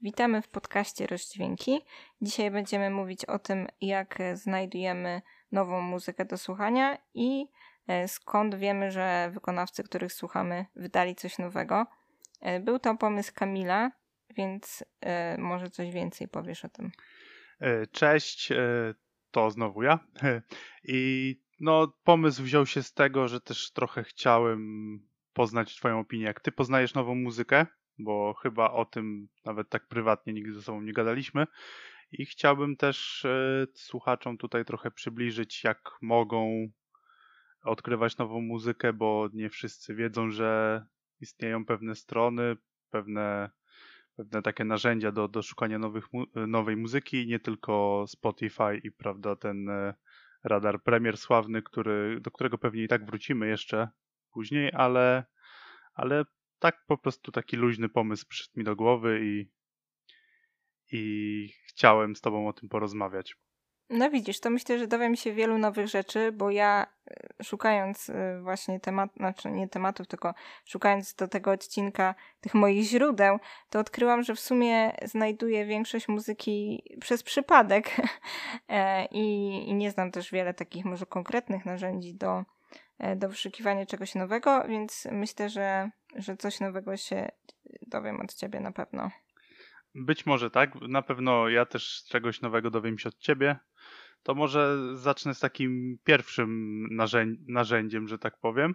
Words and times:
Witamy 0.00 0.42
w 0.42 0.48
podcaście 0.48 1.06
Rozdźwięki. 1.06 1.80
Dzisiaj 2.22 2.50
będziemy 2.50 2.90
mówić 2.90 3.24
o 3.24 3.38
tym, 3.38 3.66
jak 3.80 4.18
znajdujemy 4.34 5.22
nową 5.52 5.80
muzykę 5.80 6.24
do 6.24 6.38
słuchania 6.38 6.98
i 7.14 7.46
e, 7.86 8.08
skąd 8.08 8.54
wiemy, 8.54 8.90
że 8.90 9.30
wykonawcy, 9.34 9.82
których 9.82 10.12
słuchamy, 10.12 10.66
wydali 10.76 11.14
coś 11.14 11.38
nowego. 11.38 11.86
E, 12.40 12.60
był 12.60 12.78
to 12.78 12.96
pomysł 12.96 13.32
Kamila, 13.34 13.90
więc 14.36 14.84
e, 15.00 15.38
może 15.38 15.70
coś 15.70 15.90
więcej 15.90 16.28
powiesz 16.28 16.64
o 16.64 16.68
tym. 16.68 16.90
Cześć, 17.92 18.52
to 19.30 19.50
znowu 19.50 19.82
ja. 19.82 19.98
I 20.84 21.34
no, 21.60 21.92
pomysł 22.04 22.42
wziął 22.42 22.66
się 22.66 22.82
z 22.82 22.92
tego, 22.92 23.28
że 23.28 23.40
też 23.40 23.72
trochę 23.72 24.04
chciałem 24.04 24.98
poznać 25.32 25.76
Twoją 25.76 26.00
opinię. 26.00 26.24
Jak 26.24 26.40
Ty 26.40 26.52
poznajesz 26.52 26.94
nową 26.94 27.14
muzykę, 27.14 27.66
bo 27.98 28.34
chyba 28.34 28.70
o 28.70 28.84
tym 28.84 29.28
nawet 29.44 29.68
tak 29.68 29.88
prywatnie 29.88 30.32
nigdy 30.32 30.52
ze 30.52 30.62
sobą 30.62 30.80
nie 30.80 30.92
gadaliśmy. 30.92 31.46
I 32.12 32.26
chciałbym 32.26 32.76
też 32.76 33.24
e, 33.24 33.66
słuchaczom 33.74 34.38
tutaj 34.38 34.64
trochę 34.64 34.90
przybliżyć, 34.90 35.64
jak 35.64 35.90
mogą 36.02 36.68
odkrywać 37.62 38.18
nową 38.18 38.40
muzykę, 38.40 38.92
bo 38.92 39.28
nie 39.32 39.50
wszyscy 39.50 39.94
wiedzą, 39.94 40.30
że 40.30 40.82
istnieją 41.20 41.64
pewne 41.64 41.94
strony, 41.94 42.56
pewne, 42.90 43.50
pewne 44.16 44.42
takie 44.42 44.64
narzędzia 44.64 45.12
do, 45.12 45.28
do 45.28 45.42
szukania 45.42 45.78
nowych, 45.78 46.04
nowej 46.34 46.76
muzyki, 46.76 47.26
nie 47.26 47.40
tylko 47.40 48.04
Spotify 48.08 48.80
i 48.82 48.92
prawda, 48.92 49.36
ten 49.36 49.68
e, 49.68 49.94
radar 50.44 50.82
premier 50.82 51.16
sławny, 51.16 51.62
który, 51.62 52.20
do 52.20 52.30
którego 52.30 52.58
pewnie 52.58 52.84
i 52.84 52.88
tak 52.88 53.06
wrócimy 53.06 53.48
jeszcze 53.48 53.88
później, 54.32 54.72
ale, 54.72 55.24
ale 55.94 56.24
tak 56.58 56.86
po 56.86 56.98
prostu 56.98 57.32
taki 57.32 57.56
luźny 57.56 57.88
pomysł 57.88 58.26
przyszedł 58.28 58.58
mi 58.58 58.64
do 58.64 58.76
głowy 58.76 59.20
i, 59.22 59.50
i 60.92 61.52
chciałem 61.68 62.16
z 62.16 62.20
tobą 62.20 62.48
o 62.48 62.52
tym 62.52 62.68
porozmawiać. 62.68 63.36
No 63.90 64.10
widzisz, 64.10 64.40
to 64.40 64.50
myślę, 64.50 64.78
że 64.78 64.86
dowiem 64.86 65.16
się 65.16 65.32
wielu 65.32 65.58
nowych 65.58 65.88
rzeczy, 65.88 66.32
bo 66.32 66.50
ja 66.50 66.86
e, 67.10 67.44
szukając 67.44 68.10
e, 68.10 68.40
właśnie 68.42 68.80
temat, 68.80 69.10
znaczy 69.16 69.50
nie 69.50 69.68
tematów, 69.68 70.06
tylko 70.06 70.34
szukając 70.64 71.14
do 71.14 71.28
tego 71.28 71.50
odcinka 71.50 72.14
tych 72.40 72.54
moich 72.54 72.84
źródeł, 72.84 73.38
to 73.70 73.78
odkryłam, 73.78 74.22
że 74.22 74.34
w 74.34 74.40
sumie 74.40 74.92
znajduję 75.04 75.66
większość 75.66 76.08
muzyki 76.08 76.82
przez 77.00 77.22
przypadek 77.22 77.96
e, 78.68 79.04
I, 79.04 79.54
i 79.68 79.74
nie 79.74 79.90
znam 79.90 80.10
też 80.10 80.30
wiele 80.30 80.54
takich 80.54 80.84
może 80.84 81.06
konkretnych 81.06 81.64
narzędzi 81.64 82.14
do, 82.14 82.44
do 83.16 83.28
wyszukiwania 83.28 83.86
czegoś 83.86 84.14
nowego, 84.14 84.64
więc 84.68 85.08
myślę, 85.12 85.50
że 85.50 85.90
że 86.16 86.36
coś 86.36 86.60
nowego 86.60 86.96
się 86.96 87.28
dowiem 87.86 88.20
od 88.20 88.34
ciebie 88.34 88.60
na 88.60 88.72
pewno. 88.72 89.10
Być 89.94 90.26
może 90.26 90.50
tak, 90.50 90.74
na 90.74 91.02
pewno 91.02 91.48
ja 91.48 91.66
też 91.66 92.04
czegoś 92.08 92.40
nowego 92.40 92.70
dowiem 92.70 92.98
się 92.98 93.08
od 93.08 93.18
ciebie. 93.18 93.56
To 94.22 94.34
może 94.34 94.76
zacznę 94.96 95.34
z 95.34 95.40
takim 95.40 95.98
pierwszym 96.04 96.88
narzędziem, 97.46 98.08
że 98.08 98.18
tak 98.18 98.38
powiem. 98.38 98.74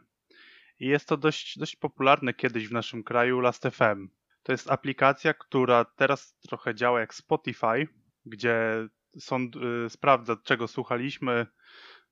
I 0.80 0.88
jest 0.88 1.08
to 1.08 1.18
dość, 1.18 1.60
dość 1.60 1.76
popularne 1.76 2.34
kiedyś 2.34 2.68
w 2.68 2.72
naszym 2.72 3.04
kraju 3.04 3.40
Last.fm. 3.40 4.10
To 4.44 4.52
jest 4.52 4.72
aplikacja, 4.72 5.34
która 5.34 5.86
teraz 5.86 6.38
trochę 6.40 6.76
działa 6.76 7.00
jak 7.00 7.14
Spotify, 7.14 7.88
gdzie 8.26 8.88
sąd, 9.20 9.56
y, 9.56 9.90
sprawdza, 9.90 10.38
czego 10.44 10.68
słuchaliśmy. 10.68 11.48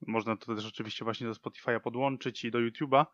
Można 0.08 0.38
to 0.38 0.56
też 0.56 0.66
oczywiście 0.66 1.06
właśnie 1.06 1.28
do 1.28 1.34
Spotify'a 1.34 1.80
podłączyć 1.80 2.46
i 2.46 2.52
do 2.52 2.60
YouTube'a 2.60 3.06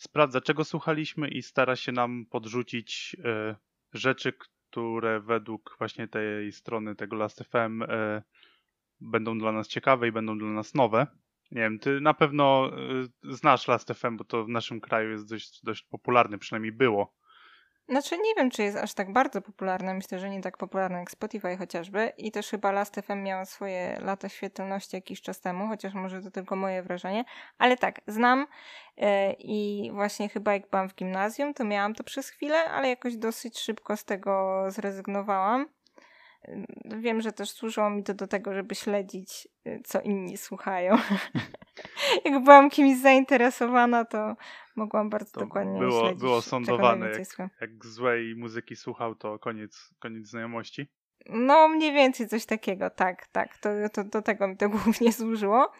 sprawdza, 0.00 0.40
czego 0.40 0.64
słuchaliśmy 0.64 1.28
i 1.28 1.42
stara 1.42 1.76
się 1.76 1.92
nam 1.92 2.26
podrzucić 2.30 3.16
e, 3.24 3.56
rzeczy, 3.92 4.32
które 4.32 5.20
według 5.20 5.76
właśnie 5.78 6.08
tej 6.08 6.52
strony 6.52 6.96
tego 6.96 7.16
Last.fm 7.16 7.82
e, 7.82 8.22
będą 9.00 9.38
dla 9.38 9.52
nas 9.52 9.68
ciekawe 9.68 10.08
i 10.08 10.12
będą 10.12 10.38
dla 10.38 10.48
nas 10.48 10.74
nowe. 10.74 11.06
Nie 11.50 11.60
wiem, 11.60 11.78
ty 11.78 12.00
na 12.00 12.14
pewno 12.14 12.70
e, 13.24 13.34
znasz 13.34 13.68
Last.fm, 13.68 14.16
bo 14.16 14.24
to 14.24 14.44
w 14.44 14.48
naszym 14.48 14.80
kraju 14.80 15.10
jest 15.10 15.28
dość, 15.28 15.60
dość 15.62 15.82
popularny, 15.82 16.38
przynajmniej 16.38 16.72
było. 16.72 17.14
Znaczy 17.90 18.18
nie 18.18 18.34
wiem, 18.36 18.50
czy 18.50 18.62
jest 18.62 18.76
aż 18.76 18.94
tak 18.94 19.12
bardzo 19.12 19.42
popularne. 19.42 19.94
Myślę, 19.94 20.18
że 20.18 20.30
nie 20.30 20.40
tak 20.40 20.56
popularne 20.56 20.98
jak 20.98 21.10
Spotify 21.10 21.56
chociażby. 21.56 22.12
I 22.18 22.32
też 22.32 22.50
chyba 22.50 22.72
Last.fm 22.72 23.22
miała 23.22 23.44
swoje 23.44 23.98
lata 24.00 24.28
świetlności 24.28 24.96
jakiś 24.96 25.22
czas 25.22 25.40
temu, 25.40 25.68
chociaż 25.68 25.94
może 25.94 26.22
to 26.22 26.30
tylko 26.30 26.56
moje 26.56 26.82
wrażenie. 26.82 27.24
Ale 27.58 27.76
tak, 27.76 28.00
znam 28.06 28.46
yy, 28.96 29.06
i 29.38 29.90
właśnie 29.92 30.28
chyba 30.28 30.52
jak 30.52 30.70
byłam 30.70 30.88
w 30.88 30.94
gimnazjum, 30.94 31.54
to 31.54 31.64
miałam 31.64 31.94
to 31.94 32.04
przez 32.04 32.28
chwilę, 32.28 32.64
ale 32.64 32.88
jakoś 32.88 33.16
dosyć 33.16 33.58
szybko 33.58 33.96
z 33.96 34.04
tego 34.04 34.64
zrezygnowałam. 34.68 35.66
Wiem, 36.84 37.20
że 37.20 37.32
też 37.32 37.50
służyło 37.50 37.90
mi 37.90 38.02
to 38.02 38.14
do 38.14 38.26
tego, 38.26 38.54
żeby 38.54 38.74
śledzić, 38.74 39.48
y, 39.66 39.80
co 39.84 40.00
inni 40.00 40.36
słuchają. 40.36 40.96
Jak 42.24 42.44
byłam 42.44 42.70
kimś 42.70 42.98
zainteresowana, 42.98 44.04
to 44.04 44.36
mogłam 44.76 45.10
bardzo 45.10 45.32
to 45.32 45.40
dokładnie 45.40 45.78
było, 45.78 46.00
śledzić. 46.00 46.20
Było 46.20 46.42
sądowane. 46.42 47.10
Jak, 47.38 47.50
jak 47.60 47.86
złej 47.86 48.36
muzyki 48.36 48.76
słuchał, 48.76 49.14
to 49.14 49.38
koniec, 49.38 49.94
koniec 49.98 50.28
znajomości. 50.28 50.90
No, 51.26 51.68
mniej 51.68 51.92
więcej 51.92 52.28
coś 52.28 52.46
takiego, 52.46 52.90
tak, 52.90 53.26
tak. 53.26 53.58
To, 53.58 53.70
to, 53.92 54.04
do 54.04 54.22
tego 54.22 54.48
mi 54.48 54.56
to 54.56 54.68
głównie 54.84 55.12
służyło. 55.12 55.72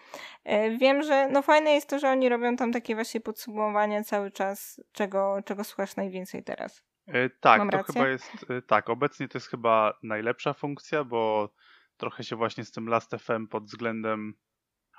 E, 0.44 0.76
wiem, 0.76 1.02
że 1.02 1.28
no 1.28 1.42
fajne 1.42 1.72
jest 1.72 1.88
to, 1.88 1.98
że 1.98 2.10
oni 2.10 2.28
robią 2.28 2.56
tam 2.56 2.72
takie 2.72 2.94
właśnie 2.94 3.20
podsumowania 3.20 4.04
cały 4.04 4.30
czas, 4.30 4.80
czego, 4.92 5.36
czego 5.44 5.64
słuchasz 5.64 5.96
najwięcej 5.96 6.44
teraz. 6.44 6.89
E, 7.12 7.30
tak, 7.30 7.58
Mam 7.58 7.70
to 7.70 7.76
rację? 7.76 7.94
chyba 7.94 8.08
jest, 8.08 8.50
e, 8.50 8.62
tak, 8.62 8.90
obecnie 8.90 9.28
to 9.28 9.38
jest 9.38 9.48
chyba 9.48 9.98
najlepsza 10.02 10.52
funkcja, 10.52 11.04
bo 11.04 11.52
trochę 11.96 12.24
się 12.24 12.36
właśnie 12.36 12.64
z 12.64 12.70
tym 12.70 12.88
Last.fm 12.88 13.48
pod 13.48 13.64
względem 13.64 14.34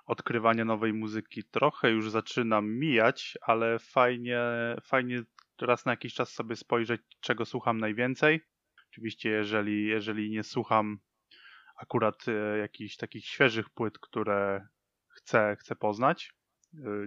odkrywania 0.06 0.66
nowej 0.66 0.94
muzyki 0.94 1.44
trochę 1.44 1.92
już 1.92 2.10
zaczyna 2.10 2.62
mijać, 2.62 3.38
ale 3.42 3.80
fajnie, 3.80 4.40
fajnie 4.84 5.24
raz 5.62 5.86
na 5.86 5.92
jakiś 5.92 6.14
czas 6.14 6.34
sobie 6.34 6.56
spojrzeć, 6.56 7.02
czego 7.20 7.46
słucham 7.46 7.78
najwięcej. 7.78 8.42
Oczywiście, 8.92 9.30
jeżeli, 9.30 9.88
jeżeli 9.88 10.30
nie 10.30 10.44
słucham 10.44 11.00
akurat 11.76 12.28
e, 12.28 12.58
jakichś 12.58 12.96
takich 12.96 13.26
świeżych 13.26 13.70
płyt, 13.70 14.00
które 14.00 14.68
chcę, 15.08 15.58
chcę 15.60 15.76
poznać, 15.76 16.34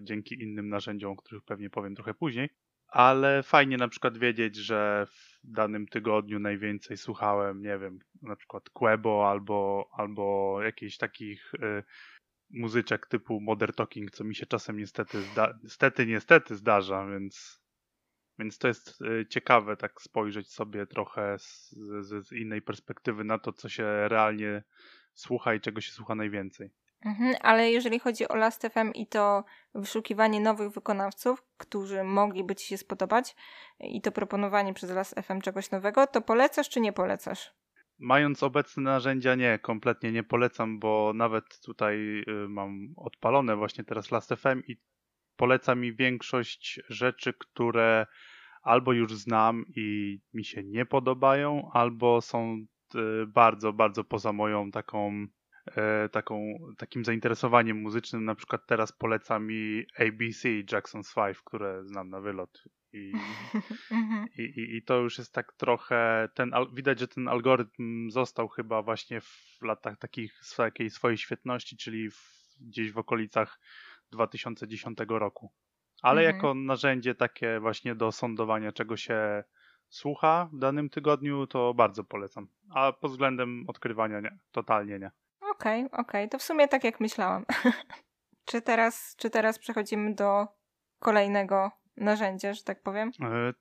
dzięki 0.02 0.42
innym 0.42 0.68
narzędziom, 0.68 1.12
o 1.12 1.16
których 1.16 1.44
pewnie 1.44 1.70
powiem 1.70 1.94
trochę 1.94 2.14
później, 2.14 2.48
ale 2.94 3.42
fajnie 3.42 3.76
na 3.76 3.88
przykład 3.88 4.18
wiedzieć, 4.18 4.56
że 4.56 5.06
w 5.06 5.38
danym 5.44 5.86
tygodniu 5.86 6.38
najwięcej 6.38 6.96
słuchałem, 6.96 7.62
nie 7.62 7.78
wiem, 7.78 7.98
na 8.22 8.36
przykład 8.36 8.70
Quebo 8.70 9.30
albo, 9.30 9.88
albo 9.92 10.58
jakichś 10.62 10.96
takich 10.96 11.54
y, 11.54 11.82
muzyczek 12.50 13.06
typu 13.06 13.40
Modern 13.40 13.72
Talking, 13.72 14.10
co 14.10 14.24
mi 14.24 14.34
się 14.34 14.46
czasem 14.46 14.78
niestety, 14.78 15.22
zda, 15.22 15.58
niestety, 15.62 16.06
niestety 16.06 16.56
zdarza, 16.56 17.06
więc, 17.06 17.62
więc 18.38 18.58
to 18.58 18.68
jest 18.68 19.02
y, 19.02 19.26
ciekawe 19.30 19.76
tak 19.76 20.02
spojrzeć 20.02 20.52
sobie 20.52 20.86
trochę 20.86 21.38
z, 21.38 21.70
z, 22.00 22.26
z 22.26 22.32
innej 22.32 22.62
perspektywy 22.62 23.24
na 23.24 23.38
to, 23.38 23.52
co 23.52 23.68
się 23.68 24.08
realnie 24.08 24.62
słucha 25.14 25.54
i 25.54 25.60
czego 25.60 25.80
się 25.80 25.92
słucha 25.92 26.14
najwięcej. 26.14 26.70
Mhm, 27.04 27.34
ale 27.40 27.70
jeżeli 27.70 27.98
chodzi 27.98 28.28
o 28.28 28.36
Last.fm 28.36 28.92
i 28.92 29.06
to 29.06 29.44
wyszukiwanie 29.74 30.40
nowych 30.40 30.70
wykonawców, 30.70 31.42
którzy 31.56 32.04
mogliby 32.04 32.54
Ci 32.54 32.66
się 32.66 32.78
spodobać 32.78 33.36
i 33.80 34.00
to 34.00 34.12
proponowanie 34.12 34.74
przez 34.74 34.90
Last.fm 34.90 35.40
czegoś 35.40 35.70
nowego, 35.70 36.06
to 36.06 36.22
polecasz 36.22 36.68
czy 36.68 36.80
nie 36.80 36.92
polecasz? 36.92 37.50
Mając 37.98 38.42
obecne 38.42 38.82
narzędzia, 38.82 39.34
nie, 39.34 39.58
kompletnie 39.58 40.12
nie 40.12 40.22
polecam, 40.22 40.78
bo 40.78 41.12
nawet 41.14 41.60
tutaj 41.60 41.96
y, 42.28 42.48
mam 42.48 42.94
odpalone 42.96 43.56
właśnie 43.56 43.84
teraz 43.84 44.10
Last.fm 44.10 44.62
i 44.66 44.76
poleca 45.36 45.74
mi 45.74 45.94
większość 45.94 46.80
rzeczy, 46.88 47.32
które 47.32 48.06
albo 48.62 48.92
już 48.92 49.14
znam 49.14 49.64
i 49.76 50.18
mi 50.34 50.44
się 50.44 50.62
nie 50.64 50.86
podobają, 50.86 51.70
albo 51.72 52.20
są 52.20 52.66
y, 52.94 53.26
bardzo, 53.26 53.72
bardzo 53.72 54.04
poza 54.04 54.32
moją 54.32 54.70
taką 54.70 55.26
E, 55.43 55.43
taką, 56.12 56.58
takim 56.78 57.04
zainteresowaniem 57.04 57.76
muzycznym. 57.76 58.24
Na 58.24 58.34
przykład 58.34 58.66
teraz 58.66 58.92
poleca 58.92 59.38
mi 59.38 59.84
ABC 59.98 60.48
Jackson's 60.48 61.14
Five, 61.14 61.42
które 61.44 61.84
znam 61.84 62.10
na 62.10 62.20
wylot. 62.20 62.64
I, 62.92 63.12
mhm. 63.90 64.26
i, 64.38 64.42
i, 64.42 64.76
I, 64.76 64.82
to 64.82 64.98
już 64.98 65.18
jest 65.18 65.32
tak 65.32 65.52
trochę, 65.52 66.28
ten, 66.34 66.52
widać, 66.72 67.00
że 67.00 67.08
ten 67.08 67.28
algorytm 67.28 68.10
został 68.10 68.48
chyba 68.48 68.82
właśnie 68.82 69.20
w 69.20 69.58
latach 69.62 69.98
takich 69.98 70.40
takiej 70.56 70.90
swojej 70.90 71.18
świetności, 71.18 71.76
czyli 71.76 72.10
w, 72.10 72.16
gdzieś 72.60 72.92
w 72.92 72.98
okolicach 72.98 73.60
2010 74.12 74.98
roku. 75.08 75.52
Ale 76.02 76.20
mhm. 76.20 76.36
jako 76.36 76.54
narzędzie 76.54 77.14
takie 77.14 77.60
właśnie 77.60 77.94
do 77.94 78.12
sądowania, 78.12 78.72
czego 78.72 78.96
się 78.96 79.44
słucha 79.88 80.48
w 80.52 80.58
danym 80.58 80.90
tygodniu, 80.90 81.46
to 81.46 81.74
bardzo 81.74 82.04
polecam. 82.04 82.48
A 82.74 82.92
pod 82.92 83.10
względem 83.10 83.64
odkrywania 83.68 84.20
nie, 84.20 84.38
totalnie 84.52 84.98
nie. 84.98 85.10
Okej, 85.50 85.84
okay, 85.84 86.00
okej. 86.00 86.24
Okay. 86.24 86.28
To 86.28 86.38
w 86.38 86.42
sumie 86.42 86.68
tak 86.68 86.84
jak 86.84 87.00
myślałam. 87.00 87.44
czy, 88.50 88.62
teraz, 88.62 89.16
czy 89.18 89.30
teraz 89.30 89.58
przechodzimy 89.58 90.14
do 90.14 90.46
kolejnego 90.98 91.70
narzędzia, 91.96 92.54
że 92.54 92.62
tak 92.62 92.82
powiem? 92.82 93.10
E, 93.22 93.52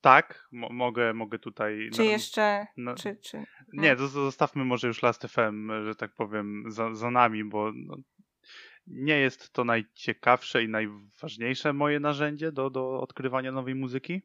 tak, 0.00 0.48
mogę, 0.52 1.14
mogę 1.14 1.38
tutaj. 1.38 1.90
Czy 1.94 2.04
jeszcze. 2.04 2.66
No, 2.76 2.94
czy, 2.94 3.16
czy, 3.16 3.44
no. 3.72 3.82
Nie, 3.82 3.96
zostawmy 3.96 4.64
może 4.64 4.88
już 4.88 5.02
Last 5.02 5.26
FM, 5.26 5.70
że 5.84 5.94
tak 5.94 6.14
powiem, 6.14 6.64
za, 6.66 6.94
za 6.94 7.10
nami, 7.10 7.44
bo 7.44 7.72
no, 7.74 7.96
nie 8.86 9.18
jest 9.18 9.52
to 9.52 9.64
najciekawsze 9.64 10.64
i 10.64 10.68
najważniejsze 10.68 11.72
moje 11.72 12.00
narzędzie 12.00 12.52
do, 12.52 12.70
do 12.70 13.00
odkrywania 13.00 13.52
nowej 13.52 13.74
muzyki. 13.74 14.22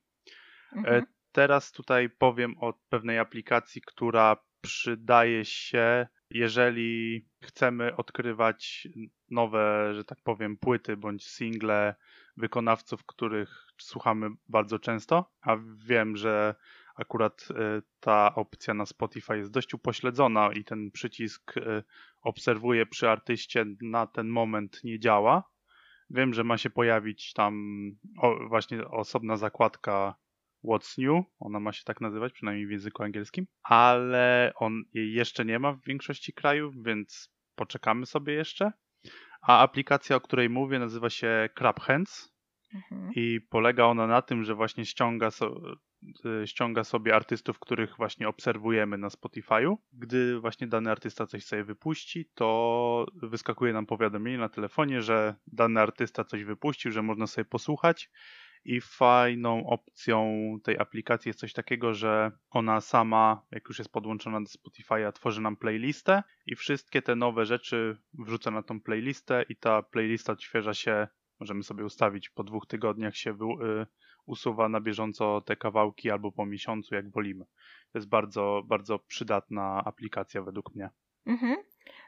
E, 0.75 0.77
mhm. 0.77 1.05
Teraz 1.31 1.71
tutaj 1.71 2.09
powiem 2.09 2.55
o 2.57 2.73
pewnej 2.89 3.19
aplikacji, 3.19 3.81
która 3.81 4.37
przydaje 4.61 5.45
się, 5.45 6.07
jeżeli 6.33 7.25
chcemy 7.43 7.95
odkrywać 7.95 8.87
nowe, 9.29 9.93
że 9.95 10.03
tak 10.03 10.17
powiem, 10.23 10.57
płyty 10.57 10.97
bądź 10.97 11.27
single 11.27 11.95
wykonawców, 12.37 13.05
których 13.05 13.67
słuchamy 13.77 14.29
bardzo 14.49 14.79
często, 14.79 15.31
a 15.41 15.57
wiem, 15.85 16.17
że 16.17 16.55
akurat 16.95 17.47
e, 17.51 17.81
ta 17.99 18.35
opcja 18.35 18.73
na 18.73 18.85
Spotify 18.85 19.37
jest 19.37 19.51
dość 19.51 19.73
upośledzona 19.73 20.53
i 20.53 20.63
ten 20.63 20.91
przycisk 20.91 21.57
e, 21.57 21.83
obserwuję 22.21 22.85
przy 22.85 23.09
artyście 23.09 23.65
na 23.81 24.07
ten 24.07 24.27
moment 24.27 24.83
nie 24.83 24.99
działa. 24.99 25.43
Wiem, 26.09 26.33
że 26.33 26.43
ma 26.43 26.57
się 26.57 26.69
pojawić 26.69 27.33
tam 27.33 27.63
właśnie 28.49 28.87
osobna 28.87 29.37
zakładka 29.37 30.15
What's 30.63 30.97
New, 30.97 31.25
ona 31.39 31.59
ma 31.59 31.71
się 31.71 31.83
tak 31.83 32.01
nazywać, 32.01 32.33
przynajmniej 32.33 32.67
w 32.67 32.71
języku 32.71 33.03
angielskim, 33.03 33.47
ale 33.63 34.53
on 34.55 34.83
jej 34.93 35.13
jeszcze 35.13 35.45
nie 35.45 35.59
ma 35.59 35.73
w 35.73 35.81
większości 35.81 36.33
krajów, 36.33 36.83
więc 36.83 37.29
poczekamy 37.55 38.05
sobie 38.05 38.33
jeszcze. 38.33 38.71
A 39.41 39.59
aplikacja, 39.59 40.15
o 40.15 40.21
której 40.21 40.49
mówię, 40.49 40.79
nazywa 40.79 41.09
się 41.09 41.49
Crab 41.55 41.79
Hands 41.79 42.33
mhm. 42.73 43.11
i 43.15 43.41
polega 43.49 43.85
ona 43.85 44.07
na 44.07 44.21
tym, 44.21 44.43
że 44.43 44.55
właśnie 44.55 44.85
ściąga, 44.85 45.31
so, 45.31 45.55
y, 46.43 46.47
ściąga 46.47 46.83
sobie 46.83 47.15
artystów, 47.15 47.59
których 47.59 47.97
właśnie 47.97 48.27
obserwujemy 48.27 48.97
na 48.97 49.07
Spotify'u. 49.07 49.75
Gdy 49.93 50.39
właśnie 50.39 50.67
dany 50.67 50.91
artysta 50.91 51.27
coś 51.27 51.45
sobie 51.45 51.63
wypuści, 51.63 52.29
to 52.33 53.05
wyskakuje 53.13 53.73
nam 53.73 53.85
powiadomienie 53.85 54.37
na 54.37 54.49
telefonie, 54.49 55.01
że 55.01 55.35
dany 55.47 55.79
artysta 55.79 56.23
coś 56.23 56.43
wypuścił, 56.43 56.91
że 56.91 57.01
można 57.01 57.27
sobie 57.27 57.45
posłuchać 57.45 58.09
i 58.65 58.81
fajną 58.81 59.67
opcją 59.67 60.33
tej 60.63 60.79
aplikacji 60.79 61.29
jest 61.29 61.39
coś 61.39 61.53
takiego, 61.53 61.93
że 61.93 62.31
ona 62.49 62.81
sama, 62.81 63.45
jak 63.51 63.69
już 63.69 63.79
jest 63.79 63.91
podłączona 63.91 64.41
do 64.41 64.47
Spotify'a, 64.47 65.11
tworzy 65.11 65.41
nam 65.41 65.55
playlistę 65.55 66.23
i 66.45 66.55
wszystkie 66.55 67.01
te 67.01 67.15
nowe 67.15 67.45
rzeczy 67.45 67.97
wrzuca 68.13 68.51
na 68.51 68.63
tą 68.63 68.81
playlistę 68.81 69.45
i 69.49 69.55
ta 69.55 69.81
playlista 69.81 70.33
odświeża 70.33 70.73
się, 70.73 71.07
możemy 71.39 71.63
sobie 71.63 71.85
ustawić 71.85 72.29
po 72.29 72.43
dwóch 72.43 72.67
tygodniach 72.67 73.15
się 73.15 73.31
y, 73.31 73.35
usuwa 74.25 74.69
na 74.69 74.81
bieżąco 74.81 75.41
te 75.41 75.55
kawałki 75.55 76.11
albo 76.11 76.31
po 76.31 76.45
miesiącu, 76.45 76.95
jak 76.95 77.11
wolimy. 77.11 77.45
To 77.91 77.97
jest 77.97 78.09
bardzo, 78.09 78.61
bardzo 78.65 78.99
przydatna 78.99 79.81
aplikacja 79.85 80.41
według 80.41 80.75
mnie. 80.75 80.89
Mhm. 81.25 81.55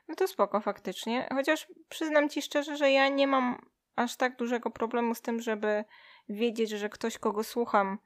No 0.07 0.15
to 0.15 0.27
spoko 0.27 0.61
faktycznie. 0.61 1.27
Chociaż 1.31 1.67
przyznam 1.89 2.29
ci 2.29 2.41
szczerze, 2.41 2.77
że 2.77 2.91
ja 2.91 3.09
nie 3.09 3.27
mam 3.27 3.57
aż 3.95 4.17
tak 4.17 4.37
dużego 4.37 4.71
problemu 4.71 5.15
z 5.15 5.21
tym, 5.21 5.41
żeby 5.41 5.83
wiedzieć, 6.29 6.69
że 6.69 6.89
ktoś, 6.89 7.17
kogo 7.17 7.43
słucham, 7.43 7.97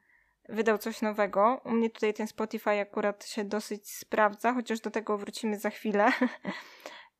wydał 0.49 0.77
coś 0.77 1.01
nowego. 1.01 1.61
U 1.65 1.71
mnie 1.71 1.89
tutaj 1.89 2.13
ten 2.13 2.27
Spotify 2.27 2.69
akurat 2.69 3.25
się 3.25 3.43
dosyć 3.43 3.91
sprawdza, 3.91 4.53
chociaż 4.53 4.79
do 4.79 4.91
tego 4.91 5.17
wrócimy 5.17 5.59
za 5.59 5.69
chwilę. 5.69 6.11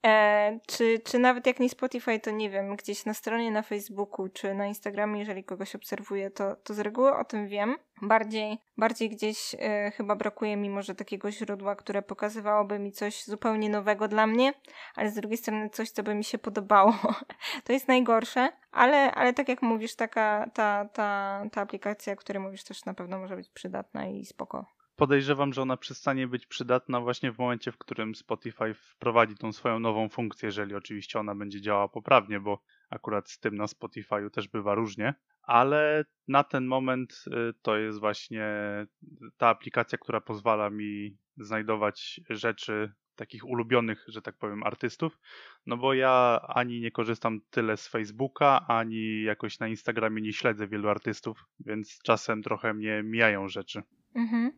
E, 0.06 0.60
czy, 0.68 1.00
czy 1.00 1.20
nawet 1.20 1.48
jak 1.48 1.60
nie 1.60 1.70
Spotify, 1.70 2.20
to 2.20 2.32
nie 2.32 2.50
wiem, 2.50 2.76
gdzieś 2.76 3.06
na 3.06 3.14
stronie 3.14 3.52
na 3.52 3.62
Facebooku 3.62 4.30
czy 4.30 4.54
na 4.54 4.66
Instagramie, 4.66 5.20
jeżeli 5.20 5.44
kogoś 5.44 5.76
obserwuję, 5.76 6.32
to, 6.32 6.56
to 6.56 6.74
z 6.74 6.80
reguły 6.80 7.16
o 7.16 7.24
tym 7.24 7.48
wiem. 7.48 7.78
Bardziej, 8.02 8.58
bardziej 8.78 9.10
gdzieś 9.10 9.56
e, 9.60 9.92
chyba 9.92 10.16
brakuje 10.16 10.58
mi 10.58 10.70
może 10.70 10.96
takiego 10.96 11.32
źródła, 11.32 11.76
które 11.76 12.02
pokazywałoby 12.02 12.80
mi 12.80 12.92
coś 12.92 13.24
zupełnie 13.24 13.70
nowego 13.70 14.08
dla 14.08 14.28
mnie, 14.28 14.54
ale 14.96 15.12
z 15.12 15.16
drugiej 15.16 15.38
strony 15.38 15.70
coś, 15.70 15.92
co 15.92 16.04
by 16.04 16.16
mi 16.16 16.24
się 16.24 16.38
podobało. 16.38 16.94
to 17.66 17.74
jest 17.74 17.88
najgorsze, 17.88 18.52
ale, 18.72 19.12
ale 19.12 19.34
tak 19.34 19.50
jak 19.50 19.62
mówisz, 19.62 19.96
taka 19.96 20.50
ta, 20.54 20.86
ta, 20.86 21.42
ta 21.52 21.62
aplikacja, 21.62 22.14
o 22.14 22.16
której 22.16 22.44
mówisz, 22.44 22.64
też 22.64 22.86
na 22.86 22.94
pewno 22.94 23.20
może 23.20 23.36
być 23.36 23.50
przydatna 23.50 24.08
i 24.08 24.26
spoko 24.26 24.79
podejrzewam, 25.00 25.54
że 25.54 25.62
ona 25.62 25.78
przestanie 25.78 26.28
być 26.28 26.46
przydatna 26.46 27.02
właśnie 27.02 27.32
w 27.32 27.38
momencie, 27.38 27.72
w 27.72 27.78
którym 27.78 28.16
Spotify 28.16 28.74
wprowadzi 28.74 29.36
tą 29.36 29.52
swoją 29.54 29.80
nową 29.80 30.10
funkcję, 30.10 30.48
jeżeli 30.48 30.76
oczywiście 30.76 31.20
ona 31.20 31.36
będzie 31.36 31.62
działała 31.62 31.88
poprawnie, 31.88 32.40
bo 32.40 32.62
akurat 32.90 33.30
z 33.30 33.40
tym 33.40 33.56
na 33.56 33.66
Spotify'u 33.66 34.30
też 34.30 34.48
bywa 34.48 34.76
różnie, 34.76 35.14
ale 35.42 36.06
na 36.28 36.44
ten 36.44 36.66
moment 36.66 37.26
y, 37.28 37.54
to 37.62 37.78
jest 37.78 38.00
właśnie 38.00 38.46
ta 39.38 39.48
aplikacja, 39.48 39.98
która 39.98 40.22
pozwala 40.22 40.70
mi 40.70 41.18
znajdować 41.38 42.22
rzeczy 42.30 42.92
takich 43.16 43.46
ulubionych, 43.46 44.06
że 44.08 44.22
tak 44.22 44.38
powiem, 44.38 44.64
artystów, 44.64 45.20
no 45.66 45.78
bo 45.78 45.94
ja 45.94 46.42
ani 46.48 46.82
nie 46.82 46.92
korzystam 46.92 47.42
tyle 47.50 47.78
z 47.78 47.88
Facebooka, 47.88 48.66
ani 48.68 49.24
jakoś 49.24 49.60
na 49.60 49.68
Instagramie 49.68 50.22
nie 50.22 50.34
śledzę 50.34 50.68
wielu 50.68 50.90
artystów, 50.90 51.46
więc 51.60 52.00
czasem 52.04 52.44
trochę 52.44 52.74
mnie 52.74 53.04
mijają 53.04 53.48
rzeczy. 53.48 53.84
Mhm. 54.16 54.52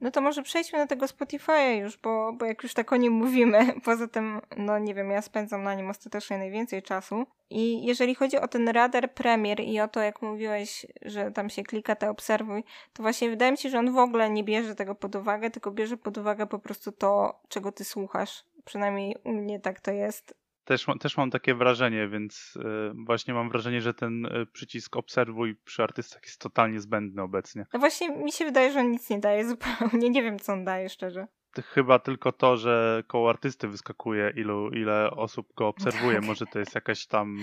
No 0.00 0.10
to 0.10 0.20
może 0.20 0.42
przejdźmy 0.42 0.78
na 0.78 0.86
tego 0.86 1.06
Spotify'a 1.06 1.80
już, 1.80 1.96
bo, 1.96 2.32
bo 2.32 2.44
jak 2.44 2.62
już 2.62 2.74
tak 2.74 2.92
o 2.92 2.96
nim 2.96 3.12
mówimy, 3.12 3.72
poza 3.84 4.08
tym, 4.08 4.40
no 4.56 4.78
nie 4.78 4.94
wiem, 4.94 5.10
ja 5.10 5.22
spędzam 5.22 5.62
na 5.62 5.74
nim 5.74 5.90
ostatecznie 5.90 6.38
najwięcej 6.38 6.82
czasu. 6.82 7.26
I 7.50 7.86
jeżeli 7.86 8.14
chodzi 8.14 8.36
o 8.36 8.48
ten 8.48 8.68
radar 8.68 9.14
premier 9.14 9.60
i 9.60 9.80
o 9.80 9.88
to, 9.88 10.00
jak 10.00 10.22
mówiłeś, 10.22 10.86
że 11.02 11.30
tam 11.30 11.50
się 11.50 11.62
klika 11.62 11.96
te 11.96 12.10
obserwuj, 12.10 12.64
to 12.92 13.02
właśnie 13.02 13.30
wydaje 13.30 13.52
mi 13.52 13.58
się, 13.58 13.70
że 13.70 13.78
on 13.78 13.92
w 13.92 13.98
ogóle 13.98 14.30
nie 14.30 14.44
bierze 14.44 14.74
tego 14.74 14.94
pod 14.94 15.14
uwagę, 15.14 15.50
tylko 15.50 15.70
bierze 15.70 15.96
pod 15.96 16.18
uwagę 16.18 16.46
po 16.46 16.58
prostu 16.58 16.92
to, 16.92 17.40
czego 17.48 17.72
ty 17.72 17.84
słuchasz. 17.84 18.44
Przynajmniej 18.64 19.16
u 19.24 19.32
mnie 19.32 19.60
tak 19.60 19.80
to 19.80 19.90
jest. 19.90 20.34
Też, 20.66 20.86
też 21.00 21.16
mam 21.16 21.30
takie 21.30 21.54
wrażenie, 21.54 22.08
więc 22.08 22.56
y, 22.56 22.92
właśnie 23.06 23.34
mam 23.34 23.48
wrażenie, 23.48 23.80
że 23.80 23.94
ten 23.94 24.26
y, 24.26 24.46
przycisk 24.52 24.96
obserwuj 24.96 25.56
przy 25.64 25.82
artystach 25.82 26.22
jest 26.22 26.40
totalnie 26.40 26.80
zbędny 26.80 27.22
obecnie. 27.22 27.66
No 27.72 27.78
właśnie 27.78 28.08
mi 28.08 28.32
się 28.32 28.44
wydaje, 28.44 28.72
że 28.72 28.80
on 28.80 28.90
nic 28.90 29.10
nie 29.10 29.18
daje 29.18 29.44
zupełnie. 29.48 30.10
Nie 30.10 30.22
wiem, 30.22 30.38
co 30.38 30.52
on 30.52 30.64
daje 30.64 30.88
szczerze. 30.88 31.26
Chyba 31.62 31.98
tylko 31.98 32.32
to, 32.32 32.56
że 32.56 33.04
koło 33.06 33.30
artysty 33.30 33.68
wyskakuje, 33.68 34.32
ilu, 34.36 34.70
ile 34.70 35.10
osób 35.10 35.54
go 35.56 35.68
obserwuje. 35.68 36.16
Tak. 36.16 36.24
Może 36.24 36.46
to 36.46 36.58
jest 36.58 36.74
jakaś 36.74 37.06
tam 37.06 37.38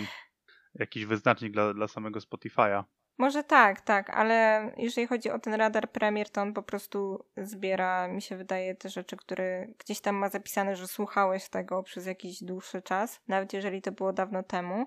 jakiś 0.75 1.05
wyznacznik 1.05 1.53
dla, 1.53 1.73
dla 1.73 1.87
samego 1.87 2.19
Spotify'a. 2.19 2.83
Może 3.17 3.43
tak, 3.43 3.81
tak, 3.81 4.09
ale 4.09 4.69
jeżeli 4.77 5.07
chodzi 5.07 5.29
o 5.29 5.39
ten 5.39 5.53
radar 5.53 5.91
premier, 5.91 6.29
to 6.29 6.41
on 6.41 6.53
po 6.53 6.63
prostu 6.63 7.25
zbiera, 7.37 8.07
mi 8.07 8.21
się 8.21 8.37
wydaje, 8.37 8.75
te 8.75 8.89
rzeczy, 8.89 9.17
które 9.17 9.67
gdzieś 9.79 10.01
tam 10.01 10.15
ma 10.15 10.29
zapisane, 10.29 10.75
że 10.75 10.87
słuchałeś 10.87 11.49
tego 11.49 11.83
przez 11.83 12.05
jakiś 12.05 12.43
dłuższy 12.43 12.81
czas, 12.81 13.21
nawet 13.27 13.53
jeżeli 13.53 13.81
to 13.81 13.91
było 13.91 14.13
dawno 14.13 14.43
temu, 14.43 14.85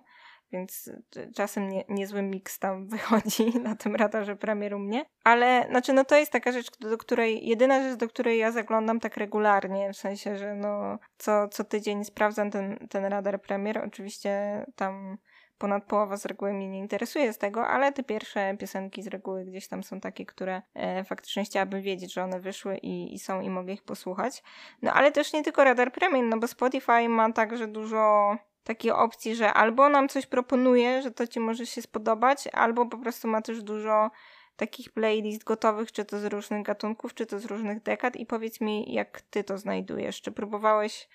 więc 0.53 0.91
czasem 1.35 1.69
nie, 1.69 1.85
niezły 1.89 2.23
miks 2.23 2.59
tam 2.59 2.87
wychodzi 2.89 3.59
na 3.61 3.77
tym 3.77 3.97
radarze 3.97 4.37
premier 4.37 4.75
u 4.75 4.79
mnie. 4.79 5.05
Ale, 5.25 5.67
znaczy, 5.71 5.93
no 5.93 6.05
to 6.05 6.17
jest 6.17 6.33
taka 6.33 6.53
rzecz, 6.53 6.79
do 6.79 6.99
której, 6.99 7.47
jedyna 7.47 7.83
rzecz, 7.83 7.99
do 7.99 8.09
której 8.09 8.39
ja 8.39 8.53
zaglądam 8.53 9.01
tak 9.01 9.17
regularnie, 9.17 9.93
w 9.93 9.97
sensie, 9.97 10.37
że 10.37 10.55
no 10.55 10.99
co, 11.19 11.49
co 11.49 11.65
tydzień 11.65 12.05
sprawdzam 12.05 12.51
ten, 12.51 12.89
ten 12.91 13.05
radar 13.05 13.41
premier, 13.41 13.79
oczywiście 13.79 14.65
tam 14.77 15.19
ponad 15.59 15.85
połowa 15.85 16.17
z 16.17 16.27
reguły 16.27 16.53
mnie 16.53 16.69
nie 16.69 16.79
interesuje 16.79 17.33
z 17.33 17.39
tego, 17.39 17.69
ale 17.69 17.93
te 17.93 18.03
pierwsze 18.03 18.57
piosenki 18.59 19.03
z 19.03 19.07
reguły 19.07 19.45
gdzieś 19.45 19.69
tam 19.69 19.83
są 19.83 20.01
takie, 20.01 20.27
które 20.27 20.63
e, 20.75 21.05
faktycznie 21.05 21.45
chciałabym 21.45 21.83
wiedzieć, 21.83 22.13
że 22.13 22.25
one 22.25 22.41
wyszły 22.41 22.77
i, 22.77 23.15
i, 23.15 23.19
są 23.19 23.41
i 23.41 23.51
mogę 23.51 23.73
ich 23.73 23.83
posłuchać. 23.83 24.43
No 24.83 24.93
ale 24.93 25.13
też 25.13 25.33
nie 25.33 25.43
tylko 25.43 25.65
Radar 25.65 25.93
Premium, 25.93 26.29
no 26.29 26.39
bo 26.39 26.49
Spotify 26.49 27.09
ma 27.09 27.33
także 27.33 27.67
dużo 27.67 28.37
takiej 28.65 28.91
opcji, 28.91 29.35
że 29.35 29.53
albo 29.53 29.89
nam 29.89 30.09
coś 30.09 30.27
proponuje, 30.27 31.03
że 31.03 31.11
to 31.11 31.27
ci 31.27 31.41
może 31.41 31.67
się 31.67 31.83
spodobać, 31.83 32.49
albo 32.53 32.87
po 32.87 32.99
prostu 32.99 33.29
ma 33.29 33.43
też 33.43 33.63
dużo 33.63 34.11
takich 34.57 34.93
playlist 34.93 35.45
gotowych, 35.45 35.93
czy 35.93 36.05
to 36.05 36.19
z 36.19 36.25
różnych 36.25 36.63
gatunków, 36.63 37.15
czy 37.15 37.27
to 37.27 37.39
z 37.39 37.45
różnych 37.45 37.83
dekad 37.83 38.17
i 38.17 38.27
powiedz 38.27 38.61
mi, 38.61 38.95
jak 38.95 39.21
ty 39.21 39.45
to 39.45 39.59
znajdujesz? 39.59 40.23
Czy 40.23 40.33
próbowałeś 40.33 41.09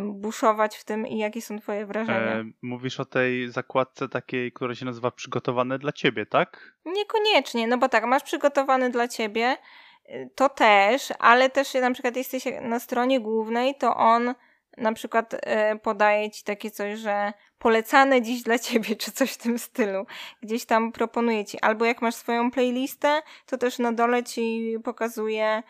buszować 0.00 0.76
w 0.76 0.84
tym 0.84 1.06
i 1.06 1.18
jakie 1.18 1.42
są 1.42 1.58
twoje 1.58 1.86
wrażenia? 1.86 2.32
E, 2.32 2.44
mówisz 2.62 3.00
o 3.00 3.04
tej 3.04 3.50
zakładce 3.50 4.08
takiej, 4.08 4.52
która 4.52 4.74
się 4.74 4.84
nazywa 4.84 5.10
przygotowane 5.10 5.78
dla 5.78 5.92
ciebie, 5.92 6.26
tak? 6.26 6.74
Niekoniecznie, 6.84 7.66
no 7.66 7.78
bo 7.78 7.88
tak, 7.88 8.04
masz 8.04 8.22
przygotowane 8.22 8.90
dla 8.90 9.08
ciebie, 9.08 9.56
y, 10.10 10.30
to 10.34 10.48
też, 10.48 11.12
ale 11.18 11.50
też 11.50 11.74
na 11.74 11.90
przykład 11.90 12.16
jesteś 12.16 12.44
na 12.62 12.80
stronie 12.80 13.20
głównej, 13.20 13.74
to 13.74 13.96
on 13.96 14.34
na 14.76 14.92
przykład 14.92 15.34
e, 15.42 15.78
podaje 15.78 16.30
ci 16.30 16.44
takie 16.44 16.70
coś, 16.70 16.98
że 16.98 17.32
polecane 17.58 18.22
dziś 18.22 18.42
dla 18.42 18.58
ciebie, 18.68 18.96
czy 18.96 19.12
coś 19.12 19.32
w 19.32 19.38
tym 19.38 19.58
stylu. 19.58 20.06
Gdzieś 20.42 20.64
tam 20.64 20.92
proponuje 20.92 21.44
ci. 21.44 21.60
Albo 21.60 21.84
jak 21.84 22.02
masz 22.02 22.14
swoją 22.14 22.50
playlistę, 22.50 23.22
to 23.46 23.58
też 23.58 23.78
na 23.78 23.92
dole 23.92 24.24
ci 24.24 24.74
pokazuje 24.84 25.62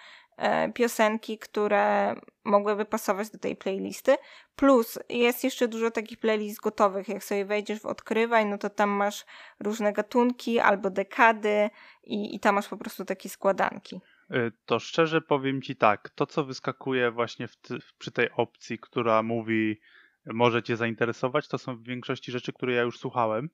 piosenki, 0.74 1.38
które 1.38 2.14
mogłyby 2.44 2.84
pasować 2.84 3.30
do 3.30 3.38
tej 3.38 3.56
playlisty. 3.56 4.16
Plus 4.56 4.98
jest 5.08 5.44
jeszcze 5.44 5.68
dużo 5.68 5.90
takich 5.90 6.18
playlist 6.18 6.60
gotowych. 6.60 7.08
Jak 7.08 7.24
sobie 7.24 7.44
wejdziesz 7.44 7.80
w 7.80 7.86
odkrywaj, 7.86 8.46
no 8.46 8.58
to 8.58 8.70
tam 8.70 8.90
masz 8.90 9.24
różne 9.60 9.92
gatunki 9.92 10.58
albo 10.58 10.90
dekady 10.90 11.70
i, 12.04 12.36
i 12.36 12.40
tam 12.40 12.54
masz 12.54 12.68
po 12.68 12.76
prostu 12.76 13.04
takie 13.04 13.28
składanki. 13.28 14.00
Y, 14.30 14.52
to 14.66 14.78
szczerze 14.78 15.20
powiem 15.20 15.62
Ci 15.62 15.76
tak, 15.76 16.10
to 16.10 16.26
co 16.26 16.44
wyskakuje 16.44 17.10
właśnie 17.10 17.48
w 17.48 17.56
ty, 17.56 17.78
przy 17.98 18.10
tej 18.10 18.30
opcji, 18.30 18.78
która 18.78 19.22
mówi 19.22 19.80
może 20.26 20.62
Cię 20.62 20.76
zainteresować, 20.76 21.48
to 21.48 21.58
są 21.58 21.76
w 21.76 21.82
większości 21.82 22.32
rzeczy, 22.32 22.52
które 22.52 22.72
ja 22.72 22.82
już 22.82 22.98
słuchałem. 22.98 23.50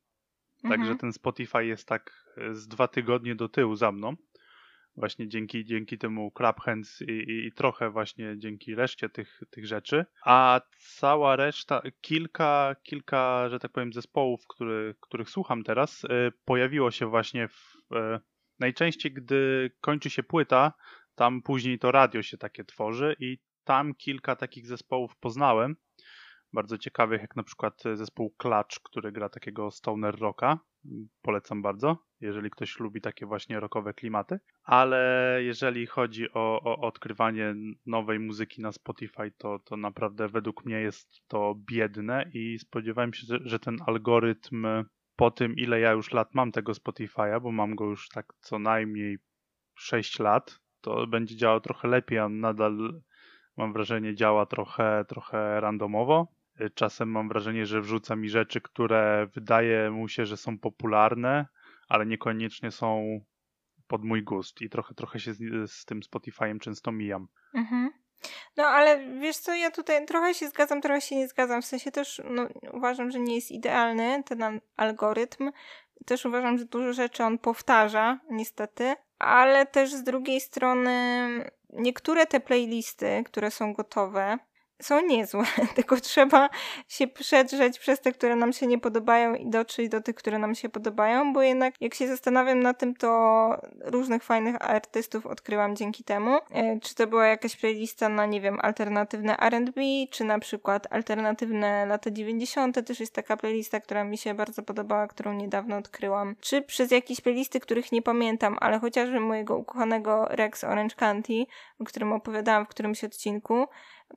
Mhm. 0.64 0.80
Także 0.80 0.96
ten 0.96 1.12
Spotify 1.12 1.66
jest 1.66 1.88
tak 1.88 2.34
y, 2.38 2.54
z 2.54 2.68
dwa 2.68 2.88
tygodnie 2.88 3.34
do 3.34 3.48
tyłu 3.48 3.76
za 3.76 3.92
mną. 3.92 4.16
Właśnie 4.98 5.28
dzięki, 5.28 5.64
dzięki 5.64 5.98
temu 5.98 6.30
Crab 6.30 6.60
Hands 6.60 7.00
i, 7.02 7.04
i, 7.04 7.46
i 7.46 7.52
trochę 7.52 7.90
właśnie 7.90 8.38
dzięki 8.38 8.74
reszcie 8.74 9.08
tych, 9.08 9.40
tych 9.50 9.66
rzeczy. 9.66 10.04
A 10.24 10.60
cała 10.78 11.36
reszta, 11.36 11.82
kilka, 12.00 12.76
kilka, 12.82 13.48
że 13.48 13.58
tak 13.58 13.72
powiem, 13.72 13.92
zespołów, 13.92 14.46
który, 14.48 14.94
których 15.00 15.30
słucham 15.30 15.62
teraz, 15.62 16.04
y, 16.04 16.08
pojawiło 16.44 16.90
się 16.90 17.06
właśnie 17.06 17.48
w, 17.48 17.74
najczęściej, 18.58 19.12
gdy 19.12 19.70
kończy 19.80 20.10
się 20.10 20.22
płyta, 20.22 20.72
tam 21.14 21.42
później 21.42 21.78
to 21.78 21.92
radio 21.92 22.22
się 22.22 22.38
takie 22.38 22.64
tworzy 22.64 23.16
i 23.20 23.38
tam 23.64 23.94
kilka 23.94 24.36
takich 24.36 24.66
zespołów 24.66 25.16
poznałem. 25.16 25.76
Bardzo 26.52 26.78
ciekawych, 26.78 27.20
jak 27.20 27.36
na 27.36 27.42
przykład 27.42 27.82
zespół 27.94 28.34
Clutch, 28.38 28.80
który 28.82 29.12
gra 29.12 29.28
takiego 29.28 29.70
stoner 29.70 30.18
rocka. 30.18 30.58
Polecam 31.22 31.62
bardzo, 31.62 32.07
jeżeli 32.20 32.50
ktoś 32.50 32.80
lubi 32.80 33.00
takie 33.00 33.26
właśnie 33.26 33.60
rockowe 33.60 33.94
klimaty. 33.94 34.40
Ale 34.64 35.38
jeżeli 35.42 35.86
chodzi 35.86 36.32
o, 36.32 36.60
o 36.62 36.80
odkrywanie 36.80 37.54
nowej 37.86 38.18
muzyki 38.18 38.62
na 38.62 38.72
Spotify, 38.72 39.32
to, 39.38 39.58
to 39.58 39.76
naprawdę 39.76 40.28
według 40.28 40.64
mnie 40.64 40.80
jest 40.80 41.28
to 41.28 41.54
biedne 41.66 42.30
i 42.34 42.58
spodziewałem 42.58 43.14
się, 43.14 43.26
że 43.44 43.58
ten 43.58 43.76
algorytm 43.86 44.66
po 45.16 45.30
tym, 45.30 45.56
ile 45.56 45.80
ja 45.80 45.92
już 45.92 46.12
lat 46.12 46.34
mam 46.34 46.52
tego 46.52 46.72
Spotify'a, 46.72 47.40
bo 47.40 47.52
mam 47.52 47.74
go 47.74 47.84
już 47.84 48.08
tak 48.08 48.32
co 48.40 48.58
najmniej 48.58 49.18
6 49.74 50.18
lat, 50.18 50.60
to 50.80 51.06
będzie 51.06 51.36
działał 51.36 51.60
trochę 51.60 51.88
lepiej, 51.88 52.18
a 52.18 52.28
nadal 52.28 53.00
mam 53.56 53.72
wrażenie 53.72 54.14
działa 54.14 54.46
trochę, 54.46 55.04
trochę 55.08 55.60
randomowo. 55.60 56.28
Czasem 56.74 57.10
mam 57.10 57.28
wrażenie, 57.28 57.66
że 57.66 57.80
wrzuca 57.80 58.16
mi 58.16 58.28
rzeczy, 58.28 58.60
które 58.60 59.28
wydaje 59.34 59.90
mu 59.90 60.08
się, 60.08 60.26
że 60.26 60.36
są 60.36 60.58
popularne, 60.58 61.46
ale 61.88 62.06
niekoniecznie 62.06 62.70
są 62.70 63.20
pod 63.86 64.04
mój 64.04 64.22
gust 64.22 64.60
i 64.60 64.70
trochę, 64.70 64.94
trochę 64.94 65.20
się 65.20 65.34
z, 65.34 65.70
z 65.70 65.84
tym 65.84 66.00
Spotify'em 66.00 66.58
często 66.58 66.92
mijam. 66.92 67.28
Mhm. 67.54 67.90
No 68.56 68.66
ale 68.66 69.18
wiesz 69.20 69.36
co, 69.36 69.54
ja 69.54 69.70
tutaj 69.70 70.06
trochę 70.06 70.34
się 70.34 70.48
zgadzam, 70.48 70.80
trochę 70.80 71.00
się 71.00 71.16
nie 71.16 71.28
zgadzam. 71.28 71.62
W 71.62 71.66
sensie 71.66 71.90
też 71.90 72.22
no, 72.30 72.48
uważam, 72.72 73.10
że 73.10 73.20
nie 73.20 73.34
jest 73.34 73.50
idealny 73.50 74.22
ten 74.26 74.60
algorytm. 74.76 75.50
Też 76.06 76.26
uważam, 76.26 76.58
że 76.58 76.64
dużo 76.64 76.92
rzeczy 76.92 77.24
on 77.24 77.38
powtarza, 77.38 78.20
niestety. 78.30 78.94
Ale 79.18 79.66
też 79.66 79.92
z 79.92 80.02
drugiej 80.02 80.40
strony 80.40 80.90
niektóre 81.72 82.26
te 82.26 82.40
playlisty, 82.40 83.22
które 83.26 83.50
są 83.50 83.72
gotowe, 83.72 84.38
są 84.82 85.06
niezłe, 85.06 85.44
tylko 85.76 85.96
trzeba 85.96 86.48
się 86.88 87.06
przedrzeć 87.06 87.78
przez 87.78 88.00
te, 88.00 88.12
które 88.12 88.36
nam 88.36 88.52
się 88.52 88.66
nie 88.66 88.78
podobają 88.78 89.34
i 89.34 89.50
dotrzeć 89.50 89.88
do 89.88 90.00
tych, 90.00 90.14
które 90.14 90.38
nam 90.38 90.54
się 90.54 90.68
podobają, 90.68 91.32
bo 91.32 91.42
jednak 91.42 91.74
jak 91.80 91.94
się 91.94 92.08
zastanawiam 92.08 92.60
na 92.60 92.74
tym, 92.74 92.94
to 92.94 93.08
różnych 93.80 94.22
fajnych 94.22 94.56
artystów 94.60 95.26
odkryłam 95.26 95.76
dzięki 95.76 96.04
temu. 96.04 96.38
E, 96.50 96.80
czy 96.80 96.94
to 96.94 97.06
była 97.06 97.26
jakaś 97.26 97.56
playlista 97.56 98.08
na, 98.08 98.26
nie 98.26 98.40
wiem, 98.40 98.58
alternatywne 98.62 99.36
R&B, 99.38 99.82
czy 100.10 100.24
na 100.24 100.38
przykład 100.38 100.86
alternatywne 100.90 101.86
lata 101.86 102.10
90. 102.10 102.86
też 102.86 103.00
jest 103.00 103.14
taka 103.14 103.36
playlista, 103.36 103.80
która 103.80 104.04
mi 104.04 104.18
się 104.18 104.34
bardzo 104.34 104.62
podobała, 104.62 105.06
którą 105.06 105.32
niedawno 105.32 105.76
odkryłam. 105.76 106.36
Czy 106.40 106.62
przez 106.62 106.90
jakieś 106.90 107.20
playlisty, 107.20 107.60
których 107.60 107.92
nie 107.92 108.02
pamiętam, 108.02 108.56
ale 108.60 108.78
chociażby 108.78 109.20
mojego 109.20 109.56
ukochanego 109.56 110.26
Rex 110.30 110.64
Orange 110.64 110.96
County, 110.96 111.46
o 111.80 111.84
którym 111.84 112.12
opowiadałam 112.12 112.66
w 112.66 112.68
którymś 112.68 113.04
odcinku, 113.04 113.66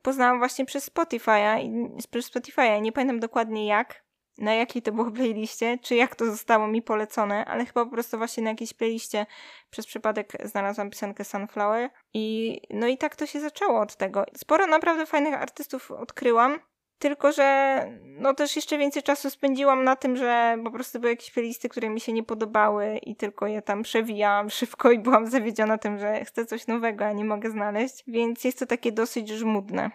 poznałam 0.02 0.38
właśnie 0.38 0.64
przez 0.64 0.90
Spotify'a 0.90 1.68
przez 2.10 2.30
Spotify'a. 2.30 2.80
Nie 2.80 2.92
pamiętam 2.92 3.20
dokładnie 3.20 3.66
jak, 3.66 4.04
na 4.38 4.54
jakiej 4.54 4.82
to 4.82 4.92
było 4.92 5.10
playliście, 5.10 5.78
czy 5.78 5.94
jak 5.94 6.16
to 6.16 6.24
zostało 6.26 6.68
mi 6.68 6.82
polecone, 6.82 7.44
ale 7.44 7.66
chyba 7.66 7.84
po 7.84 7.90
prostu 7.90 8.18
właśnie 8.18 8.42
na 8.42 8.50
jakiejś 8.50 8.74
playliście 8.74 9.26
przez 9.70 9.86
przypadek 9.86 10.32
znalazłam 10.44 10.90
piosenkę 10.90 11.24
Sunflower 11.24 11.90
i 12.14 12.60
no 12.70 12.86
i 12.86 12.98
tak 12.98 13.16
to 13.16 13.26
się 13.26 13.40
zaczęło 13.40 13.80
od 13.80 13.96
tego. 13.96 14.24
Sporo 14.36 14.66
naprawdę 14.66 15.06
fajnych 15.06 15.34
artystów 15.34 15.90
odkryłam, 15.90 16.58
tylko, 17.02 17.32
że 17.32 17.86
no 18.04 18.34
też 18.34 18.56
jeszcze 18.56 18.78
więcej 18.78 19.02
czasu 19.02 19.30
spędziłam 19.30 19.84
na 19.84 19.96
tym, 19.96 20.16
że 20.16 20.56
po 20.64 20.70
prostu 20.70 21.00
były 21.00 21.12
jakieś 21.12 21.30
playlisty, 21.30 21.68
które 21.68 21.90
mi 21.90 22.00
się 22.00 22.12
nie 22.12 22.22
podobały 22.22 22.98
i 22.98 23.16
tylko 23.16 23.46
je 23.46 23.62
tam 23.62 23.82
przewijałam 23.82 24.50
szybko 24.50 24.90
i 24.90 24.98
byłam 24.98 25.26
zawiedziona 25.26 25.78
tym, 25.78 25.98
że 25.98 26.24
chcę 26.24 26.46
coś 26.46 26.66
nowego, 26.66 27.06
a 27.06 27.12
nie 27.12 27.24
mogę 27.24 27.50
znaleźć, 27.50 28.04
więc 28.06 28.44
jest 28.44 28.58
to 28.58 28.66
takie 28.66 28.92
dosyć 28.92 29.28
żmudne. 29.28 29.90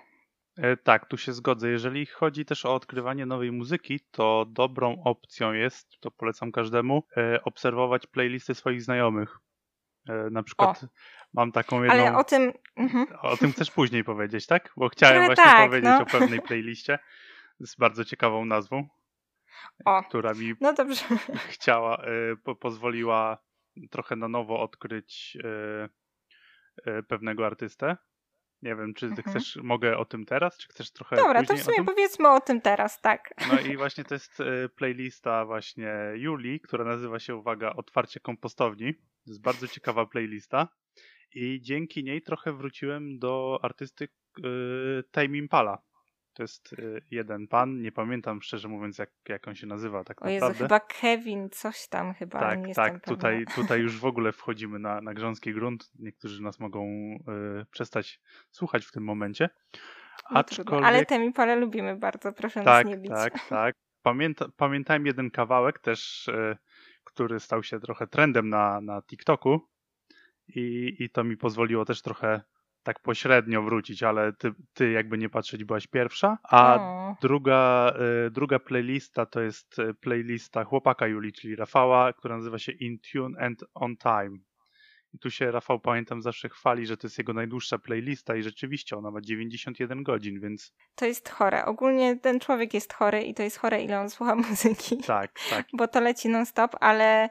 E, 0.58 0.78
tak, 0.78 1.06
tu 1.06 1.18
się 1.18 1.34
zgodzę. 1.34 1.70
Jeżeli 1.70 2.06
chodzi 2.06 2.46
też 2.46 2.66
o 2.66 2.76
odkrywanie 2.76 3.26
nowej 3.26 3.52
muzyki, 3.52 4.00
to 4.12 4.46
dobrą 4.50 5.02
opcją 5.04 5.54
jest, 5.54 6.00
to 6.00 6.12
polecam 6.12 6.52
każdemu, 6.52 7.04
e, 7.18 7.44
obserwować 7.44 8.08
playlisty 8.08 8.56
swoich 8.56 8.82
znajomych. 8.82 9.40
E, 10.10 10.30
na 10.30 10.44
przykład 10.44 10.84
o. 10.84 10.88
mam 11.34 11.52
taką 11.52 11.84
jedną. 11.84 12.00
Ale 12.00 12.18
o 12.18 12.24
tym. 12.24 12.54
Mhm. 12.76 13.08
O 13.22 13.38
tym 13.38 13.52
chcesz 13.52 13.72
później 13.72 14.04
powiedzieć, 14.04 14.48
tak? 14.48 14.74
Bo 14.78 14.90
chciałem 14.90 15.26
właśnie 15.26 15.44
tak, 15.44 15.70
powiedzieć 15.70 15.90
no. 15.90 16.02
o 16.02 16.06
pewnej 16.06 16.42
playliście 16.42 17.00
z 17.60 17.76
bardzo 17.76 18.06
ciekawą 18.06 18.46
nazwą. 18.46 18.88
O. 19.86 20.04
Która 20.04 20.34
mi 20.34 20.54
no 20.62 20.74
dobrze. 20.74 21.06
chciała, 21.54 22.02
po, 22.44 22.56
pozwoliła 22.56 23.38
trochę 23.92 24.16
na 24.16 24.28
nowo 24.28 24.60
odkryć 24.60 25.38
pewnego 27.08 27.46
artystę. 27.46 27.98
Nie 28.62 28.76
wiem, 28.76 28.94
czy 28.94 29.06
mhm. 29.06 29.24
chcesz, 29.24 29.56
mogę 29.56 29.98
o 29.98 30.06
tym 30.06 30.26
teraz, 30.26 30.58
czy 30.58 30.68
chcesz 30.68 30.92
trochę 30.92 31.16
Dobra, 31.16 31.44
to 31.44 31.56
w 31.56 31.64
sumie 31.64 31.86
powiedzmy 31.86 32.30
o 32.30 32.42
tym 32.42 32.62
teraz, 32.62 33.02
tak. 33.02 33.34
No 33.50 33.60
i 33.60 33.78
właśnie 33.78 34.04
to 34.04 34.16
jest 34.16 34.40
e, 34.40 34.70
playlista 34.70 35.46
właśnie 35.46 35.94
Julii, 36.14 36.60
która 36.60 36.86
nazywa 36.86 37.20
się, 37.20 37.36
uwaga, 37.36 37.74
Otwarcie 37.74 38.20
kompostowni. 38.20 38.94
To 38.94 39.32
jest 39.32 39.42
bardzo 39.42 39.68
ciekawa 39.68 40.06
playlista 40.06 40.68
i 41.36 41.62
dzięki 41.62 42.04
niej 42.04 42.22
trochę 42.22 42.54
wróciłem 42.54 43.20
do 43.20 43.60
artysty 43.62 44.08
yy, 44.38 45.04
Tame 45.12 45.38
Impala. 45.38 45.87
To 46.38 46.44
jest 46.44 46.74
y, 46.74 47.02
jeden 47.12 47.48
pan, 47.48 47.82
nie 47.82 47.92
pamiętam 47.92 48.42
szczerze 48.42 48.68
mówiąc, 48.68 48.98
jak, 48.98 49.10
jak 49.30 49.48
on 49.48 49.56
się 49.56 49.68
nazywa 49.68 50.04
tak 50.04 50.22
o 50.22 50.30
Jezu, 50.30 50.46
naprawdę. 50.46 50.66
chyba 50.66 50.80
Kevin, 50.80 51.50
coś 51.50 51.88
tam 51.88 52.14
chyba. 52.14 52.40
Tak, 52.40 52.68
nie 52.68 52.76
tak, 52.76 53.06
tutaj, 53.06 53.46
tutaj 53.56 53.80
już 53.80 54.00
w 54.00 54.06
ogóle 54.12 54.32
wchodzimy 54.32 54.80
na, 54.80 55.02
na 55.02 55.14
grząski 55.14 55.54
grunt. 55.54 55.92
Niektórzy 56.00 56.44
nas 56.44 56.60
mogą 56.60 56.86
y, 57.62 57.66
przestać 57.72 58.22
słuchać 58.52 58.86
w 58.86 58.92
tym 58.92 59.04
momencie. 59.04 59.50
No 60.32 60.40
Aczkolwiek... 60.40 60.86
Ale 60.86 61.06
temi 61.06 61.34
parę 61.34 61.56
lubimy 61.56 61.96
bardzo, 61.96 62.34
proszę 62.34 62.64
tak, 62.64 62.86
nas 62.86 62.96
nie 62.96 63.02
bić. 63.02 63.12
Tak, 63.12 63.34
tak. 63.50 63.76
Pamięta, 64.02 64.46
pamiętałem 64.58 65.06
jeden 65.06 65.32
kawałek 65.32 65.80
też, 65.80 66.28
y, 66.28 66.58
który 67.04 67.40
stał 67.40 67.64
się 67.64 67.80
trochę 67.80 68.08
trendem 68.08 68.50
na, 68.50 68.82
na 68.82 69.02
TikToku 69.02 69.68
i, 70.48 70.96
i 71.00 71.10
to 71.10 71.24
mi 71.24 71.38
pozwoliło 71.38 71.86
też 71.86 72.02
trochę 72.02 72.42
tak 72.88 73.00
pośrednio 73.00 73.62
wrócić, 73.62 74.04
ale 74.04 74.34
ty, 74.34 74.52
ty 74.74 74.92
jakby 74.92 75.18
nie 75.18 75.30
patrzeć 75.30 75.64
byłaś 75.64 75.88
pierwsza, 75.88 76.38
a 76.44 76.80
druga, 77.22 77.94
y, 78.28 78.32
druga 78.32 78.60
playlista 78.60 79.26
to 79.26 79.42
jest 79.42 79.80
y, 79.80 79.94
playlista 79.94 80.64
chłopaka 80.64 81.08
Julii, 81.08 81.34
czyli 81.34 81.56
Rafała, 81.56 82.14
która 82.14 82.38
nazywa 82.38 82.60
się 82.60 82.72
In 82.72 83.00
Tune 83.12 83.46
and 83.46 83.64
On 83.74 83.98
Time. 83.98 84.38
I 85.14 85.20
tu 85.20 85.32
się 85.32 85.52
Rafał, 85.52 85.80
pamiętam, 85.80 86.22
zawsze 86.22 86.50
chwali, 86.50 86.86
że 86.86 86.98
to 86.98 87.08
jest 87.08 87.18
jego 87.18 87.34
najdłuższa 87.34 87.78
playlista 87.78 88.36
i 88.36 88.44
rzeczywiście 88.44 88.98
ona 88.98 89.12
ma 89.12 89.22
91 89.22 90.04
godzin, 90.04 90.40
więc... 90.40 90.74
To 90.96 91.06
jest 91.06 91.30
chore. 91.30 91.66
Ogólnie 91.66 92.16
ten 92.16 92.40
człowiek 92.40 92.74
jest 92.74 92.94
chory 92.94 93.22
i 93.24 93.34
to 93.34 93.44
jest 93.44 93.58
chore, 93.58 93.84
ile 93.84 94.00
on 94.00 94.10
słucha 94.10 94.36
muzyki. 94.50 94.98
Tak, 94.98 95.32
tak. 95.50 95.66
Bo 95.74 95.88
to 95.88 96.00
leci 96.00 96.30
non-stop, 96.30 96.76
ale 96.80 97.30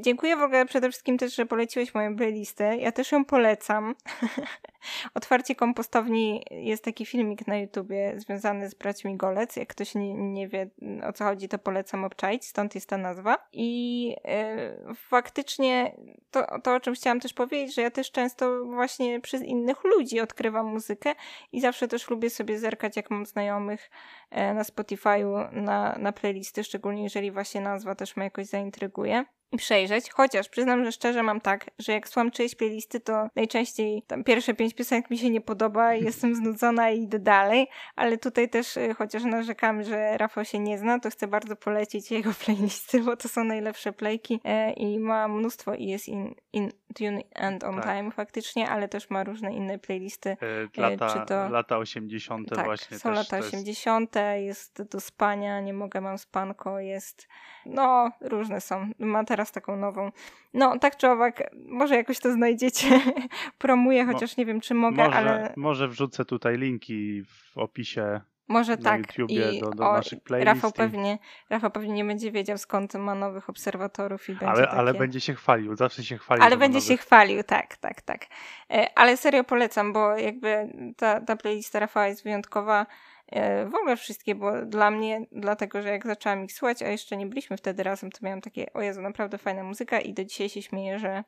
Dziękuję 0.00 0.36
w 0.36 0.42
ogóle 0.42 0.66
przede 0.66 0.88
wszystkim 0.90 1.18
też, 1.18 1.34
że 1.34 1.46
poleciłeś 1.46 1.94
moją 1.94 2.16
playlistę. 2.16 2.76
Ja 2.76 2.92
też 2.92 3.12
ją 3.12 3.24
polecam. 3.24 3.94
Otwarcie 5.14 5.54
kompostowni 5.54 6.44
jest 6.50 6.84
taki 6.84 7.06
filmik 7.06 7.46
na 7.46 7.56
YouTubie 7.56 8.14
związany 8.16 8.68
z 8.68 8.74
braćmi 8.74 9.16
Golec. 9.16 9.56
Jak 9.56 9.68
ktoś 9.68 9.94
nie, 9.94 10.14
nie 10.14 10.48
wie 10.48 10.70
o 11.08 11.12
co 11.12 11.24
chodzi, 11.24 11.48
to 11.48 11.58
polecam 11.58 12.04
obczaić, 12.04 12.46
stąd 12.46 12.74
jest 12.74 12.88
ta 12.88 12.98
nazwa. 12.98 13.38
I 13.52 14.08
yy, 14.08 14.94
faktycznie 14.94 15.96
to, 16.30 16.60
to, 16.60 16.74
o 16.74 16.80
czym 16.80 16.94
chciałam 16.94 17.20
też 17.20 17.32
powiedzieć, 17.32 17.74
że 17.74 17.82
ja 17.82 17.90
też 17.90 18.10
często 18.10 18.64
właśnie 18.64 19.20
przez 19.20 19.42
innych 19.42 19.84
ludzi 19.84 20.20
odkrywam 20.20 20.66
muzykę 20.66 21.14
i 21.52 21.60
zawsze 21.60 21.88
też 21.88 22.10
lubię 22.10 22.30
sobie 22.30 22.58
zerkać, 22.58 22.96
jak 22.96 23.10
mam 23.10 23.26
znajomych 23.26 23.90
yy, 24.32 24.54
na 24.54 24.62
Spotify'u 24.62 25.52
na, 25.52 25.96
na 25.98 26.12
playlisty, 26.12 26.64
szczególnie 26.64 27.02
jeżeli 27.02 27.30
właśnie 27.30 27.60
nazwa 27.60 27.94
też 27.94 28.16
mnie 28.16 28.24
jakoś 28.24 28.46
zaintryguje 28.46 29.24
i 29.54 29.56
przejrzeć, 29.56 30.10
chociaż 30.10 30.48
przyznam, 30.48 30.84
że 30.84 30.92
szczerze 30.92 31.22
mam 31.22 31.40
tak, 31.40 31.70
że 31.78 31.92
jak 31.92 32.08
słucham 32.08 32.30
czyjejś 32.30 32.54
playlisty, 32.54 33.00
to 33.00 33.28
najczęściej 33.36 34.02
tam 34.06 34.24
pierwsze 34.24 34.54
pięć 34.54 34.73
piosenek 34.74 35.10
mi 35.10 35.18
się 35.18 35.30
nie 35.30 35.40
podoba 35.40 35.94
i 35.94 36.04
jestem 36.04 36.34
znudzona 36.34 36.90
i 36.90 37.02
idę 37.02 37.18
dalej, 37.18 37.68
ale 37.96 38.18
tutaj 38.18 38.48
też 38.48 38.76
y, 38.76 38.94
chociaż 38.94 39.24
narzekam, 39.24 39.82
że 39.82 40.18
Rafał 40.18 40.44
się 40.44 40.58
nie 40.58 40.78
zna, 40.78 41.00
to 41.00 41.10
chcę 41.10 41.28
bardzo 41.28 41.56
polecić 41.56 42.10
jego 42.10 42.30
playlisty, 42.44 43.00
bo 43.00 43.16
to 43.16 43.28
są 43.28 43.44
najlepsze 43.44 43.92
playki 43.92 44.40
e, 44.44 44.72
i 44.72 44.98
ma 44.98 45.28
mnóstwo 45.28 45.74
i 45.74 45.86
jest 45.86 46.08
in, 46.08 46.34
in 46.52 46.70
Tune 46.94 47.20
and 47.34 47.64
On 47.64 47.74
tak. 47.74 47.84
Time 47.84 48.10
faktycznie, 48.10 48.70
ale 48.70 48.88
też 48.88 49.10
ma 49.10 49.24
różne 49.24 49.54
inne 49.54 49.78
playlisty. 49.78 50.30
E, 50.76 50.80
lata, 50.80 51.08
czy 51.08 51.26
to... 51.26 51.48
lata 51.48 51.78
80. 51.78 52.48
Tak, 52.48 52.64
właśnie. 52.64 52.98
są 52.98 53.10
lata 53.10 53.38
80., 53.38 54.16
jest... 54.16 54.78
jest 54.78 54.82
do 54.92 55.00
spania, 55.00 55.60
nie 55.60 55.72
mogę, 55.72 56.00
mam 56.00 56.18
spanko, 56.18 56.80
jest 56.80 57.28
no 57.66 58.10
różne 58.20 58.60
są. 58.60 58.90
Ma 58.98 59.24
teraz 59.24 59.52
taką 59.52 59.76
nową. 59.76 60.10
No 60.54 60.78
tak 60.78 60.96
czy 60.96 61.08
owak, 61.08 61.50
może 61.68 61.96
jakoś 61.96 62.18
to 62.18 62.32
znajdziecie. 62.32 63.00
Promuję, 63.58 64.06
chociaż 64.06 64.36
nie 64.36 64.46
wiem 64.46 64.60
czy 64.60 64.74
mogę, 64.74 65.04
może, 65.04 65.18
ale... 65.18 65.52
Może 65.56 65.88
wrzucę 65.88 66.24
tutaj 66.24 66.58
linki 66.58 67.22
w 67.24 67.58
opisie 67.58 68.20
może 68.48 68.76
na 68.76 68.82
tak. 68.82 69.18
YouTubie 69.18 69.52
I 69.52 69.60
do, 69.60 69.70
do 69.70 69.90
o, 69.90 69.92
naszych 69.92 70.20
playlist. 70.20 70.54
Rafał 70.54 70.72
pewnie, 70.72 71.18
Rafał 71.50 71.70
pewnie 71.70 71.92
nie 71.92 72.04
będzie 72.04 72.32
wiedział 72.32 72.58
skąd 72.58 72.94
ma 72.94 73.14
nowych 73.14 73.50
obserwatorów 73.50 74.28
i 74.28 74.32
będzie 74.32 74.48
ale, 74.48 74.60
takie... 74.60 74.72
ale 74.72 74.94
będzie 74.94 75.20
się 75.20 75.34
chwalił, 75.34 75.76
zawsze 75.76 76.04
się 76.04 76.18
chwalił. 76.18 76.44
Ale 76.44 76.56
będzie 76.56 76.78
nowych. 76.78 76.88
się 76.88 76.96
chwalił, 76.96 77.42
tak, 77.42 77.76
tak, 77.76 78.02
tak. 78.02 78.26
E, 78.70 78.98
ale 78.98 79.16
serio 79.16 79.44
polecam, 79.44 79.92
bo 79.92 80.16
jakby 80.16 80.72
ta, 80.96 81.20
ta 81.20 81.36
playlista 81.36 81.78
Rafała 81.78 82.06
jest 82.06 82.24
wyjątkowa. 82.24 82.86
E, 83.26 83.66
w 83.66 83.74
ogóle 83.74 83.96
wszystkie, 83.96 84.34
bo 84.34 84.66
dla 84.66 84.90
mnie, 84.90 85.26
dlatego, 85.32 85.82
że 85.82 85.88
jak 85.88 86.06
zaczęłam 86.06 86.44
ich 86.44 86.52
słuchać, 86.52 86.82
a 86.82 86.88
jeszcze 86.88 87.16
nie 87.16 87.26
byliśmy 87.26 87.56
wtedy 87.56 87.82
razem, 87.82 88.10
to 88.10 88.18
miałam 88.22 88.40
takie, 88.40 88.72
o 88.72 88.82
Jezu, 88.82 89.02
naprawdę 89.02 89.38
fajna 89.38 89.62
muzyka 89.62 90.00
i 90.00 90.14
do 90.14 90.24
dzisiaj 90.24 90.48
się 90.48 90.62
śmieję, 90.62 90.98
że 90.98 91.24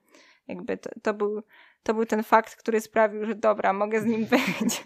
jakby 0.49 0.77
to, 0.77 0.91
to 1.03 1.15
był, 1.15 1.43
to 1.83 1.95
był 1.95 2.07
ten 2.07 2.23
fakt, 2.23 2.57
który 2.57 2.81
sprawił, 2.81 3.27
że 3.27 3.35
dobra, 3.35 3.73
mogę 3.73 4.01
z 4.01 4.05
nim 4.05 4.27
być. 4.33 4.85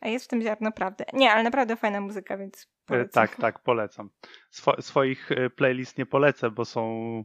A 0.00 0.08
jest 0.08 0.24
w 0.24 0.28
tym 0.28 0.42
ziarno 0.42 0.72
prawdy. 0.72 1.04
Nie, 1.12 1.32
ale 1.32 1.42
naprawdę 1.42 1.76
fajna 1.76 2.00
muzyka, 2.00 2.36
więc 2.36 2.62
e, 2.62 2.66
polecam. 2.86 3.10
Tak, 3.28 3.36
tak, 3.36 3.58
polecam. 3.58 4.10
Swo 4.50 4.82
swoich 4.82 5.32
e, 5.32 5.50
playlist 5.50 5.98
nie 5.98 6.06
polecę, 6.06 6.50
bo 6.50 6.64
są... 6.64 7.24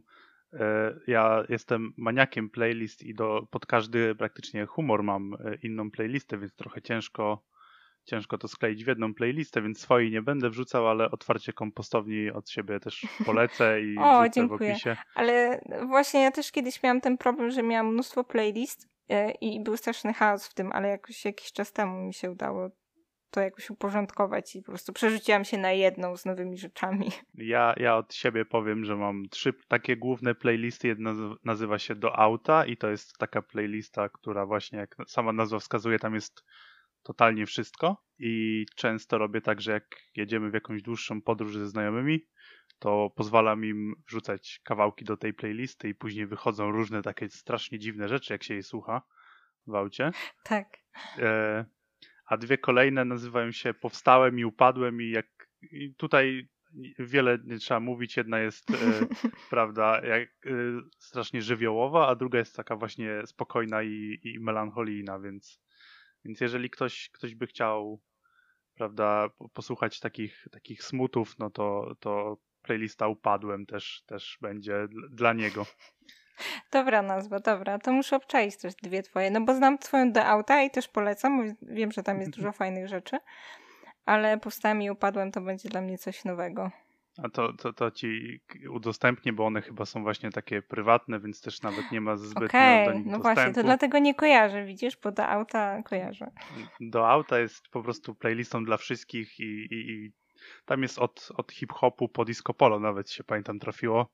Ja 1.08 1.44
jestem 1.50 1.94
maniakiem 1.98 2.50
playlist 2.50 3.04
i 3.04 3.14
do, 3.14 3.48
pod 3.52 3.66
każdy 3.66 4.16
praktycznie 4.16 4.66
humor 4.66 5.04
mam 5.04 5.36
inną 5.64 5.92
playlistę, 5.92 6.38
więc 6.38 6.56
trochę 6.56 6.82
ciężko 6.82 7.44
ciężko 8.06 8.38
to 8.38 8.48
skleić 8.48 8.84
w 8.84 8.88
jedną 8.88 9.14
playlistę, 9.14 9.62
więc 9.62 9.80
swojej 9.80 10.12
nie 10.12 10.22
będę 10.22 10.50
wrzucał, 10.50 10.88
ale 10.88 11.12
otwarcie 11.12 11.54
kompostowni 11.54 12.32
od 12.32 12.50
siebie 12.50 12.80
też 12.80 13.08
polecę 13.26 13.82
i 13.82 13.98
o, 13.98 14.30
dziękuję. 14.30 14.70
w 14.70 14.74
opisie. 14.74 14.98
Ale 15.16 15.62
właśnie 15.88 16.22
ja 16.22 16.32
też 16.32 16.52
kiedyś 16.52 16.84
miałam 16.84 17.02
ten 17.02 17.18
problem, 17.18 17.52
że 17.52 17.64
miałam 17.64 17.94
mnóstwo 17.94 18.24
playlist 18.24 18.88
e, 19.10 19.32
i 19.32 19.64
był 19.64 19.78
straszny 19.78 20.14
chaos 20.14 20.48
w 20.48 20.54
tym, 20.54 20.72
ale 20.72 20.90
jakoś 20.90 21.26
jakiś 21.26 21.52
czas 21.52 21.74
temu 21.74 22.06
mi 22.08 22.14
się 22.14 22.32
udało 22.32 22.70
to 23.32 23.42
jakoś 23.42 23.70
uporządkować 23.70 24.56
i 24.56 24.62
po 24.62 24.72
prostu 24.72 24.94
przerzuciłam 24.94 25.46
się 25.46 25.58
na 25.58 25.72
jedną 25.72 26.18
z 26.18 26.26
nowymi 26.26 26.58
rzeczami. 26.58 27.12
Ja, 27.34 27.74
ja 27.78 27.98
od 27.98 28.14
siebie 28.14 28.46
powiem, 28.46 28.86
że 28.86 28.96
mam 28.96 29.30
trzy 29.30 29.54
takie 29.68 29.98
główne 29.98 30.36
playlisty. 30.36 30.88
Jedna 30.88 31.14
nazywa 31.44 31.80
się 31.80 31.96
Do 31.96 32.20
Auta 32.20 32.66
i 32.66 32.78
to 32.78 32.90
jest 32.90 33.18
taka 33.18 33.42
playlista, 33.42 34.10
która 34.10 34.46
właśnie, 34.46 34.80
jak 34.80 34.96
sama 35.08 35.34
nazwa 35.34 35.60
wskazuje, 35.60 36.00
tam 36.00 36.16
jest 36.16 36.46
totalnie 37.04 37.46
wszystko 37.46 38.04
i 38.20 38.66
często 38.76 39.18
robię 39.18 39.42
tak, 39.42 39.62
że 39.62 39.72
jak 39.72 39.86
jedziemy 40.16 40.50
w 40.52 40.54
jakąś 40.54 40.82
dłuższą 40.82 41.22
podróż 41.22 41.58
ze 41.58 41.68
znajomymi, 41.68 42.28
to 42.80 43.10
pozwalam 43.16 43.66
im 43.66 43.96
wrzucać 44.08 44.62
kawałki 44.64 45.06
do 45.06 45.18
tej 45.18 45.34
playlisty 45.34 45.90
i 45.90 45.96
później 45.96 46.28
wychodzą 46.28 46.72
różne 46.72 47.02
takie 47.02 47.30
strasznie 47.30 47.80
dziwne 47.80 48.08
rzeczy, 48.08 48.34
jak 48.34 48.44
się 48.44 48.56
je 48.56 48.64
słucha 48.64 49.02
w 49.68 49.76
aucie. 49.76 50.12
Tak. 50.44 50.68
E, 51.18 51.66
a 52.26 52.38
dwie 52.38 52.58
kolejne 52.58 53.06
nazywają 53.06 53.52
się 53.52 53.74
Powstałem 53.74 54.40
i 54.40 54.46
Upadłem 54.46 55.02
i 55.02 55.10
jak 55.10 55.28
i 55.72 55.96
tutaj 55.96 56.50
wiele 57.00 57.38
nie 57.44 57.58
trzeba 57.58 57.80
mówić. 57.80 58.18
Jedna 58.18 58.40
jest, 58.40 58.72
e, 58.72 58.76
prawda, 59.50 60.02
jak, 60.06 60.30
e, 60.46 60.52
strasznie 60.98 61.42
żywiołowa, 61.42 62.08
a 62.08 62.16
druga 62.16 62.40
jest 62.40 62.56
taka 62.56 62.76
właśnie 62.76 63.22
spokojna 63.26 63.84
i, 63.84 64.20
i 64.24 64.40
melancholijna, 64.40 65.20
więc 65.20 65.62
więc 66.26 66.42
jeżeli 66.42 66.70
ktoś, 66.70 67.10
ktoś 67.10 67.36
by 67.36 67.48
chciał, 67.48 68.00
prawda, 68.76 69.30
posłuchać 69.54 70.00
takich, 70.00 70.48
takich 70.52 70.84
smutów, 70.84 71.40
no 71.40 71.50
to, 71.50 71.96
to 72.00 72.38
playlista 72.62 73.08
Upadłem 73.08 73.66
też, 73.66 74.04
też 74.06 74.38
będzie 74.42 74.88
dla 75.12 75.34
niego. 75.34 75.66
Dobra 76.72 77.02
nazwa, 77.02 77.40
dobra. 77.40 77.80
To 77.80 77.92
muszę 77.92 78.16
obczaić 78.16 78.58
też 78.58 78.76
dwie 78.76 79.04
twoje, 79.04 79.32
no 79.32 79.42
bo 79.42 79.56
znam 79.56 79.78
twoją 79.78 80.14
The 80.14 80.26
Auta 80.26 80.64
i 80.64 80.72
też 80.72 80.88
polecam, 80.88 81.38
bo 81.38 81.56
wiem, 81.62 81.92
że 81.92 82.04
tam 82.04 82.20
jest 82.20 82.32
dużo 82.32 82.52
fajnych 82.52 82.88
rzeczy, 82.88 83.18
ale 84.06 84.38
powstałem 84.38 84.82
i 84.82 84.90
upadłem, 84.90 85.32
to 85.32 85.42
będzie 85.42 85.70
dla 85.70 85.82
mnie 85.82 85.98
coś 85.98 86.26
nowego. 86.26 86.72
A 87.18 87.30
to, 87.30 87.54
to, 87.54 87.74
to 87.74 87.92
ci 87.92 88.40
udostępnię, 88.70 89.34
bo 89.34 89.46
one 89.46 89.62
chyba 89.62 89.86
są 89.86 90.04
właśnie 90.04 90.32
takie 90.32 90.62
prywatne, 90.62 91.20
więc 91.20 91.42
też 91.42 91.62
nawet 91.62 91.92
nie 91.92 92.02
ma 92.02 92.18
zbytnio 92.18 92.46
okay, 92.46 92.86
do 92.86 92.94
nich 92.94 93.06
no 93.06 93.18
dostępu. 93.18 93.36
właśnie, 93.36 93.54
to 93.54 93.64
dlatego 93.64 94.00
nie 94.00 94.16
kojarzę, 94.16 94.66
widzisz, 94.66 94.98
bo 95.04 95.12
do 95.12 95.28
auta 95.28 95.84
kojarzę. 95.84 96.32
Do 96.80 97.10
auta 97.10 97.40
jest 97.40 97.70
po 97.70 97.84
prostu 97.84 98.16
playlistą 98.16 98.66
dla 98.66 98.78
wszystkich 98.78 99.40
i, 99.40 99.44
i, 99.44 99.92
i 99.92 100.12
tam 100.66 100.82
jest 100.82 101.00
od, 101.00 101.30
od 101.36 101.52
hip-hopu 101.52 102.10
po 102.10 102.26
disco 102.26 102.54
polo 102.54 102.80
nawet 102.80 103.12
się 103.12 103.24
pamiętam 103.24 103.60
trafiło. 103.60 104.12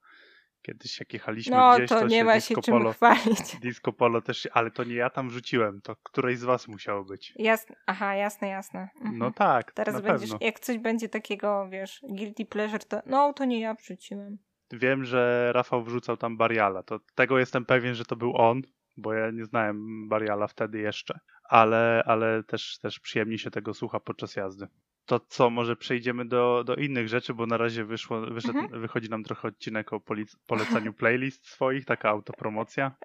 Kiedyś 0.65 0.99
jak 0.99 1.13
jechaliśmy 1.13 1.55
no, 1.55 1.75
gdzieś, 1.75 1.89
to, 1.89 1.99
to 1.99 2.07
nie 2.07 2.23
ma 2.23 2.39
się 2.39 2.55
czym 2.61 2.73
polo, 2.73 2.93
chwalić. 2.93 3.55
Disco 3.61 3.93
polo 3.93 4.21
też, 4.21 4.47
ale 4.53 4.71
to 4.71 4.83
nie 4.83 4.95
ja 4.95 5.09
tam 5.09 5.29
wrzuciłem, 5.29 5.81
to 5.81 5.95
któreś 5.95 6.39
z 6.39 6.43
was 6.43 6.67
musiało 6.67 7.03
być. 7.03 7.33
Jasne, 7.35 7.75
aha, 7.85 8.15
jasne, 8.15 8.47
jasne. 8.47 8.89
Mhm. 8.95 9.17
No 9.17 9.31
tak, 9.31 9.71
Teraz 9.71 10.01
będziesz, 10.01 10.29
pewno. 10.29 10.45
jak 10.45 10.59
coś 10.59 10.77
będzie 10.77 11.09
takiego, 11.09 11.67
wiesz, 11.69 12.01
guilty 12.09 12.45
pleasure, 12.45 12.79
to 12.79 13.01
no, 13.05 13.33
to 13.33 13.45
nie 13.45 13.59
ja 13.59 13.73
wrzuciłem. 13.73 14.37
Wiem, 14.71 15.03
że 15.03 15.51
Rafał 15.53 15.83
wrzucał 15.83 16.17
tam 16.17 16.37
Bariala, 16.37 16.83
to 16.83 16.99
tego 17.15 17.39
jestem 17.39 17.65
pewien, 17.65 17.95
że 17.95 18.05
to 18.05 18.15
był 18.15 18.37
on, 18.37 18.61
bo 18.97 19.13
ja 19.13 19.31
nie 19.31 19.45
znałem 19.45 20.07
Bariala 20.09 20.47
wtedy 20.47 20.79
jeszcze, 20.79 21.19
ale, 21.43 22.03
ale 22.05 22.43
też, 22.43 22.79
też 22.79 22.99
przyjemnie 22.99 23.37
się 23.37 23.51
tego 23.51 23.73
słucha 23.73 23.99
podczas 23.99 24.35
jazdy 24.35 24.67
to 25.05 25.19
co, 25.19 25.49
może 25.49 25.75
przejdziemy 25.75 26.25
do, 26.25 26.63
do 26.63 26.75
innych 26.75 27.07
rzeczy, 27.07 27.33
bo 27.33 27.45
na 27.45 27.57
razie 27.57 27.85
wyszło, 27.85 28.21
wyszedł, 28.21 28.59
mhm. 28.59 28.81
wychodzi 28.81 29.09
nam 29.09 29.23
trochę 29.23 29.47
odcinek 29.47 29.93
o 29.93 30.01
polecaniu 30.47 30.93
playlist 30.93 31.47
swoich, 31.47 31.85
taka 31.85 32.09
autopromocja. 32.09 32.91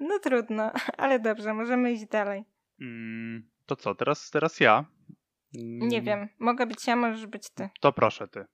No 0.00 0.18
trudno, 0.18 0.72
ale 0.98 1.20
dobrze, 1.20 1.54
możemy 1.54 1.92
iść 1.92 2.06
dalej. 2.06 2.44
Mm, 2.80 3.48
to 3.66 3.76
co, 3.76 3.94
teraz, 3.94 4.30
teraz 4.30 4.60
ja? 4.60 4.84
Mm. 5.54 5.88
Nie 5.88 6.02
wiem, 6.02 6.28
mogę 6.38 6.66
być 6.66 6.86
ja, 6.86 6.96
możesz 6.96 7.26
być 7.26 7.50
ty. 7.50 7.68
To 7.80 7.92
proszę 7.92 8.28
ty. 8.28 8.44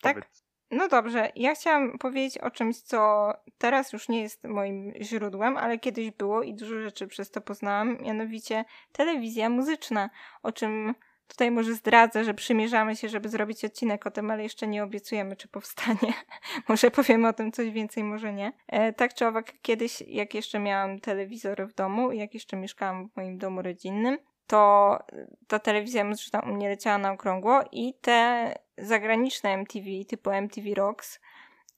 Tak? 0.00 0.14
Powiedz. 0.14 0.46
No 0.70 0.88
dobrze, 0.88 1.32
ja 1.36 1.54
chciałam 1.54 1.98
powiedzieć 1.98 2.38
o 2.38 2.50
czymś, 2.50 2.80
co 2.80 3.32
teraz 3.58 3.92
już 3.92 4.08
nie 4.08 4.22
jest 4.22 4.44
moim 4.44 4.92
źródłem, 5.00 5.56
ale 5.56 5.78
kiedyś 5.78 6.10
było 6.10 6.42
i 6.42 6.54
dużo 6.54 6.82
rzeczy 6.82 7.06
przez 7.06 7.30
to 7.30 7.40
poznałam, 7.40 7.98
mianowicie 8.02 8.64
telewizja 8.92 9.50
muzyczna, 9.50 10.10
o 10.42 10.52
czym 10.52 10.94
Tutaj 11.28 11.50
może 11.50 11.74
zdradzę, 11.74 12.24
że 12.24 12.34
przymierzamy 12.34 12.96
się, 12.96 13.08
żeby 13.08 13.28
zrobić 13.28 13.64
odcinek 13.64 14.06
o 14.06 14.10
tym, 14.10 14.30
ale 14.30 14.42
jeszcze 14.42 14.66
nie 14.66 14.84
obiecujemy, 14.84 15.36
czy 15.36 15.48
powstanie. 15.48 16.12
może 16.68 16.90
powiemy 16.90 17.28
o 17.28 17.32
tym 17.32 17.52
coś 17.52 17.70
więcej, 17.70 18.04
może 18.04 18.32
nie. 18.32 18.52
E, 18.68 18.92
tak 18.92 19.14
czy 19.14 19.26
owak, 19.26 19.52
kiedyś, 19.62 20.00
jak 20.00 20.34
jeszcze 20.34 20.58
miałam 20.58 21.00
telewizor 21.00 21.68
w 21.68 21.74
domu, 21.74 22.12
jak 22.12 22.34
jeszcze 22.34 22.56
mieszkałam 22.56 23.08
w 23.08 23.16
moim 23.16 23.38
domu 23.38 23.62
rodzinnym, 23.62 24.18
to 24.46 24.98
ta 25.46 25.58
telewizja 25.58 26.04
muzyczna 26.04 26.40
u 26.40 26.46
mnie 26.46 26.68
leciała 26.68 26.98
na 26.98 27.12
okrągło 27.12 27.60
i 27.72 27.94
te 28.00 28.52
zagraniczne 28.78 29.50
MTV, 29.50 29.86
typu 30.08 30.30
MTV 30.30 30.74
Rocks, 30.74 31.20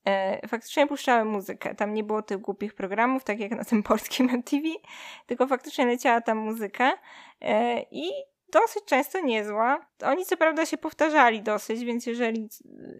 e, 0.04 0.48
faktycznie 0.48 0.86
puszczały 0.86 1.24
muzykę. 1.24 1.74
Tam 1.74 1.94
nie 1.94 2.04
było 2.04 2.22
tych 2.22 2.38
głupich 2.38 2.74
programów, 2.74 3.24
tak 3.24 3.40
jak 3.40 3.50
na 3.50 3.64
tym 3.64 3.82
polskim 3.92 4.30
MTV, 4.30 4.62
tylko 5.26 5.46
faktycznie 5.46 5.86
leciała 5.86 6.20
tam 6.20 6.38
muzyka 6.38 6.98
e, 7.40 7.82
i 7.90 8.10
dosyć 8.52 8.84
często 8.84 9.20
niezła. 9.20 9.86
Oni 10.02 10.26
co 10.26 10.36
prawda 10.36 10.66
się 10.66 10.78
powtarzali 10.78 11.42
dosyć, 11.42 11.84
więc 11.84 12.06
jeżeli 12.06 12.48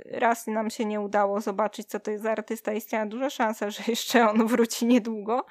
raz 0.04 0.46
nam 0.46 0.70
się 0.70 0.84
nie 0.84 1.00
udało 1.00 1.40
zobaczyć, 1.40 1.88
co 1.88 2.00
to 2.00 2.10
jest 2.10 2.22
za 2.22 2.32
artysta, 2.32 2.72
istniała 2.72 3.06
duża 3.06 3.30
szansa, 3.30 3.70
że 3.70 3.82
jeszcze 3.88 4.30
on 4.30 4.46
wróci 4.46 4.86
niedługo. 4.86 5.46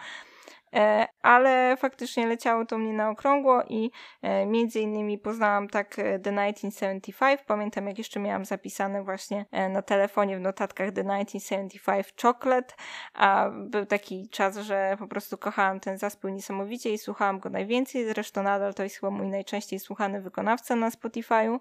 E, 0.76 1.08
ale 1.22 1.78
faktycznie 1.78 2.28
leciało 2.28 2.66
to 2.66 2.78
mnie 2.78 2.94
na 2.94 3.10
okrągło 3.10 3.64
i 3.70 3.92
e, 4.22 4.46
między 4.46 4.80
innymi 4.80 5.18
poznałam 5.18 5.68
tak 5.68 5.96
The 5.96 6.20
1975. 6.20 7.42
Pamiętam, 7.48 7.88
jak 7.88 7.98
jeszcze 7.98 8.20
miałam 8.20 8.46
zapisane 8.46 9.04
właśnie 9.04 9.46
na 9.70 9.82
telefonie 9.82 10.38
w 10.38 10.42
notatkach 10.42 10.88
The 10.88 11.04
1975 11.04 12.08
Chocolate, 12.22 12.76
a 13.14 13.50
był 13.50 13.86
taki 13.86 14.30
czas, 14.30 14.58
że 14.58 14.96
po 15.00 15.08
prostu 15.08 15.38
kochałam 15.38 15.80
ten 15.80 15.98
zespół 15.98 16.30
niesamowicie 16.30 16.94
i 16.94 16.98
słuchałam 16.98 17.40
go 17.40 17.50
najwięcej. 17.50 18.06
Zresztą 18.06 18.44
nadal 18.44 18.74
to 18.74 18.84
jest 18.84 18.96
chyba 18.96 19.10
mój 19.10 19.28
najczęściej 19.28 19.80
słuchany 19.80 20.22
wykonawca 20.22 20.76
na 20.76 20.90
Spotify'u. 20.90 21.60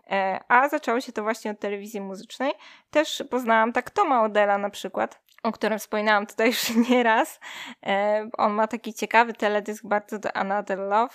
A 0.49 0.69
zaczęło 0.69 1.01
się 1.01 1.13
to 1.13 1.23
właśnie 1.23 1.51
od 1.51 1.61
telewizji 1.61 2.01
muzycznej. 2.01 2.53
Też 2.91 3.25
poznałam 3.31 3.73
tak 3.73 3.91
Toma 3.91 4.23
Odela 4.23 4.59
na 4.59 4.71
przykład, 4.71 5.26
o 5.47 5.53
którym 5.53 5.79
wspominałam 5.79 6.27
tutaj 6.27 6.47
już 6.47 6.77
nieraz. 6.91 7.41
E, 7.87 8.29
on 8.39 8.53
ma 8.53 8.67
taki 8.67 8.95
ciekawy 8.95 9.33
teledysk 9.33 9.87
bardzo 9.87 10.19
do 10.19 10.37
Another 10.37 10.79
Love 10.79 11.15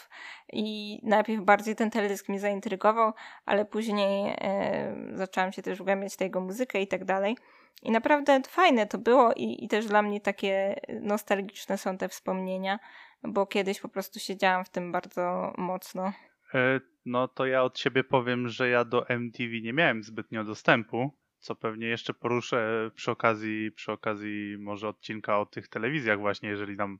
i 0.54 1.00
najpierw 1.04 1.44
bardziej 1.44 1.76
ten 1.76 1.92
teledysk 1.92 2.30
mnie 2.30 2.40
zaintrygował, 2.40 3.14
ale 3.46 3.66
później 3.66 4.36
e, 4.38 4.96
zaczęłam 5.14 5.52
się 5.52 5.62
też 5.62 5.80
wgłębiać 5.80 6.16
w 6.16 6.22
jego 6.22 6.42
muzykę 6.42 6.82
i 6.82 6.88
tak 6.88 7.06
dalej. 7.06 7.38
I 7.84 7.92
naprawdę 7.92 8.42
fajne 8.48 8.88
to 8.88 8.98
było 8.98 9.34
i, 9.34 9.66
i 9.66 9.68
też 9.68 9.86
dla 9.86 10.02
mnie 10.02 10.22
takie 10.22 10.76
nostalgiczne 11.02 11.78
są 11.78 11.98
te 11.98 12.10
wspomnienia, 12.10 12.80
bo 13.24 13.46
kiedyś 13.46 13.80
po 13.80 13.90
prostu 13.90 14.20
siedziałam 14.20 14.66
w 14.66 14.70
tym 14.70 14.92
bardzo 14.92 15.54
mocno. 15.58 16.14
E, 16.54 16.80
no 17.06 17.28
to 17.28 17.46
ja 17.46 17.64
od 17.64 17.80
siebie 17.80 18.04
powiem, 18.04 18.48
że 18.48 18.70
ja 18.70 18.86
do 18.86 19.10
MTV 19.10 19.50
nie 19.62 19.74
miałem 19.74 20.04
zbytnio 20.04 20.44
dostępu, 20.44 21.12
co 21.42 21.56
pewnie 21.56 21.88
jeszcze 21.88 22.14
poruszę 22.14 22.92
przy 22.96 23.12
okazji, 23.12 23.72
przy 23.72 23.92
okazji 23.92 24.58
może 24.60 24.88
odcinka 24.88 25.40
o 25.40 25.46
tych 25.46 25.68
telewizjach 25.68 26.20
właśnie, 26.20 26.50
jeżeli 26.50 26.76
nam 26.76 27.00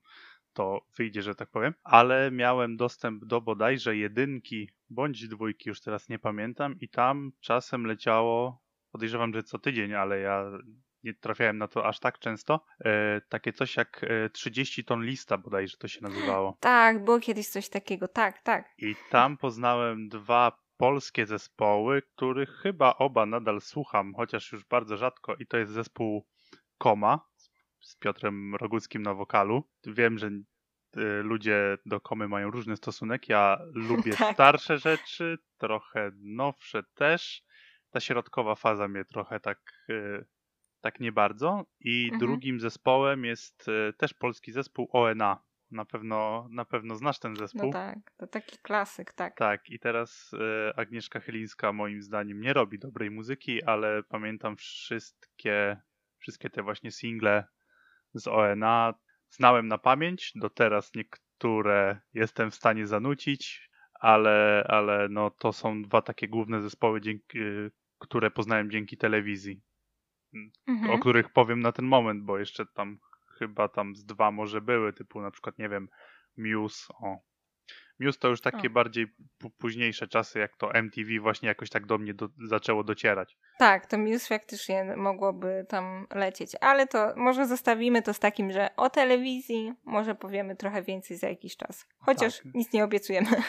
to 0.54 0.82
wyjdzie, 0.98 1.22
że 1.22 1.36
tak 1.36 1.50
powiem, 1.50 1.74
ale 1.84 2.32
miałem 2.32 2.78
dostęp 2.78 3.26
do 3.26 3.42
bodajże 3.42 3.98
jedynki 3.98 4.70
bądź 4.90 5.28
dwójki, 5.28 5.70
już 5.70 5.82
teraz 5.82 6.10
nie 6.10 6.20
pamiętam 6.20 6.76
i 6.80 6.90
tam 6.90 7.32
czasem 7.40 7.86
leciało, 7.86 8.64
podejrzewam, 8.92 9.34
że 9.34 9.44
co 9.44 9.60
tydzień, 9.60 9.94
ale 9.94 10.20
ja 10.20 10.52
nie 11.04 11.14
trafiałem 11.14 11.58
na 11.58 11.68
to 11.68 11.86
aż 11.86 12.00
tak 12.00 12.20
często, 12.20 12.66
e, 12.86 13.22
takie 13.30 13.54
coś 13.54 13.78
jak 13.78 14.04
e, 14.04 14.30
30 14.30 14.84
ton 14.84 15.04
lista 15.04 15.38
bodajże 15.38 15.78
to 15.78 15.88
się 15.88 16.02
nazywało. 16.02 16.58
Tak, 16.60 17.04
było 17.04 17.20
kiedyś 17.20 17.48
coś 17.48 17.70
takiego, 17.70 18.08
tak, 18.08 18.42
tak. 18.42 18.74
I 18.78 18.96
tam 19.10 19.38
poznałem 19.38 20.10
dwa 20.10 20.52
polskie 20.82 21.26
zespoły, 21.26 22.02
których 22.02 22.50
chyba 22.50 22.96
oba 22.96 23.26
nadal 23.26 23.62
słucham, 23.62 24.14
chociaż 24.14 24.52
już 24.52 24.66
bardzo 24.66 24.98
rzadko 24.98 25.36
i 25.36 25.48
to 25.48 25.58
jest 25.58 25.72
zespół 25.72 26.28
Koma 26.78 27.30
z 27.80 27.96
Piotrem 27.96 28.56
Roguckim 28.56 29.02
na 29.02 29.14
wokalu. 29.14 29.64
Wiem, 29.86 30.18
że 30.18 30.28
y, 30.28 30.42
ludzie 31.24 31.78
do 31.86 32.02
Komy 32.02 32.28
mają 32.28 32.52
różny 32.52 32.78
stosunek. 32.78 33.30
Ja 33.30 33.60
lubię 33.74 34.14
tak. 34.18 34.34
starsze 34.34 34.78
rzeczy, 34.78 35.38
trochę 35.58 36.12
nowsze 36.22 36.84
też. 36.94 37.44
Ta 37.90 38.00
środkowa 38.00 38.56
faza 38.56 38.88
mnie 38.88 39.06
trochę 39.06 39.40
tak, 39.40 39.60
y, 39.90 40.26
tak 40.82 41.00
nie 41.00 41.12
bardzo. 41.12 41.66
I 41.80 42.04
mhm. 42.04 42.20
drugim 42.20 42.60
zespołem 42.60 43.26
jest 43.26 43.68
y, 43.68 43.94
też 43.98 44.14
polski 44.14 44.52
zespół 44.52 44.90
ONA. 44.92 45.44
Na 45.72 45.86
pewno, 45.86 46.48
na 46.52 46.66
pewno 46.66 46.96
znasz 46.96 47.20
ten 47.20 47.36
zespół. 47.36 47.66
No 47.66 47.72
tak, 47.72 47.98
to 48.18 48.28
taki 48.28 48.58
klasyk, 48.58 49.14
tak. 49.14 49.36
Tak, 49.36 49.70
i 49.70 49.80
teraz 49.80 50.32
e, 50.34 50.80
Agnieszka 50.80 51.20
Chylińska 51.20 51.74
moim 51.74 52.02
zdaniem 52.02 52.42
nie 52.42 52.54
robi 52.54 52.80
dobrej 52.80 53.12
muzyki, 53.12 53.64
ale 53.64 54.04
pamiętam 54.04 54.56
wszystkie, 54.56 55.82
wszystkie 56.18 56.50
te 56.50 56.64
właśnie 56.64 56.92
single 56.92 57.48
z 58.14 58.28
ONA. 58.28 58.94
Znałem 59.30 59.68
na 59.68 59.78
pamięć, 59.78 60.32
do 60.36 60.50
teraz 60.50 60.92
niektóre 60.96 62.02
jestem 62.14 62.52
w 62.52 62.56
stanie 62.56 62.88
zanucić, 62.88 63.70
ale, 63.94 64.66
ale 64.68 65.10
no 65.10 65.30
to 65.30 65.54
są 65.54 65.82
dwa 65.82 66.02
takie 66.02 66.28
główne 66.28 66.62
zespoły, 66.62 67.02
dzięki, 67.02 67.40
które 68.00 68.32
poznałem 68.32 68.72
dzięki 68.72 68.98
telewizji. 68.98 69.62
Mhm. 70.68 70.92
O 70.92 71.00
których 71.00 71.30
powiem 71.30 71.60
na 71.60 71.72
ten 71.72 71.86
moment, 71.86 72.24
bo 72.24 72.40
jeszcze 72.40 72.66
tam 72.66 73.00
chyba 73.42 73.68
tam 73.68 73.96
z 73.96 74.06
dwa 74.06 74.32
może 74.32 74.62
były, 74.62 74.94
typu 74.94 75.22
na 75.22 75.32
przykład, 75.32 75.58
nie 75.60 75.70
wiem, 75.70 75.90
Muse, 76.38 76.94
o. 76.94 77.18
Muse 78.00 78.20
to 78.20 78.28
już 78.28 78.42
takie 78.42 78.68
o. 78.68 78.72
bardziej 78.72 79.08
późniejsze 79.58 80.08
czasy, 80.08 80.40
jak 80.40 80.58
to 80.58 80.74
MTV 80.74 81.20
właśnie 81.20 81.48
jakoś 81.48 81.70
tak 81.70 81.86
do 81.86 81.98
mnie 81.98 82.14
do, 82.14 82.30
zaczęło 82.48 82.84
docierać. 82.84 83.38
Tak, 83.60 83.86
to 83.86 83.98
Muse 83.98 84.28
faktycznie 84.28 84.96
mogłoby 84.98 85.66
tam 85.70 86.08
lecieć, 86.16 86.52
ale 86.62 86.88
to 86.88 87.14
może 87.16 87.48
zostawimy 87.48 88.02
to 88.02 88.14
z 88.14 88.20
takim, 88.20 88.52
że 88.52 88.70
o 88.76 88.90
telewizji 88.90 89.74
może 89.84 90.16
powiemy 90.16 90.56
trochę 90.56 90.84
więcej 90.84 91.18
za 91.18 91.30
jakiś 91.30 91.58
czas. 91.58 91.88
Chociaż 92.00 92.38
tak. 92.38 92.54
nic 92.54 92.74
nie 92.74 92.84
obiecujemy. 92.84 93.28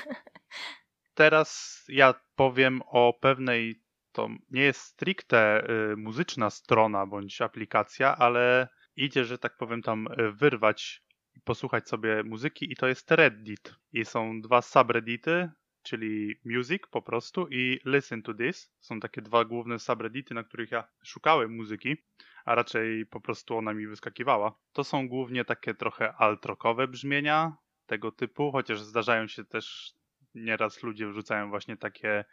Teraz 1.14 1.82
ja 1.88 2.14
powiem 2.36 2.82
o 2.86 3.12
pewnej, 3.20 3.82
to 4.12 4.28
nie 4.50 4.62
jest 4.62 4.80
stricte 4.80 5.64
y, 5.92 5.96
muzyczna 5.96 6.50
strona 6.50 7.06
bądź 7.06 7.40
aplikacja, 7.40 8.16
ale 8.16 8.68
idzie, 8.96 9.24
że 9.24 9.38
tak 9.38 9.56
powiem, 9.56 9.82
tam 9.82 10.08
e, 10.10 10.32
wyrwać 10.32 11.02
i 11.34 11.40
posłuchać 11.40 11.88
sobie 11.88 12.22
muzyki 12.22 12.72
i 12.72 12.76
to 12.76 12.88
jest 12.88 13.10
Reddit. 13.10 13.74
I 13.92 14.04
są 14.04 14.40
dwa 14.40 14.62
subreddity, 14.62 15.50
czyli 15.82 16.34
Music 16.44 16.82
po 16.90 17.02
prostu 17.02 17.48
i 17.50 17.80
Listen 17.84 18.22
to 18.22 18.34
This. 18.34 18.72
Są 18.80 19.00
takie 19.00 19.22
dwa 19.22 19.44
główne 19.44 19.78
subreddity, 19.78 20.34
na 20.34 20.44
których 20.44 20.70
ja 20.70 20.84
szukałem 21.04 21.56
muzyki, 21.56 21.96
a 22.44 22.54
raczej 22.54 23.06
po 23.06 23.20
prostu 23.20 23.56
ona 23.56 23.74
mi 23.74 23.86
wyskakiwała. 23.86 24.58
To 24.72 24.84
są 24.84 25.08
głównie 25.08 25.44
takie 25.44 25.74
trochę 25.74 26.12
altrokowe 26.12 26.88
brzmienia 26.88 27.56
tego 27.86 28.12
typu, 28.12 28.52
chociaż 28.52 28.80
zdarzają 28.80 29.26
się 29.26 29.44
też 29.44 29.94
nieraz 30.34 30.82
ludzie 30.82 31.08
wrzucają 31.08 31.50
właśnie 31.50 31.76
takie 31.76 32.24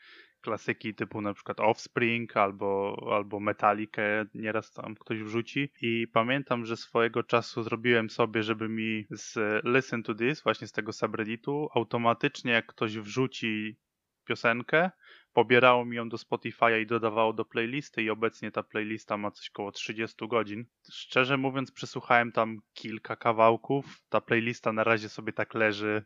klasyki 0.42 0.96
typu 0.96 1.22
na 1.22 1.34
przykład 1.34 1.60
Offspring 1.60 2.38
albo, 2.38 2.98
albo 3.16 3.40
Metallicę 3.40 4.26
nieraz 4.34 4.72
tam 4.72 4.96
ktoś 4.96 5.24
wrzuci 5.24 5.72
i 5.82 6.08
pamiętam, 6.14 6.66
że 6.66 6.78
swojego 6.78 7.24
czasu 7.24 7.64
zrobiłem 7.64 8.10
sobie, 8.10 8.44
żeby 8.44 8.70
mi 8.70 9.06
z 9.12 9.38
Listen 9.66 10.04
to 10.04 10.16
This, 10.16 10.44
właśnie 10.44 10.68
z 10.68 10.72
tego 10.72 10.94
subredditu, 10.94 11.70
automatycznie 11.76 12.52
jak 12.52 12.66
ktoś 12.66 12.98
wrzuci 12.98 13.80
piosenkę, 14.26 14.92
pobierało 15.34 15.86
mi 15.86 15.96
ją 15.96 16.10
do 16.10 16.18
Spotify'a 16.18 16.82
i 16.82 16.88
dodawało 16.88 17.34
do 17.34 17.46
playlisty 17.46 18.04
i 18.04 18.10
obecnie 18.10 18.52
ta 18.52 18.64
playlista 18.64 19.18
ma 19.18 19.32
coś 19.32 19.50
koło 19.50 19.72
30 19.72 20.28
godzin. 20.28 20.66
Szczerze 20.92 21.38
mówiąc 21.38 21.72
przesłuchałem 21.72 22.32
tam 22.32 22.58
kilka 22.74 23.16
kawałków, 23.16 23.86
ta 24.10 24.22
playlista 24.22 24.74
na 24.74 24.84
razie 24.84 25.10
sobie 25.10 25.34
tak 25.34 25.54
leży 25.54 26.06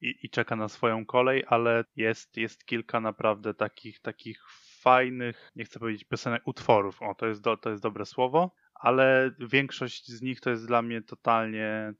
i, 0.00 0.14
i 0.22 0.30
czeka 0.30 0.56
na 0.56 0.68
swoją 0.68 1.06
kolej, 1.06 1.44
ale 1.46 1.84
jest, 1.96 2.36
jest 2.36 2.64
kilka 2.64 3.00
naprawdę 3.00 3.54
takich, 3.54 4.00
takich 4.00 4.42
fajnych, 4.80 5.50
nie 5.56 5.64
chcę 5.64 5.78
powiedzieć 5.78 6.04
piosenek, 6.04 6.42
utworów. 6.46 7.02
O, 7.02 7.14
to 7.14 7.26
jest, 7.26 7.42
do, 7.42 7.56
to 7.56 7.70
jest 7.70 7.82
dobre 7.82 8.06
słowo, 8.06 8.54
ale 8.74 9.30
większość 9.40 10.08
z 10.08 10.22
nich 10.22 10.40
to 10.40 10.50
jest 10.50 10.66
dla 10.66 10.82
mnie 10.82 11.02
totalnie 11.02 11.94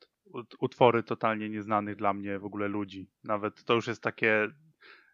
utwory 0.59 1.03
totalnie 1.03 1.49
nieznanych 1.49 1.97
dla 1.97 2.15
mnie 2.15 2.39
w 2.39 2.45
ogóle 2.45 2.69
ludzi. 2.69 3.11
Nawet 3.25 3.65
to 3.65 3.75
już 3.75 3.87
jest 3.87 4.03
takie, 4.03 4.49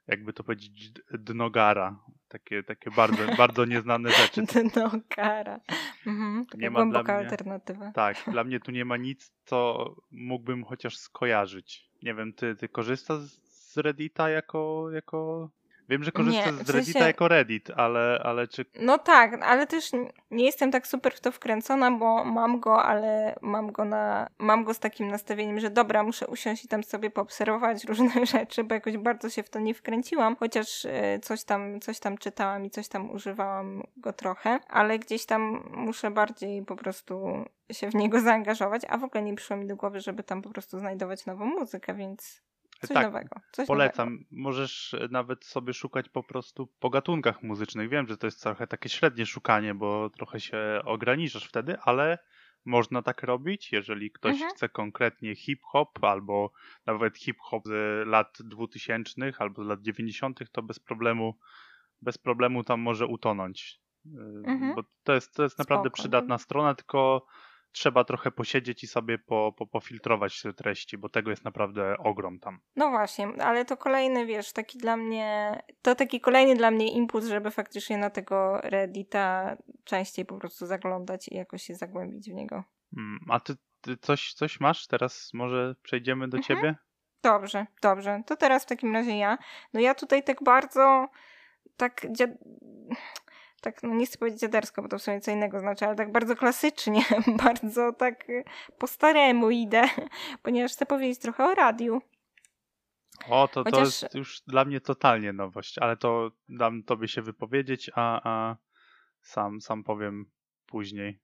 jakby 0.06 0.32
to 0.32 0.44
powiedzieć, 0.44 0.92
dnogara. 1.10 2.00
Takie, 2.28 2.62
takie 2.62 2.90
bardzo, 2.90 3.22
bardzo 3.36 3.64
nieznane 3.64 4.10
rzeczy. 4.10 4.42
Dnogara. 4.42 5.60
Mhm, 6.06 6.44
nie 6.58 6.70
ma 6.70 6.78
głęboka 6.78 7.04
dla 7.04 7.14
mnie, 7.14 7.30
alternatywa. 7.30 7.92
Tak, 7.92 8.16
dla 8.30 8.44
mnie 8.44 8.60
tu 8.60 8.70
nie 8.70 8.84
ma 8.84 8.96
nic, 8.96 9.32
co 9.44 9.88
mógłbym 10.10 10.64
chociaż 10.64 10.96
skojarzyć 10.96 11.90
nie 12.04 12.14
wiem, 12.14 12.32
ty, 12.32 12.56
ty 12.56 12.68
korzystasz 12.68 13.20
z 13.44 13.76
Reddita 13.76 14.28
jako, 14.28 14.90
jako 14.90 15.50
Wiem, 15.88 16.04
że 16.04 16.12
korzystasz 16.12 16.54
z 16.54 16.70
Reddita 16.70 16.92
sensie... 16.92 17.06
jako 17.06 17.28
Reddit, 17.28 17.70
ale, 17.76 18.20
ale 18.24 18.48
czy... 18.48 18.64
No 18.80 18.98
tak, 18.98 19.42
ale 19.42 19.66
też 19.66 19.90
nie 20.30 20.44
jestem 20.44 20.70
tak 20.70 20.86
super 20.86 21.14
w 21.14 21.20
to 21.20 21.32
wkręcona, 21.32 21.90
bo 21.90 22.24
mam 22.24 22.60
go, 22.60 22.82
ale 22.82 23.36
mam 23.42 23.72
go 23.72 23.84
na... 23.84 24.26
Mam 24.38 24.64
go 24.64 24.74
z 24.74 24.78
takim 24.78 25.08
nastawieniem, 25.08 25.60
że 25.60 25.70
dobra, 25.70 26.02
muszę 26.02 26.26
usiąść 26.26 26.64
i 26.64 26.68
tam 26.68 26.84
sobie 26.84 27.10
poobserwować 27.10 27.84
różne 27.88 28.26
rzeczy, 28.26 28.64
bo 28.64 28.74
jakoś 28.74 28.96
bardzo 28.96 29.30
się 29.30 29.42
w 29.42 29.50
to 29.50 29.58
nie 29.58 29.74
wkręciłam, 29.74 30.36
chociaż 30.36 30.84
e, 30.84 31.18
coś 31.22 31.44
tam, 31.44 31.80
coś 31.80 31.98
tam 31.98 32.18
czytałam 32.18 32.64
i 32.64 32.70
coś 32.70 32.88
tam 32.88 33.10
używałam 33.10 33.82
go 33.96 34.12
trochę, 34.12 34.58
ale 34.68 34.98
gdzieś 34.98 35.26
tam 35.26 35.70
muszę 35.70 36.10
bardziej 36.10 36.64
po 36.64 36.76
prostu 36.76 37.44
się 37.72 37.90
w 37.90 37.94
niego 37.94 38.20
zaangażować, 38.30 38.82
a 38.88 38.98
w 38.98 39.04
ogóle 39.04 39.22
nie 39.22 39.34
przyszło 39.34 39.56
mi 39.56 39.66
do 39.66 39.76
głowy, 39.76 40.00
żeby 40.00 40.22
tam 40.22 40.42
po 40.42 40.50
prostu 40.50 40.78
znajdować 40.78 41.26
nową 41.26 41.44
muzykę, 41.44 41.94
więc 41.94 42.42
Coś 42.88 42.94
tak, 42.94 43.06
nowego. 43.06 43.36
Coś 43.52 43.66
polecam. 43.66 44.12
Nowego. 44.12 44.28
Możesz 44.30 44.96
nawet 45.10 45.44
sobie 45.44 45.72
szukać 45.72 46.08
po 46.08 46.22
prostu 46.22 46.66
po 46.78 46.90
gatunkach 46.90 47.42
muzycznych. 47.42 47.88
Wiem, 47.88 48.08
że 48.08 48.16
to 48.16 48.26
jest 48.26 48.42
trochę 48.42 48.66
takie 48.66 48.88
średnie 48.88 49.26
szukanie, 49.26 49.74
bo 49.74 50.10
trochę 50.10 50.40
się 50.40 50.80
ograniczasz 50.84 51.44
wtedy, 51.44 51.78
ale 51.80 52.18
można 52.64 53.02
tak 53.02 53.22
robić, 53.22 53.72
jeżeli 53.72 54.10
ktoś 54.10 54.32
mhm. 54.32 54.50
chce 54.50 54.68
konkretnie 54.68 55.36
hip-hop 55.36 56.04
albo 56.04 56.52
nawet 56.86 57.18
hip-hop 57.18 57.62
z 57.66 58.06
lat 58.08 58.38
2000 58.44 59.32
albo 59.38 59.64
z 59.64 59.66
lat 59.66 59.82
90., 59.82 60.40
to 60.52 60.62
bez 60.62 60.78
problemu 60.78 61.38
bez 62.02 62.18
problemu 62.18 62.64
tam 62.64 62.80
może 62.80 63.06
utonąć. 63.06 63.80
Mhm. 64.46 64.74
Bo 64.74 64.82
to 65.04 65.14
jest, 65.14 65.34
to 65.34 65.42
jest 65.42 65.58
naprawdę 65.58 65.88
Spoko. 65.88 65.94
przydatna 65.94 66.38
strona, 66.38 66.74
tylko 66.74 67.26
trzeba 67.74 68.04
trochę 68.04 68.30
posiedzieć 68.30 68.84
i 68.84 68.86
sobie 68.86 69.18
po, 69.18 69.54
po, 69.56 69.66
pofiltrować 69.66 70.42
te 70.42 70.52
treści, 70.52 70.98
bo 70.98 71.08
tego 71.08 71.30
jest 71.30 71.44
naprawdę 71.44 71.98
ogrom 71.98 72.38
tam. 72.38 72.60
No 72.76 72.90
właśnie, 72.90 73.28
ale 73.40 73.64
to 73.64 73.76
kolejny, 73.76 74.26
wiesz, 74.26 74.52
taki 74.52 74.78
dla 74.78 74.96
mnie, 74.96 75.62
to 75.82 75.94
taki 75.94 76.20
kolejny 76.20 76.54
dla 76.54 76.70
mnie 76.70 76.92
impuls, 76.92 77.26
żeby 77.26 77.50
faktycznie 77.50 77.98
na 77.98 78.10
tego 78.10 78.60
Reddita 78.60 79.56
częściej 79.84 80.24
po 80.24 80.38
prostu 80.38 80.66
zaglądać 80.66 81.28
i 81.28 81.36
jakoś 81.36 81.62
się 81.62 81.74
zagłębić 81.74 82.30
w 82.30 82.34
niego. 82.34 82.64
Mm, 82.96 83.18
a 83.30 83.40
ty, 83.40 83.54
ty 83.80 83.96
coś, 83.96 84.34
coś 84.34 84.60
masz? 84.60 84.86
Teraz 84.86 85.30
może 85.34 85.74
przejdziemy 85.82 86.28
do 86.28 86.36
mhm. 86.36 86.42
ciebie? 86.42 86.76
Dobrze, 87.22 87.66
dobrze. 87.82 88.22
To 88.26 88.36
teraz 88.36 88.62
w 88.62 88.68
takim 88.68 88.94
razie 88.94 89.18
ja. 89.18 89.38
No 89.72 89.80
ja 89.80 89.94
tutaj 89.94 90.22
tak 90.24 90.42
bardzo 90.42 91.08
tak. 91.76 92.06
Tak, 93.64 93.82
no 93.82 93.94
nie 93.94 94.06
chcę 94.06 94.18
powiedzieć 94.18 94.40
dziadersko, 94.40 94.82
bo 94.82 94.88
to 94.88 94.98
w 94.98 95.02
sumie 95.02 95.20
co 95.20 95.30
innego 95.30 95.60
znaczy, 95.60 95.86
ale 95.86 95.96
tak 95.96 96.12
bardzo 96.12 96.36
klasycznie, 96.36 97.04
bardzo 97.44 97.92
tak 97.92 98.26
po 98.78 98.86
staremu 98.86 99.50
idę, 99.50 99.82
ponieważ 100.42 100.72
chcę 100.72 100.86
powiedzieć 100.86 101.18
trochę 101.18 101.44
o 101.44 101.54
radiu. 101.54 102.02
O, 103.28 103.48
to, 103.48 103.64
Chociaż... 103.64 104.00
to 104.00 104.06
jest 104.06 104.14
już 104.14 104.40
dla 104.46 104.64
mnie 104.64 104.80
totalnie 104.80 105.32
nowość, 105.32 105.78
ale 105.78 105.96
to 105.96 106.30
dam 106.48 106.82
tobie 106.82 107.08
się 107.08 107.22
wypowiedzieć, 107.22 107.90
a, 107.94 108.20
a 108.24 108.56
sam, 109.20 109.60
sam 109.60 109.84
powiem 109.84 110.30
później. 110.66 111.20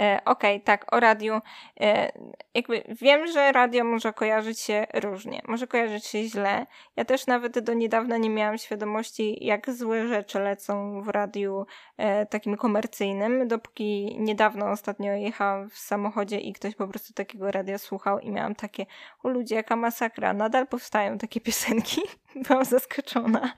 E, 0.00 0.20
okej, 0.24 0.56
okay, 0.56 0.60
tak, 0.60 0.94
o 0.94 1.00
radiu. 1.00 1.40
E, 1.80 2.12
jakby 2.54 2.82
wiem, 2.88 3.26
że 3.26 3.52
radio 3.52 3.84
może 3.84 4.12
kojarzyć 4.12 4.60
się 4.60 4.86
różnie, 4.94 5.42
może 5.48 5.66
kojarzyć 5.66 6.06
się 6.06 6.24
źle. 6.24 6.66
Ja 6.96 7.04
też 7.04 7.26
nawet 7.26 7.58
do 7.58 7.74
niedawna 7.74 8.16
nie 8.16 8.30
miałam 8.30 8.58
świadomości, 8.58 9.44
jak 9.44 9.70
złe 9.70 10.08
rzeczy 10.08 10.38
lecą 10.38 11.02
w 11.02 11.08
radiu 11.08 11.66
e, 11.96 12.26
takim 12.26 12.56
komercyjnym, 12.56 13.48
dopóki 13.48 14.16
niedawno 14.18 14.70
ostatnio 14.70 15.12
jechałam 15.12 15.70
w 15.70 15.78
samochodzie 15.78 16.38
i 16.40 16.52
ktoś 16.52 16.74
po 16.74 16.88
prostu 16.88 17.12
takiego 17.12 17.50
radia 17.50 17.78
słuchał 17.78 18.18
i 18.18 18.30
miałam 18.30 18.54
takie, 18.54 18.86
o 19.22 19.28
ludzie, 19.28 19.54
jaka 19.54 19.76
masakra, 19.76 20.32
nadal 20.32 20.66
powstają 20.66 21.18
takie 21.18 21.40
piosenki. 21.40 22.00
Byłam 22.48 22.64
zaskoczona. 22.64 23.54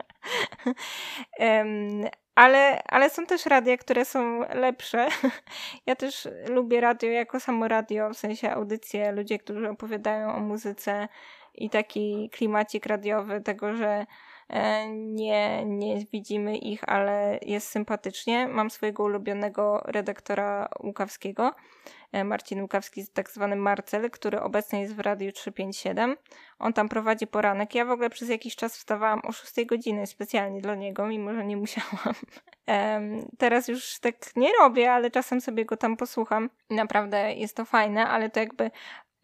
ale, 2.38 2.83
ale 2.85 3.11
są 3.11 3.27
też 3.27 3.46
radia, 3.46 3.77
które 3.77 4.05
są 4.05 4.40
lepsze. 4.55 5.09
Ja 5.87 5.96
też 5.96 6.29
lubię 6.48 6.81
radio 6.81 7.11
jako 7.11 7.40
samo 7.40 7.68
radio, 7.68 8.11
w 8.11 8.16
sensie 8.16 8.51
audycje, 8.51 9.12
ludzie, 9.12 9.38
którzy 9.38 9.68
opowiadają 9.68 10.35
o 10.35 10.40
muzyce 10.40 11.09
i 11.55 11.70
taki 11.70 12.31
klimacik 12.33 12.87
radiowy 12.87 13.40
tego, 13.40 13.74
że 13.74 14.07
nie, 14.96 15.64
nie 15.64 16.06
widzimy 16.12 16.56
ich, 16.56 16.88
ale 16.88 17.38
jest 17.42 17.68
sympatycznie. 17.68 18.48
Mam 18.48 18.70
swojego 18.70 19.02
ulubionego 19.02 19.82
redaktora 19.84 20.68
Łukawskiego, 20.82 21.52
E, 22.12 22.24
Marcin 22.24 22.62
Łukawski, 22.62 23.06
tak 23.12 23.30
zwany 23.30 23.56
Marcel, 23.56 24.11
który 24.11 24.40
obecnie 24.40 24.80
jest 24.80 24.94
w 24.94 25.00
Radiu 25.00 25.32
357. 25.32 26.16
On 26.58 26.72
tam 26.72 26.88
prowadzi 26.88 27.26
poranek. 27.26 27.74
Ja 27.74 27.84
w 27.84 27.90
ogóle 27.90 28.11
przez 28.11 28.28
jakiś 28.28 28.56
czas 28.56 28.76
wstawałam 28.76 29.20
o 29.24 29.32
6 29.32 29.64
godziny 29.66 30.06
specjalnie 30.06 30.61
dla 30.61 30.74
niego, 30.74 31.06
mimo 31.06 31.34
że 31.34 31.44
nie 31.44 31.56
musiałam. 31.56 32.14
Teraz 33.38 33.68
już 33.68 33.98
tak 34.00 34.37
nie 34.37 34.50
robię, 34.61 34.92
ale 34.92 35.11
czasem 35.11 35.40
sobie 35.40 35.64
go 35.64 35.76
tam 35.76 35.96
posłucham. 35.96 36.50
Naprawdę 36.70 37.34
jest 37.34 37.56
to 37.56 37.64
fajne, 37.64 38.08
ale 38.08 38.30
to 38.30 38.40
jakby 38.40 38.70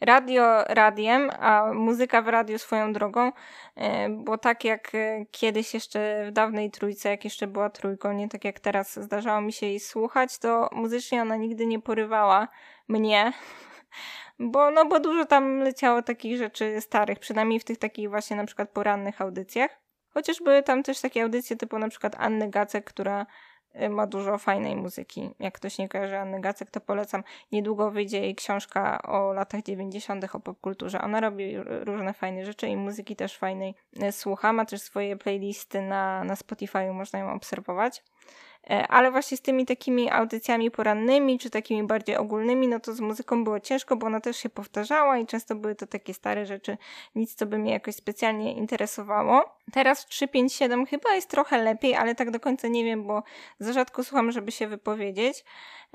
radio 0.01 0.65
radiem, 0.65 1.31
a 1.41 1.73
muzyka 1.75 2.23
w 2.23 2.29
radiu 2.29 2.59
swoją 2.59 2.93
drogą, 2.93 3.33
e, 3.77 4.09
bo 4.09 4.39
tak 4.39 4.65
jak 4.65 4.95
e, 4.95 5.27
kiedyś 5.31 5.75
jeszcze 5.75 6.27
w 6.29 6.33
dawnej 6.33 6.71
trójce, 6.71 7.09
jak 7.09 7.25
jeszcze 7.25 7.47
była 7.47 7.71
trójką, 7.71 8.13
nie 8.13 8.29
tak 8.29 8.45
jak 8.45 8.61
teraz 8.61 9.01
zdarzało 9.01 9.41
mi 9.41 9.53
się 9.53 9.67
jej 9.67 9.81
słuchać, 9.81 10.39
to 10.39 10.69
muzycznie 10.73 11.23
ona 11.23 11.37
nigdy 11.37 11.67
nie 11.67 11.81
porywała 11.81 12.49
mnie, 12.89 13.33
bo, 14.39 14.71
no, 14.71 14.87
bo 14.87 15.01
dużo 15.01 15.25
tam 15.25 15.59
leciało 15.59 16.03
takich 16.03 16.39
rzeczy 16.39 16.81
starych, 16.81 17.19
przynajmniej 17.19 17.61
w 17.61 17.65
tych 17.65 17.79
takich 17.79 18.09
właśnie 18.09 18.37
na 18.37 18.45
przykład 18.45 18.71
porannych 18.71 19.21
audycjach. 19.21 19.85
Chociaż 20.09 20.43
były 20.43 20.63
tam 20.63 20.83
też 20.83 21.01
takie 21.01 21.23
audycje 21.23 21.57
typu 21.57 21.79
na 21.79 21.89
przykład 21.89 22.17
Anny 22.19 22.51
Gacek, 22.51 22.85
która 22.85 23.27
ma 23.91 24.07
dużo 24.07 24.39
fajnej 24.39 24.77
muzyki. 24.77 25.31
Jak 25.39 25.55
ktoś 25.55 25.79
nie 25.79 25.89
kojarzy 25.89 26.19
Anny 26.19 26.41
Gacek, 26.41 26.71
to 26.71 26.81
polecam. 26.81 27.25
Niedługo 27.53 27.91
wyjdzie 27.91 28.21
jej 28.21 28.35
książka 28.35 29.03
o 29.03 29.33
latach 29.33 29.63
90. 29.63 30.35
o 30.35 30.41
popkulturze. 30.41 31.01
Ona 31.01 31.21
robi 31.21 31.57
różne 31.59 32.13
fajne 32.13 32.45
rzeczy 32.45 32.67
i 32.67 32.77
muzyki 32.77 33.17
też 33.17 33.39
fajnej 33.39 33.75
y, 34.03 34.13
słucha. 34.13 34.53
Ma 34.53 34.65
też 34.65 34.81
swoje 34.81 35.17
playlisty 35.17 35.83
na, 35.83 36.25
na 36.25 36.37
Spotify, 36.37 36.93
można 36.93 37.19
ją 37.19 37.33
obserwować. 37.33 38.03
E, 38.71 38.89
ale 38.89 39.11
właśnie 39.11 39.37
z 39.37 39.41
tymi 39.41 39.67
takimi 39.67 40.11
audycjami 40.11 40.71
porannymi, 40.71 41.39
czy 41.39 41.51
takimi 41.51 41.83
bardziej 41.83 42.17
ogólnymi, 42.17 42.69
no 42.69 42.81
to 42.81 42.95
z 42.95 43.01
muzyką 43.01 43.45
było 43.45 43.61
ciężko, 43.61 43.97
bo 43.97 44.07
ona 44.07 44.21
też 44.21 44.37
się 44.37 44.49
powtarzała 44.49 45.19
i 45.19 45.27
często 45.27 45.55
były 45.55 45.75
to 45.75 45.87
takie 45.87 46.15
stare 46.15 46.47
rzeczy, 46.47 46.79
nic 47.15 47.35
co 47.35 47.47
by 47.47 47.59
mnie 47.59 47.73
jakoś 47.73 47.95
specjalnie 47.95 48.55
interesowało. 48.55 49.57
Teraz 49.73 50.07
357 50.07 50.87
chyba 50.87 51.15
jest 51.15 51.31
trochę 51.31 51.63
lepiej, 51.63 51.95
ale 51.95 52.15
tak 52.15 52.31
do 52.31 52.41
końca 52.41 52.69
nie 52.69 52.85
wiem, 52.85 53.05
bo 53.07 53.23
za 53.59 53.73
rzadko 53.73 54.05
słucham, 54.05 54.33
żeby 54.33 54.53
się 54.53 54.67
wypowiedzieć. 54.69 55.45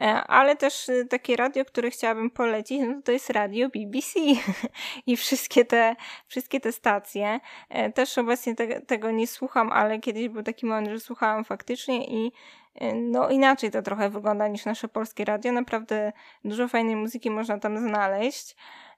E, 0.02 0.24
ale 0.24 0.56
też 0.56 0.90
y, 0.90 1.06
takie 1.06 1.36
radio, 1.36 1.66
które 1.66 1.92
chciałabym 1.92 2.30
polecić, 2.30 2.82
no 2.82 3.02
to 3.02 3.12
jest 3.12 3.30
radio 3.30 3.70
BBC 3.70 4.20
i 5.08 5.18
wszystkie 5.18 5.66
te, 5.66 5.96
wszystkie 6.28 6.60
te 6.60 6.72
stacje. 6.72 7.40
E, 7.70 7.92
też 7.92 8.18
obecnie 8.18 8.56
te, 8.56 8.82
tego 8.82 9.12
nie 9.12 9.28
słucham, 9.28 9.72
ale 9.72 10.00
kiedyś 10.00 10.30
był 10.30 10.44
taki 10.44 10.66
moment, 10.66 10.88
że 10.88 11.00
słuchałam 11.00 11.46
faktycznie 11.46 12.06
i 12.06 12.32
no 12.96 13.30
inaczej 13.30 13.72
to 13.72 13.82
trochę 13.82 14.10
wygląda 14.10 14.48
niż 14.48 14.66
nasze 14.66 14.88
polskie 14.88 15.26
radio. 15.26 15.52
Naprawdę 15.52 16.12
dużo 16.44 16.68
fajnej 16.68 16.96
muzyki 16.96 17.30
można 17.32 17.60
tam 17.60 17.78
znaleźć 17.78 18.56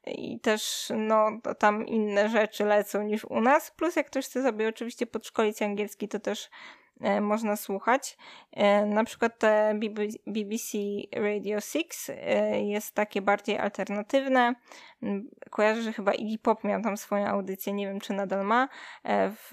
i 0.07 0.39
też 0.39 0.91
no 0.95 1.29
tam 1.59 1.87
inne 1.87 2.29
rzeczy 2.29 2.65
lecą 2.65 3.03
niż 3.03 3.25
u 3.25 3.41
nas. 3.41 3.71
Plus 3.71 3.95
jak 3.95 4.07
ktoś 4.07 4.25
chce 4.25 4.43
sobie 4.43 4.69
oczywiście 4.69 5.05
podszkolić 5.05 5.61
angielski, 5.61 6.07
to 6.07 6.19
też 6.19 6.49
można 7.21 7.55
słuchać. 7.55 8.17
E, 8.51 8.85
na 8.85 9.03
przykład 9.03 9.39
te 9.39 9.79
BBC 10.27 10.77
Radio 11.15 11.61
6 11.61 12.09
e, 12.09 12.61
jest 12.61 12.95
takie 12.95 13.21
bardziej 13.21 13.59
alternatywne. 13.59 14.53
Mm, 15.03 15.29
kojarzę, 15.49 15.81
że 15.81 15.93
chyba 15.93 16.13
Iggy 16.13 16.37
Pop 16.37 16.63
miał 16.63 16.81
tam 16.81 16.97
swoją 16.97 17.27
audycję, 17.27 17.73
nie 17.73 17.87
wiem 17.87 17.99
czy 17.99 18.13
nadal 18.13 18.45
ma. 18.45 18.67
W 19.29 19.51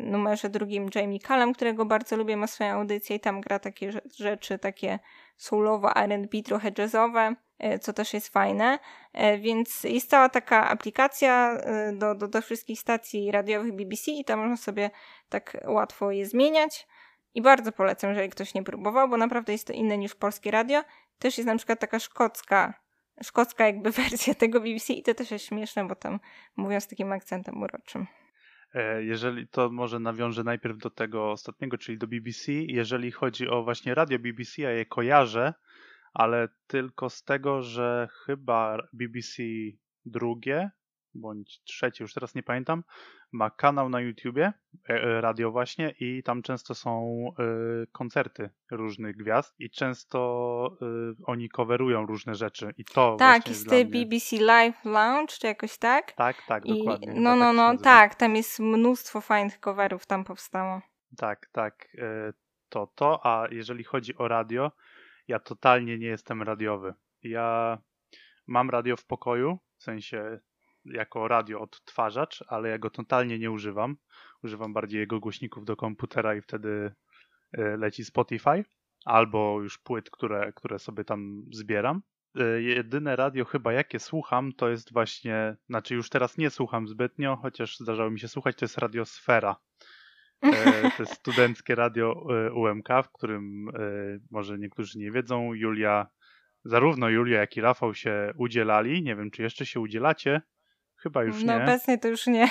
numerze 0.00 0.48
drugim 0.48 0.88
Jamie 0.94 1.20
Callum, 1.20 1.52
którego 1.52 1.84
bardzo 1.84 2.16
lubię, 2.16 2.36
ma 2.36 2.46
swoją 2.46 2.74
audycję 2.74 3.16
i 3.16 3.20
tam 3.20 3.40
gra 3.40 3.58
takie 3.58 3.92
rzeczy, 4.18 4.58
takie 4.58 4.98
soulowo 5.36 5.96
R&B, 5.96 6.42
trochę 6.42 6.72
jazzowe. 6.78 7.34
E, 7.58 7.78
co 7.78 7.92
też 7.92 8.14
jest 8.14 8.28
fajne. 8.28 8.78
E, 9.12 9.38
więc 9.38 9.84
jest 9.84 10.10
cała 10.10 10.28
taka 10.28 10.68
aplikacja 10.68 11.50
e, 11.52 11.92
do, 11.92 12.14
do, 12.14 12.28
do 12.28 12.42
wszystkich 12.42 12.80
stacji 12.80 13.30
radiowych 13.30 13.72
BBC 13.72 14.10
i 14.10 14.24
tam 14.24 14.40
można 14.40 14.56
sobie 14.56 14.90
tak 15.28 15.56
łatwo 15.66 16.10
je 16.10 16.26
zmieniać. 16.26 16.86
I 17.34 17.42
bardzo 17.42 17.72
polecam, 17.72 18.10
jeżeli 18.10 18.28
ktoś 18.28 18.54
nie 18.54 18.62
próbował, 18.62 19.08
bo 19.08 19.16
naprawdę 19.16 19.52
jest 19.52 19.66
to 19.66 19.72
inne 19.72 19.98
niż 19.98 20.14
polskie 20.14 20.50
radio. 20.50 20.82
Też 21.18 21.38
jest 21.38 21.46
na 21.46 21.56
przykład 21.56 21.80
taka 21.80 21.98
szkocka, 21.98 22.74
szkocka 23.22 23.66
jakby 23.66 23.90
wersja 24.02 24.34
tego 24.34 24.60
BBC 24.60 24.92
i 24.92 25.02
to 25.02 25.14
też 25.14 25.30
jest 25.30 25.44
śmieszne, 25.44 25.88
bo 25.88 25.94
tam 25.94 26.20
mówią 26.56 26.80
z 26.80 26.88
takim 26.88 27.12
akcentem 27.12 27.62
uroczym. 27.62 28.06
Jeżeli 29.00 29.48
to 29.48 29.70
może 29.70 30.00
nawiążę 30.00 30.44
najpierw 30.44 30.78
do 30.78 30.90
tego 30.90 31.30
ostatniego, 31.30 31.78
czyli 31.78 31.98
do 31.98 32.06
BBC. 32.06 32.52
Jeżeli 32.52 33.12
chodzi 33.12 33.48
o 33.48 33.62
właśnie 33.62 33.94
radio 33.94 34.18
BBC, 34.18 34.62
ja 34.62 34.70
je 34.70 34.86
kojarzę, 34.86 35.54
ale 36.14 36.48
tylko 36.66 37.10
z 37.10 37.24
tego, 37.24 37.62
że 37.62 38.08
chyba 38.26 38.78
BBC 38.92 39.42
drugie 40.06 40.70
bądź 41.14 41.62
trzecie, 41.64 42.04
już 42.04 42.14
teraz 42.14 42.34
nie 42.34 42.42
pamiętam, 42.42 42.84
ma 43.32 43.50
kanał 43.50 43.88
na 43.88 44.00
YouTubie, 44.00 44.52
e, 44.90 45.02
e, 45.02 45.20
radio 45.20 45.50
właśnie 45.50 45.94
i 46.00 46.22
tam 46.22 46.42
często 46.42 46.74
są 46.74 47.24
y, 47.82 47.86
koncerty 47.92 48.50
różnych 48.70 49.16
gwiazd 49.16 49.54
i 49.58 49.70
często 49.70 50.70
y, 50.82 51.24
oni 51.24 51.48
coverują 51.48 52.06
różne 52.06 52.34
rzeczy 52.34 52.74
i 52.78 52.84
to 52.84 53.16
Tak, 53.18 53.48
jest 53.48 53.68
tej 53.68 53.84
BBC 53.84 54.36
Live 54.36 54.84
Lounge, 54.84 55.34
czy 55.40 55.46
jakoś 55.46 55.78
tak? 55.78 56.12
Tak, 56.12 56.36
tak, 56.46 56.66
I, 56.66 56.78
dokładnie. 56.78 57.12
No, 57.14 57.36
no, 57.36 57.46
tak 57.46 57.56
no, 57.56 57.78
tak, 57.78 58.14
tam 58.14 58.36
jest 58.36 58.60
mnóstwo 58.60 59.20
fajnych 59.20 59.60
coverów 59.60 60.06
tam 60.06 60.24
powstało. 60.24 60.80
Tak, 61.16 61.48
tak, 61.52 61.88
y, 61.94 62.32
to 62.68 62.86
to, 62.94 63.26
a 63.26 63.48
jeżeli 63.50 63.84
chodzi 63.84 64.16
o 64.16 64.28
radio, 64.28 64.72
ja 65.28 65.38
totalnie 65.38 65.98
nie 65.98 66.06
jestem 66.06 66.42
radiowy. 66.42 66.94
Ja 67.22 67.78
mam 68.46 68.70
radio 68.70 68.96
w 68.96 69.06
pokoju, 69.06 69.58
w 69.76 69.82
sensie 69.82 70.40
jako 70.84 71.28
radio 71.28 71.60
odtwarzacz, 71.60 72.44
ale 72.48 72.68
ja 72.68 72.78
go 72.78 72.90
totalnie 72.90 73.38
nie 73.38 73.50
używam. 73.50 73.96
Używam 74.42 74.72
bardziej 74.72 75.00
jego 75.00 75.20
głośników 75.20 75.64
do 75.64 75.76
komputera 75.76 76.34
i 76.34 76.40
wtedy 76.40 76.94
e, 77.52 77.76
leci 77.76 78.04
Spotify 78.04 78.64
albo 79.04 79.60
już 79.62 79.78
płyt, 79.78 80.10
które, 80.10 80.52
które 80.52 80.78
sobie 80.78 81.04
tam 81.04 81.44
zbieram. 81.52 82.02
E, 82.36 82.62
jedyne 82.62 83.16
radio 83.16 83.44
chyba 83.44 83.72
jakie 83.72 83.98
słucham 83.98 84.52
to 84.52 84.68
jest 84.68 84.92
właśnie, 84.92 85.56
znaczy 85.68 85.94
już 85.94 86.10
teraz 86.10 86.38
nie 86.38 86.50
słucham 86.50 86.88
zbytnio, 86.88 87.36
chociaż 87.36 87.76
zdarzało 87.76 88.10
mi 88.10 88.20
się 88.20 88.28
słuchać, 88.28 88.56
to 88.56 88.64
jest 88.64 88.78
Radiosfera. 88.78 89.56
E, 90.44 90.90
to 90.96 91.02
jest 91.02 91.14
studenckie 91.14 91.74
radio 91.74 92.26
e, 92.46 92.52
UMK, 92.52 92.88
w 93.04 93.12
którym 93.12 93.68
e, 93.68 93.72
może 94.30 94.58
niektórzy 94.58 94.98
nie 94.98 95.10
wiedzą, 95.10 95.54
Julia 95.54 96.06
zarówno 96.64 97.08
Julia, 97.08 97.40
jak 97.40 97.56
i 97.56 97.60
Rafał 97.60 97.94
się 97.94 98.32
udzielali. 98.36 99.02
Nie 99.02 99.16
wiem, 99.16 99.30
czy 99.30 99.42
jeszcze 99.42 99.66
się 99.66 99.80
udzielacie. 99.80 100.42
Chyba 100.96 101.24
już 101.24 101.44
no, 101.44 101.52
nie. 101.52 101.58
No 101.58 101.64
obecnie 101.64 101.98
to 101.98 102.08
już 102.08 102.26
nie. 102.26 102.48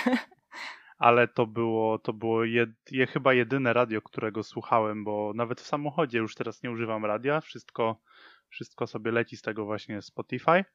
Ale 0.97 1.27
to 1.27 1.47
było, 1.47 1.99
to 1.99 2.13
było 2.13 2.43
jed, 2.43 2.69
je, 2.91 3.08
chyba 3.08 3.34
jedyne 3.34 3.73
radio, 3.73 4.01
którego 4.01 4.43
słuchałem, 4.43 5.03
bo 5.03 5.32
nawet 5.36 5.62
w 5.62 5.67
samochodzie 5.67 6.17
już 6.17 6.36
teraz 6.36 6.63
nie 6.63 6.71
używam 6.71 7.06
radia. 7.06 7.41
Wszystko, 7.41 8.01
wszystko 8.49 8.88
sobie 8.88 9.12
leci 9.12 9.38
z 9.38 9.41
tego 9.41 9.65
właśnie 9.65 10.01
Spotify. 10.01 10.65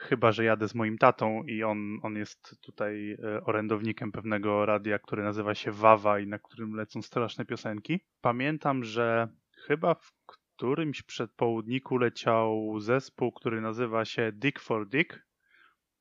Chyba, 0.00 0.32
że 0.32 0.44
jadę 0.44 0.68
z 0.68 0.74
moim 0.74 0.98
tatą 0.98 1.42
i 1.42 1.62
on, 1.62 1.98
on 2.02 2.16
jest 2.16 2.60
tutaj 2.60 3.12
e, 3.12 3.44
orędownikiem 3.44 4.12
pewnego 4.12 4.66
radia, 4.66 4.98
które 4.98 5.24
nazywa 5.24 5.54
się 5.54 5.72
Wawa 5.72 6.18
i 6.18 6.26
na 6.26 6.38
którym 6.38 6.74
lecą 6.74 7.02
straszne 7.02 7.44
piosenki. 7.44 8.00
Pamiętam, 8.20 8.84
że 8.84 9.28
chyba 9.66 9.94
w 9.94 10.12
którymś 10.26 11.02
przedpołudniku 11.02 11.96
leciał 11.96 12.80
zespół, 12.80 13.32
który 13.32 13.60
nazywa 13.60 14.04
się 14.04 14.32
Dick 14.32 14.60
for 14.60 14.88
Dick 14.88 15.18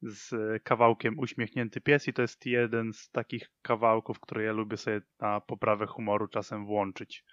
z 0.02 0.34
kawałkiem 0.64 1.20
Uśmiechnięty 1.20 1.82
Pies 1.82 2.08
i 2.08 2.14
to 2.14 2.22
jest 2.22 2.46
jeden 2.46 2.94
z 2.94 3.10
takich 3.10 3.52
kawałków, 3.62 4.20
które 4.20 4.44
ja 4.44 4.52
lubię 4.52 4.78
sobie 4.78 5.02
na 5.20 5.42
poprawę 5.42 5.86
humoru 5.88 6.28
czasem 6.28 6.66
włączyć. 6.66 7.26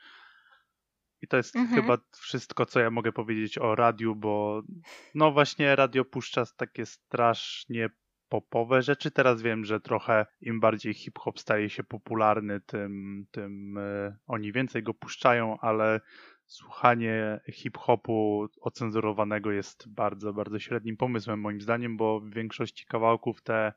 I 1.22 1.28
to 1.28 1.36
jest 1.36 1.56
mhm. 1.56 1.82
chyba 1.82 1.98
wszystko, 2.12 2.66
co 2.66 2.80
ja 2.80 2.90
mogę 2.90 3.12
powiedzieć 3.12 3.58
o 3.58 3.74
radiu, 3.74 4.14
bo 4.14 4.62
no 5.14 5.32
właśnie 5.32 5.76
radio 5.76 6.04
puszcza 6.04 6.44
takie 6.56 6.86
strasznie 6.86 7.90
popowe 8.28 8.82
rzeczy. 8.82 9.10
Teraz 9.10 9.42
wiem, 9.42 9.64
że 9.64 9.80
trochę 9.80 10.26
im 10.40 10.60
bardziej 10.60 10.94
hip-hop 10.94 11.40
staje 11.40 11.70
się 11.70 11.84
popularny, 11.84 12.60
tym, 12.60 13.24
tym 13.30 13.78
y, 13.78 14.16
oni 14.26 14.52
więcej 14.52 14.82
go 14.82 14.94
puszczają, 14.94 15.58
ale 15.60 16.00
słuchanie 16.46 17.40
hip-hopu 17.52 18.46
ocenzurowanego 18.60 19.50
jest 19.50 19.94
bardzo, 19.94 20.32
bardzo 20.32 20.58
średnim 20.58 20.96
pomysłem 20.96 21.40
moim 21.40 21.60
zdaniem, 21.60 21.96
bo 21.96 22.20
w 22.20 22.30
większości 22.30 22.86
kawałków 22.86 23.42
te 23.42 23.72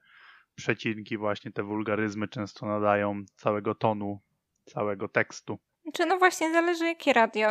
przecinki, 0.56 1.17
właśnie 1.17 1.52
te 1.52 1.63
wulgaryzmy 1.63 2.28
często 2.28 2.65
nadają 2.65 3.23
całego 3.36 3.75
tonu, 3.75 4.21
całego 4.65 5.08
tekstu. 5.08 5.60
Czy 5.93 6.06
no 6.06 6.17
właśnie 6.17 6.54
zależy 6.54 6.86
jakie 6.86 7.13
radio. 7.13 7.49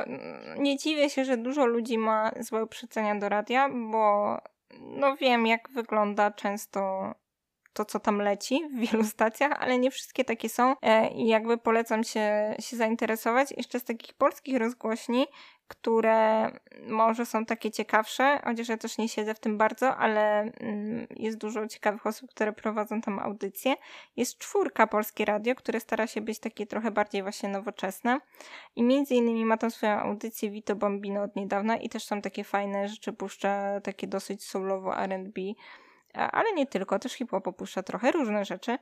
Nie 0.56 0.76
dziwię 0.76 1.10
się, 1.10 1.24
że 1.24 1.36
dużo 1.36 1.66
ludzi 1.66 1.98
ma 1.98 2.30
złe 2.40 2.66
przecenia 2.66 3.14
do 3.14 3.28
radia, 3.28 3.68
bo 3.90 4.36
no 4.80 5.16
wiem 5.16 5.46
jak 5.46 5.70
wygląda 5.70 6.30
często 6.30 7.12
to, 7.72 7.84
co 7.84 8.00
tam 8.00 8.18
leci 8.18 8.68
w 8.74 8.78
wielu 8.78 9.04
stacjach, 9.04 9.52
ale 9.60 9.78
nie 9.78 9.90
wszystkie 9.90 10.24
takie 10.24 10.48
są 10.48 10.74
e, 10.82 11.10
i 11.10 11.26
jakby 11.26 11.58
polecam 11.58 12.04
się, 12.04 12.56
się 12.60 12.76
zainteresować. 12.76 13.54
Jeszcze 13.56 13.80
z 13.80 13.84
takich 13.84 14.14
polskich 14.14 14.58
rozgłośni, 14.58 15.26
które 15.68 16.50
może 16.86 17.26
są 17.26 17.46
takie 17.46 17.70
ciekawsze, 17.70 18.40
chociaż 18.44 18.68
ja 18.68 18.76
też 18.76 18.98
nie 18.98 19.08
siedzę 19.08 19.34
w 19.34 19.40
tym 19.40 19.58
bardzo, 19.58 19.96
ale 19.96 20.40
mm, 20.40 21.06
jest 21.16 21.38
dużo 21.38 21.66
ciekawych 21.66 22.06
osób, 22.06 22.30
które 22.30 22.52
prowadzą 22.52 23.00
tam 23.00 23.18
audycje. 23.18 23.74
Jest 24.16 24.38
czwórka 24.38 24.86
Polskie 24.86 25.24
Radio, 25.24 25.54
które 25.54 25.80
stara 25.80 26.06
się 26.06 26.20
być 26.20 26.38
takie 26.38 26.66
trochę 26.66 26.90
bardziej 26.90 27.22
właśnie 27.22 27.48
nowoczesne 27.48 28.20
i 28.76 28.82
między 28.82 29.14
innymi 29.14 29.44
ma 29.44 29.56
tam 29.56 29.70
swoją 29.70 29.92
audycję 29.92 30.50
Vito 30.50 30.76
Bambino 30.76 31.22
od 31.22 31.36
niedawna 31.36 31.76
i 31.76 31.88
też 31.88 32.04
są 32.04 32.20
takie 32.22 32.44
fajne 32.44 32.88
rzeczy, 32.88 33.12
puszcza 33.12 33.80
takie 33.80 34.06
dosyć 34.06 34.44
soulowo 34.44 34.98
R&B, 34.98 35.40
ale 36.14 36.52
nie 36.52 36.66
tylko, 36.66 36.98
też 36.98 37.12
hip-hop 37.12 37.48
opuszcza 37.48 37.82
trochę 37.82 38.12
różne 38.12 38.44
rzeczy 38.44 38.78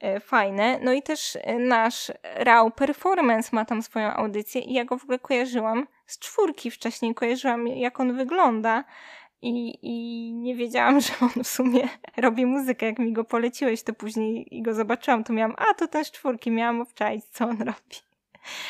e, 0.00 0.20
fajne. 0.20 0.78
No 0.82 0.92
i 0.92 1.02
też 1.02 1.38
e, 1.40 1.58
nasz 1.58 2.12
Raw 2.22 2.74
Performance 2.74 3.48
ma 3.52 3.64
tam 3.64 3.82
swoją 3.82 4.12
audycję 4.12 4.60
i 4.60 4.72
ja 4.72 4.84
go 4.84 4.98
w 4.98 5.02
ogóle 5.02 5.18
kojarzyłam 5.18 5.86
z 6.12 6.18
czwórki 6.18 6.70
wcześniej, 6.70 7.14
kojarzyłam 7.14 7.66
jak 7.66 8.00
on 8.00 8.16
wygląda 8.16 8.84
i, 9.42 9.78
i 9.82 10.32
nie 10.34 10.56
wiedziałam, 10.56 11.00
że 11.06 11.12
on 11.20 11.44
w 11.44 11.48
sumie 11.48 11.88
robi 12.16 12.46
muzykę. 12.46 12.86
Jak 12.86 12.98
mi 12.98 13.12
go 13.12 13.24
poleciłeś, 13.24 13.82
to 13.82 13.92
później 13.92 14.56
i 14.56 14.62
go 14.62 14.74
zobaczyłam, 14.74 15.24
to 15.24 15.32
miałam, 15.32 15.54
a 15.58 15.74
to 15.74 15.88
też 15.88 16.10
czwórki, 16.10 16.50
miałam 16.50 16.80
obczaić, 16.80 17.24
co 17.24 17.44
on 17.44 17.58
robi. 17.58 17.96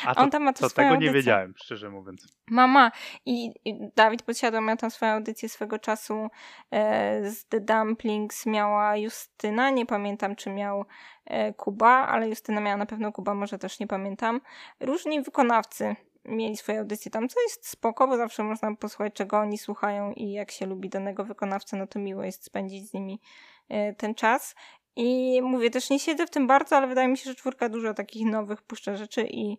A 0.05 0.15
to, 0.15 0.21
on 0.21 0.31
tam 0.31 0.43
ma 0.43 0.53
to, 0.53 0.69
to 0.69 0.75
tego 0.75 0.89
audycję. 0.89 1.07
nie 1.07 1.13
wiedziałem, 1.13 1.53
szczerze 1.57 1.89
mówiąc. 1.89 2.27
Mama 2.47 2.91
i, 3.25 3.51
i 3.65 3.75
Dawid 3.95 4.21
Podsiadło 4.21 4.61
miał 4.61 4.77
tam 4.77 4.91
swoją 4.91 5.11
audycję 5.11 5.49
swego 5.49 5.79
czasu 5.79 6.27
e, 6.71 7.31
z 7.31 7.45
The 7.45 7.59
Dumplings 7.59 8.45
miała 8.45 8.97
Justyna, 8.97 9.69
nie 9.69 9.85
pamiętam 9.85 10.35
czy 10.35 10.49
miał 10.49 10.85
e, 11.25 11.53
Kuba, 11.53 12.07
ale 12.07 12.29
Justyna 12.29 12.61
miała 12.61 12.77
na 12.77 12.85
pewno 12.85 13.11
Kuba, 13.11 13.33
może 13.33 13.57
też 13.57 13.79
nie 13.79 13.87
pamiętam. 13.87 14.41
Różni 14.79 15.21
wykonawcy 15.21 15.95
mieli 16.25 16.57
swoje 16.57 16.79
audycje 16.79 17.11
tam, 17.11 17.29
co 17.29 17.41
jest 17.41 17.67
spoko, 17.67 18.07
bo 18.07 18.17
zawsze 18.17 18.43
można 18.43 18.75
posłuchać 18.75 19.13
czego 19.13 19.39
oni 19.39 19.57
słuchają 19.57 20.13
i 20.13 20.31
jak 20.31 20.51
się 20.51 20.65
lubi 20.65 20.89
danego 20.89 21.25
wykonawcę, 21.25 21.77
no 21.77 21.87
to 21.87 21.99
miło 21.99 22.23
jest 22.23 22.43
spędzić 22.43 22.89
z 22.89 22.93
nimi 22.93 23.19
e, 23.69 23.93
ten 23.93 24.15
czas. 24.15 24.55
I 24.95 25.41
mówię, 25.41 25.69
też 25.69 25.89
nie 25.89 25.99
siedzę 25.99 26.27
w 26.27 26.29
tym 26.29 26.47
bardzo, 26.47 26.77
ale 26.77 26.87
wydaje 26.87 27.07
mi 27.07 27.17
się, 27.17 27.29
że 27.29 27.35
czwórka 27.35 27.69
dużo 27.69 27.93
takich 27.93 28.25
nowych 28.25 28.61
puszcza 28.61 28.95
rzeczy 28.95 29.27
i 29.29 29.57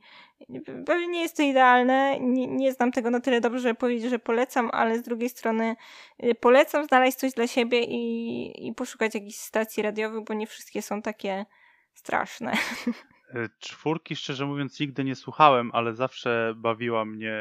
pewnie 0.86 1.08
nie 1.08 1.22
jest 1.22 1.36
to 1.36 1.42
idealne. 1.42 2.20
Nie, 2.20 2.46
nie 2.46 2.72
znam 2.72 2.92
tego 2.92 3.10
na 3.10 3.20
tyle 3.20 3.40
dobrze, 3.40 3.58
żeby 3.58 3.74
powiedzieć, 3.74 4.10
że 4.10 4.18
polecam, 4.18 4.70
ale 4.72 4.98
z 4.98 5.02
drugiej 5.02 5.28
strony 5.28 5.76
y, 6.24 6.34
polecam 6.34 6.84
znaleźć 6.84 7.18
coś 7.18 7.32
dla 7.32 7.46
siebie 7.46 7.80
i, 7.84 8.66
i 8.68 8.74
poszukać 8.74 9.14
jakichś 9.14 9.38
stacji 9.38 9.82
radiowych, 9.82 10.24
bo 10.24 10.34
nie 10.34 10.46
wszystkie 10.46 10.82
są 10.82 11.02
takie 11.02 11.46
straszne. 11.94 12.52
E, 13.28 13.48
czwórki, 13.58 14.16
szczerze 14.16 14.46
mówiąc, 14.46 14.80
nigdy 14.80 15.04
nie 15.04 15.14
słuchałem, 15.14 15.70
ale 15.72 15.94
zawsze 15.94 16.54
bawiła 16.56 17.04
mnie 17.04 17.34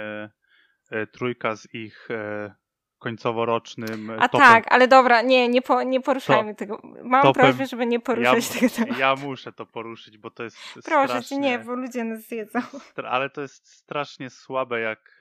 e, 0.92 1.08
trójka 1.08 1.56
z 1.56 1.74
ich 1.74 2.08
e, 2.12 2.56
końcoworocznym 3.00 4.10
A 4.20 4.30
topem. 4.30 4.48
tak, 4.48 4.64
ale 4.74 4.88
dobra, 4.88 5.22
nie, 5.22 5.50
nie, 5.50 5.62
po, 5.62 5.84
nie 5.84 6.02
poruszajmy 6.02 6.54
to, 6.54 6.60
tego. 6.60 6.82
Mam 7.04 7.22
topem, 7.22 7.44
prośbę, 7.44 7.66
żeby 7.66 7.86
nie 7.86 8.00
poruszać 8.00 8.62
ja, 8.62 8.70
tego 8.70 8.96
Ja 9.00 9.16
muszę 9.16 9.52
to 9.52 9.66
poruszyć, 9.66 10.18
bo 10.18 10.32
to 10.32 10.44
jest 10.44 10.58
Proszę 10.74 11.08
strasznie, 11.08 11.38
nie, 11.38 11.60
bo 11.60 11.76
ludzie 11.76 12.04
nas 12.04 12.22
zjedzą. 12.28 12.60
Ale 12.96 13.30
to 13.30 13.42
jest 13.42 13.68
strasznie 13.68 14.30
słabe, 14.30 14.80
jak 14.80 15.20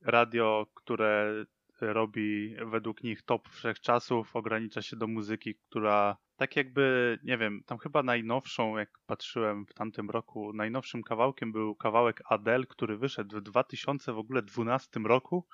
radio, 0.00 0.66
które 0.74 1.44
robi 1.80 2.56
według 2.64 3.02
nich 3.02 3.22
top 3.22 3.48
wszechczasów, 3.48 4.36
ogranicza 4.36 4.82
się 4.82 4.96
do 4.96 5.06
muzyki, 5.06 5.54
która 5.54 6.16
tak 6.40 6.56
jakby, 6.56 7.18
nie 7.22 7.38
wiem, 7.38 7.62
tam 7.66 7.78
chyba 7.78 8.02
najnowszą, 8.02 8.76
jak 8.76 8.90
patrzyłem 9.06 9.66
w 9.66 9.74
tamtym 9.74 10.10
roku, 10.10 10.52
najnowszym 10.52 11.02
kawałkiem 11.02 11.52
był 11.52 11.74
kawałek 11.74 12.22
Adele, 12.28 12.66
który 12.66 12.96
wyszedł 12.96 13.38
w 13.38 13.42
2000 13.42 14.12
w 14.12 14.18
ogóle 14.18 14.42
12 14.42 15.00
roku. 15.04 15.46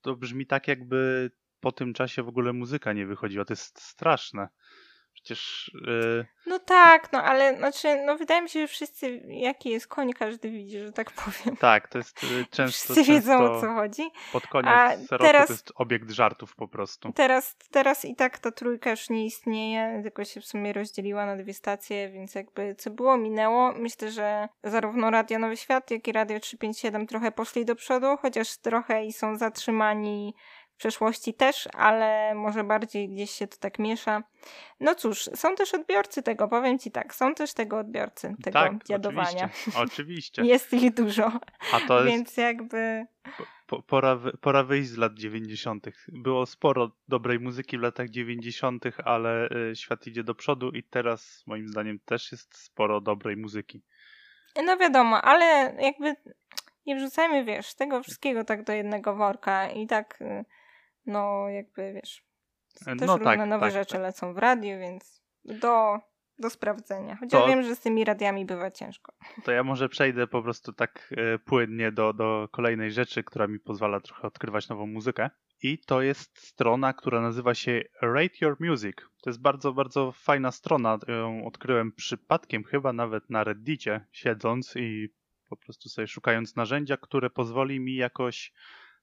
To 0.00 0.16
brzmi 0.16 0.46
tak 0.46 0.68
jakby 0.68 1.30
po 1.60 1.72
tym 1.72 1.94
czasie 1.94 2.22
w 2.22 2.28
ogóle 2.28 2.52
muzyka 2.52 2.92
nie 2.92 3.06
wychodziła. 3.06 3.44
To 3.44 3.52
jest 3.52 3.80
straszne. 3.80 4.48
Przecież. 5.14 5.70
Yy... 5.86 6.26
No 6.46 6.58
tak, 6.58 7.12
no 7.12 7.22
ale 7.22 7.56
znaczy, 7.56 8.02
no 8.06 8.16
wydaje 8.16 8.42
mi 8.42 8.48
się, 8.48 8.60
że 8.60 8.68
wszyscy, 8.68 9.22
jaki 9.28 9.70
jest 9.70 9.86
koń, 9.86 10.12
każdy 10.12 10.50
widzi, 10.50 10.80
że 10.80 10.92
tak 10.92 11.10
powiem. 11.10 11.56
Tak, 11.56 11.88
to 11.88 11.98
jest 11.98 12.20
często. 12.50 12.66
Wszyscy 12.66 12.94
często 12.94 13.12
wiedzą 13.12 13.52
o 13.52 13.60
co 13.60 13.74
chodzi. 13.74 14.02
Pod 14.32 14.46
koniec 14.46 14.72
A 14.72 14.90
roku 14.90 15.24
teraz, 15.24 15.46
to 15.46 15.52
jest 15.52 15.72
obiekt 15.74 16.10
żartów 16.10 16.56
po 16.56 16.68
prostu. 16.68 17.12
Teraz, 17.12 17.56
teraz 17.70 18.04
i 18.04 18.16
tak 18.16 18.38
ta 18.38 18.50
trójka 18.50 18.90
już 18.90 19.10
nie 19.10 19.26
istnieje, 19.26 20.00
tylko 20.02 20.24
się 20.24 20.40
w 20.40 20.46
sumie 20.46 20.72
rozdzieliła 20.72 21.26
na 21.26 21.36
dwie 21.36 21.54
stacje, 21.54 22.10
więc 22.10 22.34
jakby 22.34 22.74
co 22.74 22.90
było, 22.90 23.16
minęło. 23.16 23.72
Myślę, 23.72 24.10
że 24.10 24.48
zarówno 24.64 25.10
Radio 25.10 25.38
Nowy 25.38 25.56
Świat, 25.56 25.90
jak 25.90 26.08
i 26.08 26.12
Radio 26.12 26.40
357 26.40 27.06
trochę 27.06 27.32
poszli 27.32 27.64
do 27.64 27.74
przodu, 27.74 28.16
chociaż 28.22 28.56
trochę 28.56 29.04
i 29.04 29.12
są 29.12 29.36
zatrzymani 29.36 30.34
w 30.74 30.76
przeszłości 30.76 31.34
też, 31.34 31.68
ale 31.72 32.34
może 32.34 32.64
bardziej 32.64 33.08
gdzieś 33.08 33.30
się 33.30 33.46
to 33.46 33.56
tak 33.56 33.78
miesza. 33.78 34.22
No 34.80 34.94
cóż, 34.94 35.30
są 35.34 35.54
też 35.54 35.74
odbiorcy 35.74 36.22
tego, 36.22 36.48
powiem 36.48 36.78
ci 36.78 36.90
tak, 36.90 37.14
są 37.14 37.34
też 37.34 37.54
tego 37.54 37.78
odbiorcy, 37.78 38.34
tego 38.42 38.58
tak, 38.58 38.84
dziadowania. 38.84 39.44
Oczywiście. 39.44 39.80
oczywiście. 39.80 40.44
jest 40.52 40.72
ich 40.72 40.94
dużo. 40.94 41.32
A 41.72 41.80
to 41.88 42.04
Więc 42.04 42.28
jest... 42.28 42.38
jakby. 42.38 43.06
Po, 43.66 43.82
pora, 43.82 44.18
pora 44.40 44.64
wyjść 44.64 44.88
z 44.88 44.96
lat 44.96 45.14
90. 45.14 45.86
Było 46.08 46.46
sporo 46.46 46.90
dobrej 47.08 47.40
muzyki 47.40 47.78
w 47.78 47.82
latach 47.82 48.08
90., 48.08 48.84
ale 49.04 49.48
y, 49.70 49.76
świat 49.76 50.06
idzie 50.06 50.24
do 50.24 50.34
przodu 50.34 50.70
i 50.70 50.82
teraz 50.82 51.42
moim 51.46 51.68
zdaniem 51.68 51.98
też 52.04 52.32
jest 52.32 52.58
sporo 52.58 53.00
dobrej 53.00 53.36
muzyki. 53.36 53.82
No 54.64 54.76
wiadomo, 54.76 55.22
ale 55.22 55.44
jakby 55.80 56.16
nie 56.86 56.96
wrzucajmy, 56.96 57.44
wiesz, 57.44 57.74
tego 57.74 58.02
wszystkiego 58.02 58.44
tak 58.44 58.64
do 58.64 58.72
jednego 58.72 59.16
worka 59.16 59.70
i 59.70 59.86
tak 59.86 60.20
y, 60.20 60.44
no 61.06 61.48
jakby 61.48 61.92
wiesz, 61.92 62.24
też 62.84 63.00
no, 63.00 63.16
różne 63.16 63.24
tak, 63.24 63.48
nowe 63.48 63.66
tak, 63.66 63.72
rzeczy 63.72 63.92
tak. 63.92 64.02
lecą 64.02 64.34
w 64.34 64.38
radiu, 64.38 64.78
więc 64.78 65.22
do, 65.44 65.98
do 66.38 66.50
sprawdzenia. 66.50 67.16
Chociaż 67.16 67.40
to, 67.40 67.48
wiem, 67.48 67.62
że 67.62 67.76
z 67.76 67.80
tymi 67.80 68.04
radiami 68.04 68.44
bywa 68.44 68.70
ciężko. 68.70 69.12
To 69.44 69.52
ja 69.52 69.64
może 69.64 69.88
przejdę 69.88 70.26
po 70.26 70.42
prostu 70.42 70.72
tak 70.72 71.14
e, 71.16 71.38
płynnie 71.38 71.92
do, 71.92 72.12
do 72.12 72.48
kolejnej 72.52 72.92
rzeczy, 72.92 73.24
która 73.24 73.46
mi 73.46 73.60
pozwala 73.60 74.00
trochę 74.00 74.22
odkrywać 74.22 74.68
nową 74.68 74.86
muzykę. 74.86 75.30
I 75.62 75.78
to 75.78 76.02
jest 76.02 76.38
strona, 76.38 76.92
która 76.92 77.20
nazywa 77.20 77.54
się 77.54 77.82
Rate 78.02 78.34
Your 78.40 78.56
Music. 78.60 78.96
To 79.22 79.30
jest 79.30 79.40
bardzo, 79.40 79.72
bardzo 79.72 80.12
fajna 80.12 80.52
strona. 80.52 80.98
Ją 81.08 81.46
odkryłem 81.46 81.92
przypadkiem, 81.92 82.64
chyba 82.64 82.92
nawet 82.92 83.30
na 83.30 83.44
Reddicie, 83.44 84.06
siedząc 84.12 84.76
i 84.76 85.08
po 85.48 85.56
prostu 85.56 85.88
sobie 85.88 86.06
szukając 86.06 86.56
narzędzia, 86.56 86.96
które 86.96 87.30
pozwoli 87.30 87.80
mi 87.80 87.94
jakoś 87.94 88.52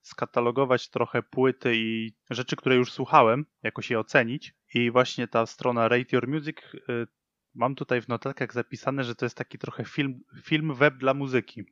skatalogować 0.02 0.90
trochę 0.90 1.22
płyty 1.22 1.72
i 1.76 2.12
rzeczy, 2.30 2.56
które 2.56 2.76
już 2.76 2.92
słuchałem, 2.92 3.46
jakoś 3.62 3.90
je 3.90 3.98
ocenić. 3.98 4.54
I 4.74 4.90
właśnie 4.90 5.28
ta 5.28 5.46
strona 5.46 5.88
Rate 5.88 6.16
Your 6.16 6.28
Music, 6.28 6.56
y, 6.74 7.06
mam 7.54 7.74
tutaj 7.74 8.02
w 8.02 8.08
notatkach 8.08 8.52
zapisane, 8.52 9.04
że 9.04 9.14
to 9.14 9.24
jest 9.24 9.36
taki 9.36 9.58
trochę 9.58 9.84
film, 9.84 10.20
film 10.42 10.74
web 10.74 10.96
dla 10.96 11.14
muzyki. 11.14 11.64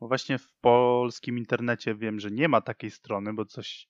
Bo 0.00 0.08
właśnie 0.08 0.38
w 0.38 0.52
polskim 0.60 1.38
internecie 1.38 1.94
wiem, 1.94 2.20
że 2.20 2.30
nie 2.30 2.48
ma 2.48 2.60
takiej 2.60 2.90
strony, 2.90 3.34
bo 3.34 3.44
coś 3.44 3.88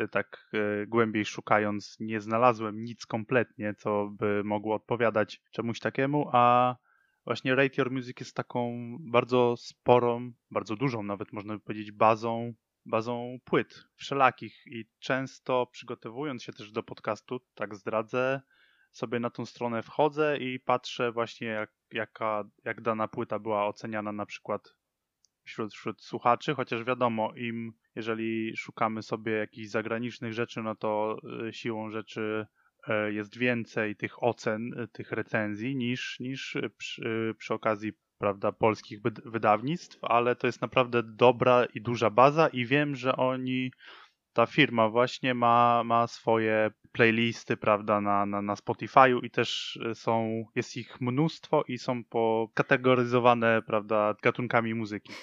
y, 0.00 0.08
tak 0.08 0.50
y, 0.54 0.86
głębiej 0.86 1.24
szukając 1.24 1.96
nie 2.00 2.20
znalazłem 2.20 2.84
nic 2.84 3.06
kompletnie, 3.06 3.74
co 3.74 4.10
by 4.18 4.44
mogło 4.44 4.74
odpowiadać 4.74 5.42
czemuś 5.50 5.80
takiemu, 5.80 6.30
a 6.32 6.76
właśnie 7.24 7.54
Rate 7.54 7.74
Your 7.78 7.90
Music 7.90 8.20
jest 8.20 8.36
taką 8.36 8.76
bardzo 9.00 9.54
sporą, 9.56 10.32
bardzo 10.50 10.76
dużą 10.76 11.02
nawet 11.02 11.32
można 11.32 11.54
by 11.54 11.60
powiedzieć 11.60 11.92
bazą, 11.92 12.54
bazą 12.86 13.38
płyt 13.44 13.84
wszelakich 13.94 14.62
i 14.66 14.84
często 14.98 15.66
przygotowując 15.66 16.42
się 16.42 16.52
też 16.52 16.72
do 16.72 16.82
podcastu, 16.82 17.40
tak 17.54 17.74
zdradzę, 17.74 18.40
sobie 18.92 19.20
na 19.20 19.30
tą 19.30 19.46
stronę 19.46 19.82
wchodzę 19.82 20.38
i 20.38 20.60
patrzę 20.60 21.12
właśnie 21.12 21.48
jak, 21.48 21.72
jaka, 21.92 22.44
jak 22.64 22.80
dana 22.80 23.08
płyta 23.08 23.38
była 23.38 23.66
oceniana 23.66 24.12
na 24.12 24.26
przykład 24.26 24.76
wśród, 25.44 25.74
wśród 25.74 26.02
słuchaczy, 26.02 26.54
chociaż 26.54 26.84
wiadomo, 26.84 27.32
im 27.36 27.72
jeżeli 27.94 28.56
szukamy 28.56 29.02
sobie 29.02 29.32
jakichś 29.32 29.68
zagranicznych 29.68 30.32
rzeczy, 30.32 30.62
no 30.62 30.74
to 30.74 31.16
y, 31.48 31.52
siłą 31.52 31.90
rzeczy 31.90 32.46
E, 32.88 33.12
jest 33.12 33.38
więcej 33.38 33.96
tych 33.96 34.22
ocen, 34.22 34.80
e, 34.80 34.88
tych 34.88 35.12
recenzji 35.12 35.76
niż, 35.76 36.20
niż 36.20 36.56
przy, 36.78 37.34
przy 37.38 37.54
okazji 37.54 37.92
prawda, 38.18 38.52
polskich 38.52 39.00
wydawnictw, 39.24 39.98
ale 40.02 40.36
to 40.36 40.46
jest 40.46 40.62
naprawdę 40.62 41.02
dobra 41.02 41.64
i 41.74 41.80
duża 41.80 42.10
baza 42.10 42.48
i 42.48 42.66
wiem, 42.66 42.96
że 42.96 43.16
oni, 43.16 43.70
ta 44.32 44.46
firma 44.46 44.88
właśnie 44.88 45.34
ma, 45.34 45.84
ma 45.84 46.06
swoje 46.06 46.70
playlisty, 46.92 47.56
prawda, 47.56 48.00
na, 48.00 48.26
na, 48.26 48.42
na 48.42 48.54
Spotify'u 48.54 49.24
i 49.24 49.30
też 49.30 49.78
są, 49.94 50.44
jest 50.54 50.76
ich 50.76 51.00
mnóstwo 51.00 51.64
i 51.68 51.78
są 51.78 52.04
pokategoryzowane, 52.04 53.62
prawda, 53.62 54.14
gatunkami 54.22 54.74
muzyki. 54.74 55.12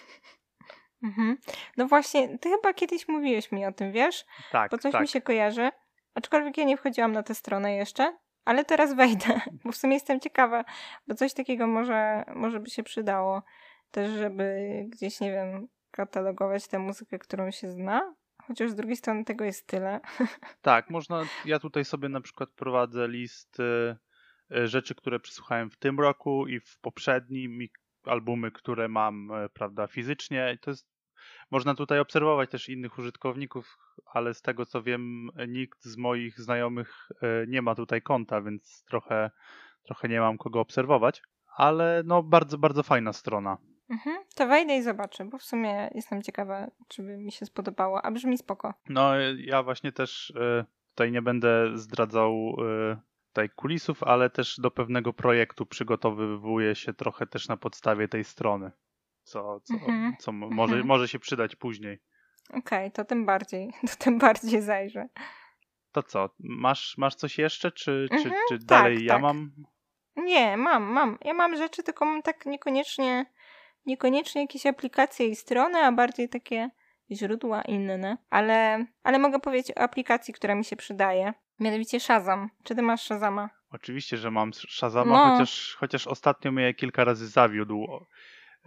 Mhm. 1.03 1.37
No 1.77 1.87
właśnie, 1.87 2.37
ty 2.37 2.49
chyba 2.49 2.73
kiedyś 2.73 3.07
mówiłeś 3.07 3.51
mi 3.51 3.65
o 3.65 3.71
tym, 3.71 3.91
wiesz? 3.91 4.25
Tak, 4.51 4.71
Bo 4.71 4.77
coś 4.77 4.91
tak. 4.91 5.01
mi 5.01 5.07
się 5.07 5.21
kojarzy. 5.21 5.69
Aczkolwiek 6.15 6.57
ja 6.57 6.63
nie 6.63 6.77
wchodziłam 6.77 7.11
na 7.11 7.23
tę 7.23 7.35
stronę 7.35 7.75
jeszcze, 7.75 8.17
ale 8.45 8.65
teraz 8.65 8.93
wejdę, 8.93 9.41
bo 9.63 9.71
w 9.71 9.75
sumie 9.75 9.93
jestem 9.93 10.19
ciekawa, 10.19 10.65
bo 11.07 11.15
coś 11.15 11.33
takiego 11.33 11.67
może, 11.67 12.23
może 12.35 12.59
by 12.59 12.69
się 12.69 12.83
przydało. 12.83 13.43
Też, 13.91 14.11
żeby 14.11 14.65
gdzieś, 14.89 15.19
nie 15.19 15.31
wiem, 15.31 15.67
katalogować 15.91 16.67
tę 16.67 16.79
muzykę, 16.79 17.19
którą 17.19 17.51
się 17.51 17.71
zna. 17.71 18.15
Chociaż 18.47 18.71
z 18.71 18.75
drugiej 18.75 18.95
strony 18.95 19.25
tego 19.25 19.45
jest 19.45 19.67
tyle. 19.67 19.99
Tak, 20.61 20.89
można. 20.89 21.25
Ja 21.45 21.59
tutaj 21.59 21.85
sobie 21.85 22.09
na 22.09 22.21
przykład 22.21 22.49
prowadzę 22.49 23.07
list 23.07 23.59
y, 23.59 24.67
rzeczy, 24.67 24.95
które 24.95 25.19
przesłuchałem 25.19 25.69
w 25.69 25.77
tym 25.77 25.99
roku 25.99 26.47
i 26.47 26.59
w 26.59 26.77
poprzednim, 26.81 27.59
albumy, 28.03 28.51
które 28.51 28.87
mam, 28.87 29.31
y, 29.31 29.49
prawda, 29.49 29.87
fizycznie. 29.87 30.57
To 30.61 30.71
jest 30.71 30.92
można 31.51 31.75
tutaj 31.75 31.99
obserwować 31.99 32.49
też 32.49 32.69
innych 32.69 32.97
użytkowników, 32.97 33.77
ale 34.05 34.33
z 34.33 34.41
tego 34.41 34.65
co 34.65 34.83
wiem, 34.83 35.29
nikt 35.47 35.83
z 35.83 35.97
moich 35.97 36.39
znajomych 36.39 37.09
e, 37.21 37.47
nie 37.47 37.61
ma 37.61 37.75
tutaj 37.75 38.01
konta, 38.01 38.41
więc 38.41 38.83
trochę, 38.83 39.31
trochę 39.83 40.09
nie 40.09 40.19
mam 40.19 40.37
kogo 40.37 40.59
obserwować. 40.59 41.21
Ale 41.55 42.03
no 42.05 42.23
bardzo, 42.23 42.57
bardzo 42.57 42.83
fajna 42.83 43.13
strona. 43.13 43.57
Mhm, 43.89 44.17
to 44.35 44.47
wejdę 44.47 44.77
i 44.77 44.83
zobaczę, 44.83 45.25
bo 45.25 45.37
w 45.37 45.43
sumie 45.43 45.89
jestem 45.95 46.21
ciekawa, 46.21 46.67
czy 46.87 47.03
by 47.03 47.17
mi 47.17 47.31
się 47.31 47.45
spodobało, 47.45 48.01
a 48.05 48.11
brzmi 48.11 48.37
spoko. 48.37 48.73
No 48.89 49.11
ja 49.37 49.63
właśnie 49.63 49.91
też 49.91 50.33
e, 50.35 50.65
tutaj 50.89 51.11
nie 51.11 51.21
będę 51.21 51.77
zdradzał 51.77 52.31
e, 52.31 52.97
tutaj 53.27 53.49
kulisów, 53.49 54.03
ale 54.03 54.29
też 54.29 54.59
do 54.59 54.71
pewnego 54.71 55.13
projektu 55.13 55.65
przygotowywuję 55.65 56.75
się 56.75 56.93
trochę 56.93 57.27
też 57.27 57.47
na 57.47 57.57
podstawie 57.57 58.07
tej 58.07 58.23
strony 58.23 58.71
co, 59.23 59.59
co, 59.63 59.73
mhm. 59.73 60.15
co 60.19 60.31
może, 60.31 60.73
mhm. 60.73 60.87
może 60.87 61.07
się 61.07 61.19
przydać 61.19 61.55
później. 61.55 61.99
Okej, 62.49 62.59
okay, 62.59 62.91
to 62.91 63.05
tym 63.05 63.25
bardziej, 63.25 63.73
to 63.89 63.95
tym 63.99 64.17
bardziej 64.17 64.61
zajrzę. 64.61 65.09
To 65.91 66.03
co, 66.03 66.29
masz, 66.39 66.97
masz 66.97 67.15
coś 67.15 67.37
jeszcze, 67.37 67.71
czy, 67.71 68.07
czy, 68.09 68.15
mhm, 68.15 68.41
czy 68.49 68.57
dalej 68.57 68.95
tak, 68.95 69.05
ja 69.05 69.13
tak. 69.13 69.21
mam? 69.21 69.51
Nie, 70.15 70.57
mam, 70.57 70.83
mam. 70.83 71.17
Ja 71.21 71.33
mam 71.33 71.57
rzeczy, 71.57 71.83
tylko 71.83 72.05
mam 72.05 72.21
tak 72.21 72.45
niekoniecznie, 72.45 73.25
niekoniecznie 73.85 74.41
jakieś 74.41 74.65
aplikacje 74.65 75.27
i 75.27 75.35
strony, 75.35 75.79
a 75.79 75.91
bardziej 75.91 76.29
takie 76.29 76.69
źródła 77.11 77.61
inne. 77.61 78.17
Ale, 78.29 78.85
ale 79.03 79.19
mogę 79.19 79.39
powiedzieć 79.39 79.77
o 79.77 79.79
aplikacji, 79.79 80.33
która 80.33 80.55
mi 80.55 80.65
się 80.65 80.75
przydaje. 80.75 81.33
Mianowicie 81.59 81.99
Shazam. 81.99 82.49
Czy 82.63 82.75
ty 82.75 82.81
masz 82.81 83.01
Shazama? 83.01 83.49
Oczywiście, 83.71 84.17
że 84.17 84.31
mam 84.31 84.53
Shazama, 84.53 85.27
no. 85.27 85.31
chociaż, 85.31 85.75
chociaż 85.79 86.07
ostatnio 86.07 86.51
mnie 86.51 86.73
kilka 86.73 87.03
razy 87.03 87.27
zawiódł. 87.27 87.87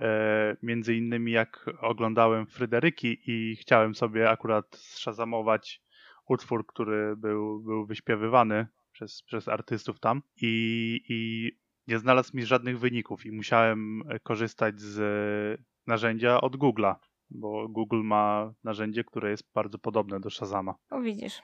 E, 0.00 0.56
między 0.62 0.94
innymi 0.94 1.32
jak 1.32 1.70
oglądałem 1.80 2.46
Fryderyki 2.46 3.18
i 3.26 3.56
chciałem 3.56 3.94
sobie 3.94 4.30
akurat 4.30 4.76
szazamować 4.76 5.82
utwór, 6.28 6.66
który 6.66 7.16
był, 7.16 7.60
był 7.60 7.86
wyśpiewywany 7.86 8.66
przez, 8.92 9.22
przez 9.22 9.48
artystów 9.48 10.00
tam 10.00 10.22
i, 10.42 11.00
i 11.08 11.50
nie 11.88 11.98
znalazł 11.98 12.36
mi 12.36 12.46
żadnych 12.46 12.78
wyników 12.78 13.26
i 13.26 13.32
musiałem 13.32 14.02
korzystać 14.22 14.80
z 14.80 15.60
narzędzia 15.86 16.40
od 16.40 16.56
Google'a, 16.56 16.94
bo 17.30 17.68
Google 17.68 18.02
ma 18.02 18.54
narzędzie, 18.64 19.04
które 19.04 19.30
jest 19.30 19.52
bardzo 19.54 19.78
podobne 19.78 20.20
do 20.20 20.30
Shazama. 20.30 20.74
O 20.90 21.00
widzisz. 21.00 21.42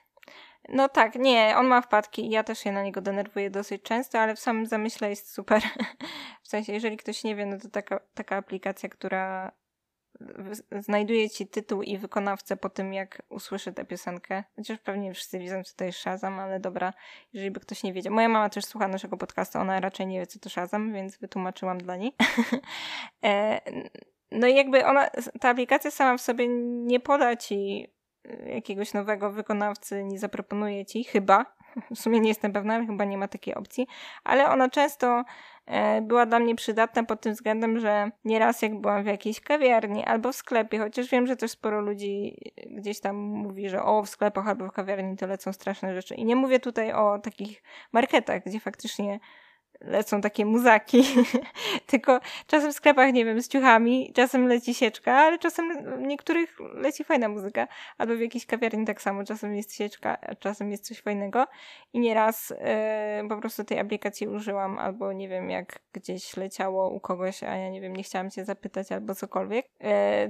No 0.68 0.88
tak, 0.88 1.14
nie, 1.14 1.54
on 1.56 1.66
ma 1.66 1.80
wpadki 1.80 2.30
ja 2.30 2.44
też 2.44 2.58
się 2.58 2.72
na 2.72 2.82
niego 2.82 3.00
denerwuję 3.00 3.50
dosyć 3.50 3.82
często, 3.82 4.18
ale 4.18 4.36
w 4.36 4.40
samym 4.40 4.66
zamyśle 4.66 5.10
jest 5.10 5.32
super. 5.32 5.62
w 6.42 6.48
sensie, 6.48 6.72
jeżeli 6.72 6.96
ktoś 6.96 7.24
nie 7.24 7.36
wie, 7.36 7.46
no 7.46 7.58
to 7.58 7.68
taka, 7.68 8.00
taka 8.14 8.36
aplikacja, 8.36 8.88
która 8.88 9.52
znajduje 10.80 11.30
ci 11.30 11.46
tytuł 11.46 11.82
i 11.82 11.98
wykonawcę 11.98 12.56
po 12.56 12.68
tym, 12.68 12.92
jak 12.92 13.22
usłyszy 13.28 13.72
tę 13.72 13.84
piosenkę. 13.84 14.44
Chociaż 14.56 14.78
pewnie 14.78 15.14
wszyscy 15.14 15.38
widzą, 15.38 15.62
co 15.64 15.76
to 15.76 15.84
jest 15.84 15.98
Shazam, 15.98 16.38
ale 16.38 16.60
dobra, 16.60 16.92
jeżeli 17.32 17.50
by 17.50 17.60
ktoś 17.60 17.82
nie 17.82 17.92
wiedział. 17.92 18.12
Moja 18.12 18.28
mama 18.28 18.48
też 18.48 18.64
słucha 18.64 18.88
naszego 18.88 19.16
podcastu, 19.16 19.58
ona 19.58 19.80
raczej 19.80 20.06
nie 20.06 20.20
wie, 20.20 20.26
co 20.26 20.38
to 20.38 20.50
Shazam, 20.50 20.92
więc 20.92 21.18
wytłumaczyłam 21.18 21.78
dla 21.78 21.96
niej. 21.96 22.12
E, 23.24 23.60
no 24.30 24.46
i 24.46 24.54
jakby 24.54 24.86
ona, 24.86 25.10
ta 25.40 25.48
aplikacja 25.48 25.90
sama 25.90 26.16
w 26.16 26.20
sobie 26.20 26.48
nie 26.48 27.00
poda 27.00 27.36
ci 27.36 27.88
jakiegoś 28.46 28.94
nowego 28.94 29.30
wykonawcy 29.30 30.04
nie 30.04 30.18
zaproponuje 30.18 30.84
ci, 30.86 31.04
chyba, 31.04 31.46
w 31.94 31.98
sumie 31.98 32.20
nie 32.20 32.28
jestem 32.28 32.52
pewna, 32.52 32.86
chyba 32.86 33.04
nie 33.04 33.18
ma 33.18 33.28
takiej 33.28 33.54
opcji, 33.54 33.86
ale 34.24 34.48
ona 34.48 34.70
często 34.70 35.24
e, 35.66 36.02
była 36.02 36.26
dla 36.26 36.38
mnie 36.38 36.54
przydatna 36.54 37.04
pod 37.04 37.20
tym 37.20 37.32
względem, 37.32 37.80
że 37.80 38.10
nieraz 38.24 38.62
jak 38.62 38.80
byłam 38.80 39.02
w 39.02 39.06
jakiejś 39.06 39.40
kawiarni 39.40 40.04
albo 40.04 40.32
w 40.32 40.36
sklepie, 40.36 40.78
chociaż 40.78 41.10
wiem, 41.10 41.26
że 41.26 41.36
też 41.36 41.50
sporo 41.50 41.80
ludzi 41.80 42.36
gdzieś 42.66 43.00
tam 43.00 43.16
mówi, 43.16 43.68
że 43.68 43.82
o, 43.82 44.02
w 44.02 44.08
sklepach 44.08 44.48
albo 44.48 44.68
w 44.68 44.72
kawiarni 44.72 45.16
to 45.16 45.26
lecą 45.26 45.52
straszne 45.52 45.94
rzeczy. 45.94 46.14
I 46.14 46.24
nie 46.24 46.36
mówię 46.36 46.60
tutaj 46.60 46.92
o 46.92 47.18
takich 47.18 47.62
marketach, 47.92 48.44
gdzie 48.46 48.60
faktycznie 48.60 49.20
lecą 49.84 50.20
takie 50.20 50.46
muzaki, 50.46 51.04
tylko 51.86 52.20
czasem 52.46 52.72
w 52.72 52.76
sklepach, 52.76 53.12
nie 53.12 53.24
wiem, 53.24 53.42
z 53.42 53.48
ciuchami, 53.48 54.12
czasem 54.14 54.46
leci 54.46 54.74
sieczka, 54.74 55.12
ale 55.12 55.38
czasem 55.38 55.84
niektórych 56.06 56.56
leci 56.74 57.04
fajna 57.04 57.28
muzyka, 57.28 57.68
albo 57.98 58.16
w 58.16 58.20
jakiejś 58.20 58.46
kawiarni 58.46 58.86
tak 58.86 59.02
samo, 59.02 59.24
czasem 59.24 59.54
jest 59.54 59.74
sieczka, 59.74 60.18
a 60.20 60.34
czasem 60.34 60.70
jest 60.70 60.88
coś 60.88 61.00
fajnego. 61.00 61.46
I 61.92 62.00
nieraz 62.00 62.50
yy, 62.50 63.28
po 63.28 63.36
prostu 63.36 63.64
tej 63.64 63.78
aplikacji 63.78 64.28
użyłam, 64.28 64.78
albo 64.78 65.12
nie 65.12 65.28
wiem, 65.28 65.50
jak 65.50 65.78
gdzieś 65.92 66.36
leciało 66.36 66.90
u 66.90 67.00
kogoś, 67.00 67.42
a 67.42 67.56
ja 67.56 67.70
nie 67.70 67.80
wiem, 67.80 67.96
nie 67.96 68.02
chciałam 68.02 68.30
cię 68.30 68.44
zapytać 68.44 68.92
albo 68.92 69.14
cokolwiek, 69.14 69.66
yy, 69.80 69.88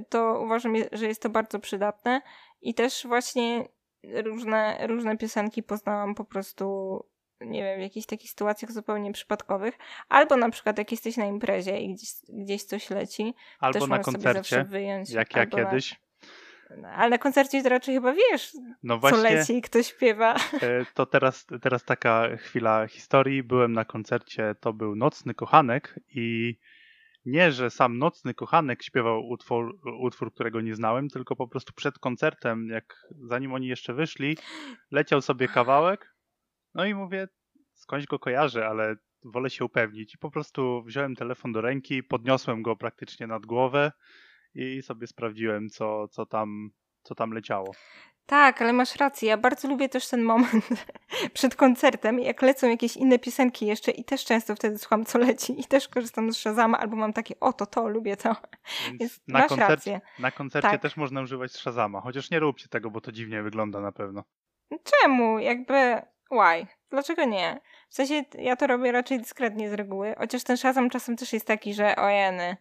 to 0.09 0.39
uważam, 0.43 0.73
że 0.91 1.07
jest 1.07 1.21
to 1.21 1.29
bardzo 1.29 1.59
przydatne. 1.59 2.21
I 2.61 2.73
też 2.73 3.07
właśnie 3.07 3.67
różne, 4.03 4.87
różne 4.87 5.17
piosenki 5.17 5.63
poznałam 5.63 6.15
po 6.15 6.25
prostu 6.25 6.99
nie 7.45 7.63
wiem, 7.63 7.79
w 7.79 7.81
jakichś 7.81 8.05
takich 8.05 8.29
sytuacjach 8.29 8.71
zupełnie 8.71 9.11
przypadkowych, 9.11 9.77
albo 10.09 10.37
na 10.37 10.49
przykład 10.49 10.77
jak 10.77 10.91
jesteś 10.91 11.17
na 11.17 11.25
imprezie 11.25 11.79
i 11.79 11.93
gdzieś, 11.93 12.09
gdzieś 12.29 12.63
coś 12.63 12.89
leci, 12.89 13.33
albo 13.59 13.79
też 13.79 13.89
na 13.89 13.99
koncercie, 13.99 14.63
wyjąć, 14.63 15.09
jak 15.09 15.35
ja 15.35 15.45
kiedyś. 15.45 15.99
Na, 16.77 16.93
ale 16.93 17.09
na 17.09 17.17
koncercie 17.17 17.63
to 17.63 17.69
raczej 17.69 17.95
chyba 17.95 18.13
wiesz, 18.13 18.53
no 18.83 18.99
właśnie, 18.99 19.17
co 19.17 19.23
leci 19.23 19.57
i 19.57 19.61
kto 19.61 19.83
śpiewa. 19.83 20.35
E, 20.61 20.85
to 20.93 21.05
teraz, 21.05 21.45
teraz 21.61 21.83
taka 21.83 22.37
chwila 22.37 22.87
historii. 22.87 23.43
Byłem 23.43 23.73
na 23.73 23.85
koncercie, 23.85 24.55
to 24.59 24.73
był 24.73 24.95
Nocny 24.95 25.33
Kochanek 25.33 25.99
i 26.09 26.57
nie, 27.25 27.51
że 27.51 27.69
sam 27.69 27.97
Nocny 27.97 28.33
Kochanek 28.33 28.83
śpiewał 28.83 29.27
utwór, 29.27 29.79
utwór, 29.99 30.33
którego 30.33 30.61
nie 30.61 30.75
znałem, 30.75 31.09
tylko 31.09 31.35
po 31.35 31.47
prostu 31.47 31.73
przed 31.73 31.99
koncertem, 31.99 32.69
jak 32.69 33.07
zanim 33.21 33.53
oni 33.53 33.67
jeszcze 33.67 33.93
wyszli, 33.93 34.37
leciał 34.91 35.21
sobie 35.21 35.47
kawałek 35.47 36.12
no 36.73 36.85
i 36.85 36.93
mówię, 36.93 37.27
skądś 37.73 38.05
go 38.05 38.19
kojarzę, 38.19 38.67
ale 38.67 38.95
wolę 39.23 39.49
się 39.49 39.65
upewnić. 39.65 40.15
I 40.15 40.17
po 40.17 40.31
prostu 40.31 40.83
wziąłem 40.83 41.15
telefon 41.15 41.51
do 41.51 41.61
ręki, 41.61 42.03
podniosłem 42.03 42.61
go 42.61 42.75
praktycznie 42.75 43.27
nad 43.27 43.45
głowę 43.45 43.91
i 44.55 44.81
sobie 44.81 45.07
sprawdziłem, 45.07 45.69
co, 45.69 46.07
co 46.07 46.25
tam 46.25 46.71
co 47.03 47.15
tam 47.15 47.31
leciało. 47.31 47.71
Tak, 48.25 48.61
ale 48.61 48.73
masz 48.73 48.95
rację. 48.95 49.29
Ja 49.29 49.37
bardzo 49.37 49.67
lubię 49.67 49.89
też 49.89 50.09
ten 50.09 50.23
moment 50.23 50.69
przed 51.33 51.55
koncertem, 51.55 52.19
jak 52.19 52.41
lecą 52.41 52.69
jakieś 52.69 52.97
inne 52.97 53.19
piosenki 53.19 53.65
jeszcze 53.65 53.91
i 53.91 54.03
też 54.03 54.25
często 54.25 54.55
wtedy 54.55 54.77
słucham, 54.77 55.05
co 55.05 55.19
leci 55.19 55.61
i 55.61 55.65
też 55.65 55.87
korzystam 55.87 56.33
z 56.33 56.37
Shazama, 56.37 56.79
albo 56.79 56.95
mam 56.95 57.13
takie, 57.13 57.39
o 57.39 57.53
to, 57.53 57.65
to, 57.65 57.87
lubię 57.87 58.17
to. 58.17 58.35
Więc 58.87 58.99
Więc 58.99 59.21
na, 59.27 59.39
masz 59.39 59.49
koncercie, 59.49 59.91
rację. 59.91 60.01
na 60.19 60.31
koncercie 60.31 60.69
tak. 60.69 60.81
też 60.81 60.97
można 60.97 61.21
używać 61.21 61.51
Shazama, 61.51 62.01
chociaż 62.01 62.31
nie 62.31 62.39
róbcie 62.39 62.67
tego, 62.67 62.91
bo 62.91 63.01
to 63.01 63.11
dziwnie 63.11 63.43
wygląda 63.43 63.81
na 63.81 63.91
pewno. 63.91 64.23
Czemu? 64.83 65.39
Jakby, 65.39 66.01
why? 66.31 66.67
Dlaczego 66.89 67.25
nie? 67.25 67.61
W 67.89 67.95
sensie 67.95 68.23
ja 68.37 68.55
to 68.55 68.67
robię 68.67 68.91
raczej 68.91 69.19
dyskretnie 69.19 69.69
z 69.69 69.73
reguły, 69.73 70.15
chociaż 70.17 70.43
ten 70.43 70.57
Shazam 70.57 70.89
czasem 70.89 71.17
też 71.17 71.33
jest 71.33 71.47
taki, 71.47 71.73
że 71.73 71.95
ojeny, 71.95 72.57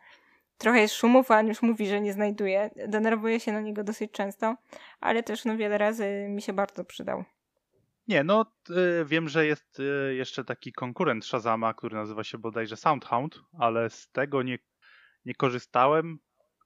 trochę 0.59 0.81
jest 0.81 0.95
szumów, 0.95 1.31
a 1.31 1.43
już 1.43 1.63
mówi, 1.63 1.87
że 1.87 2.01
nie 2.01 2.13
znajduje. 2.13 2.71
Denerwuję 2.89 3.41
się 3.41 3.53
na 3.53 3.61
niego 3.61 3.85
dosyć 3.85 4.13
często, 4.13 4.57
ale 5.01 5.23
też 5.23 5.45
no 5.45 5.57
wiele 5.57 5.79
razy 5.79 6.27
mi 6.29 6.43
się 6.43 6.53
bardzo 6.53 6.85
przydał. 6.85 7.25
Nie, 8.09 8.25
no 8.25 8.47
y, 8.71 9.05
wiem, 9.05 9.29
że 9.29 9.47
jest 9.47 9.81
y, 9.81 10.15
jeszcze 10.15 10.45
taki 10.45 10.73
konkurent 10.73 11.25
Shazama, 11.25 11.75
który 11.75 11.97
nazywa 11.97 12.25
się 12.25 12.39
bodajże 12.39 12.77
Soundhound, 12.77 13.41
ale 13.59 13.91
z 13.91 14.11
tego 14.11 14.43
nie, 14.43 14.59
nie 15.25 15.35
korzystałem, 15.35 16.19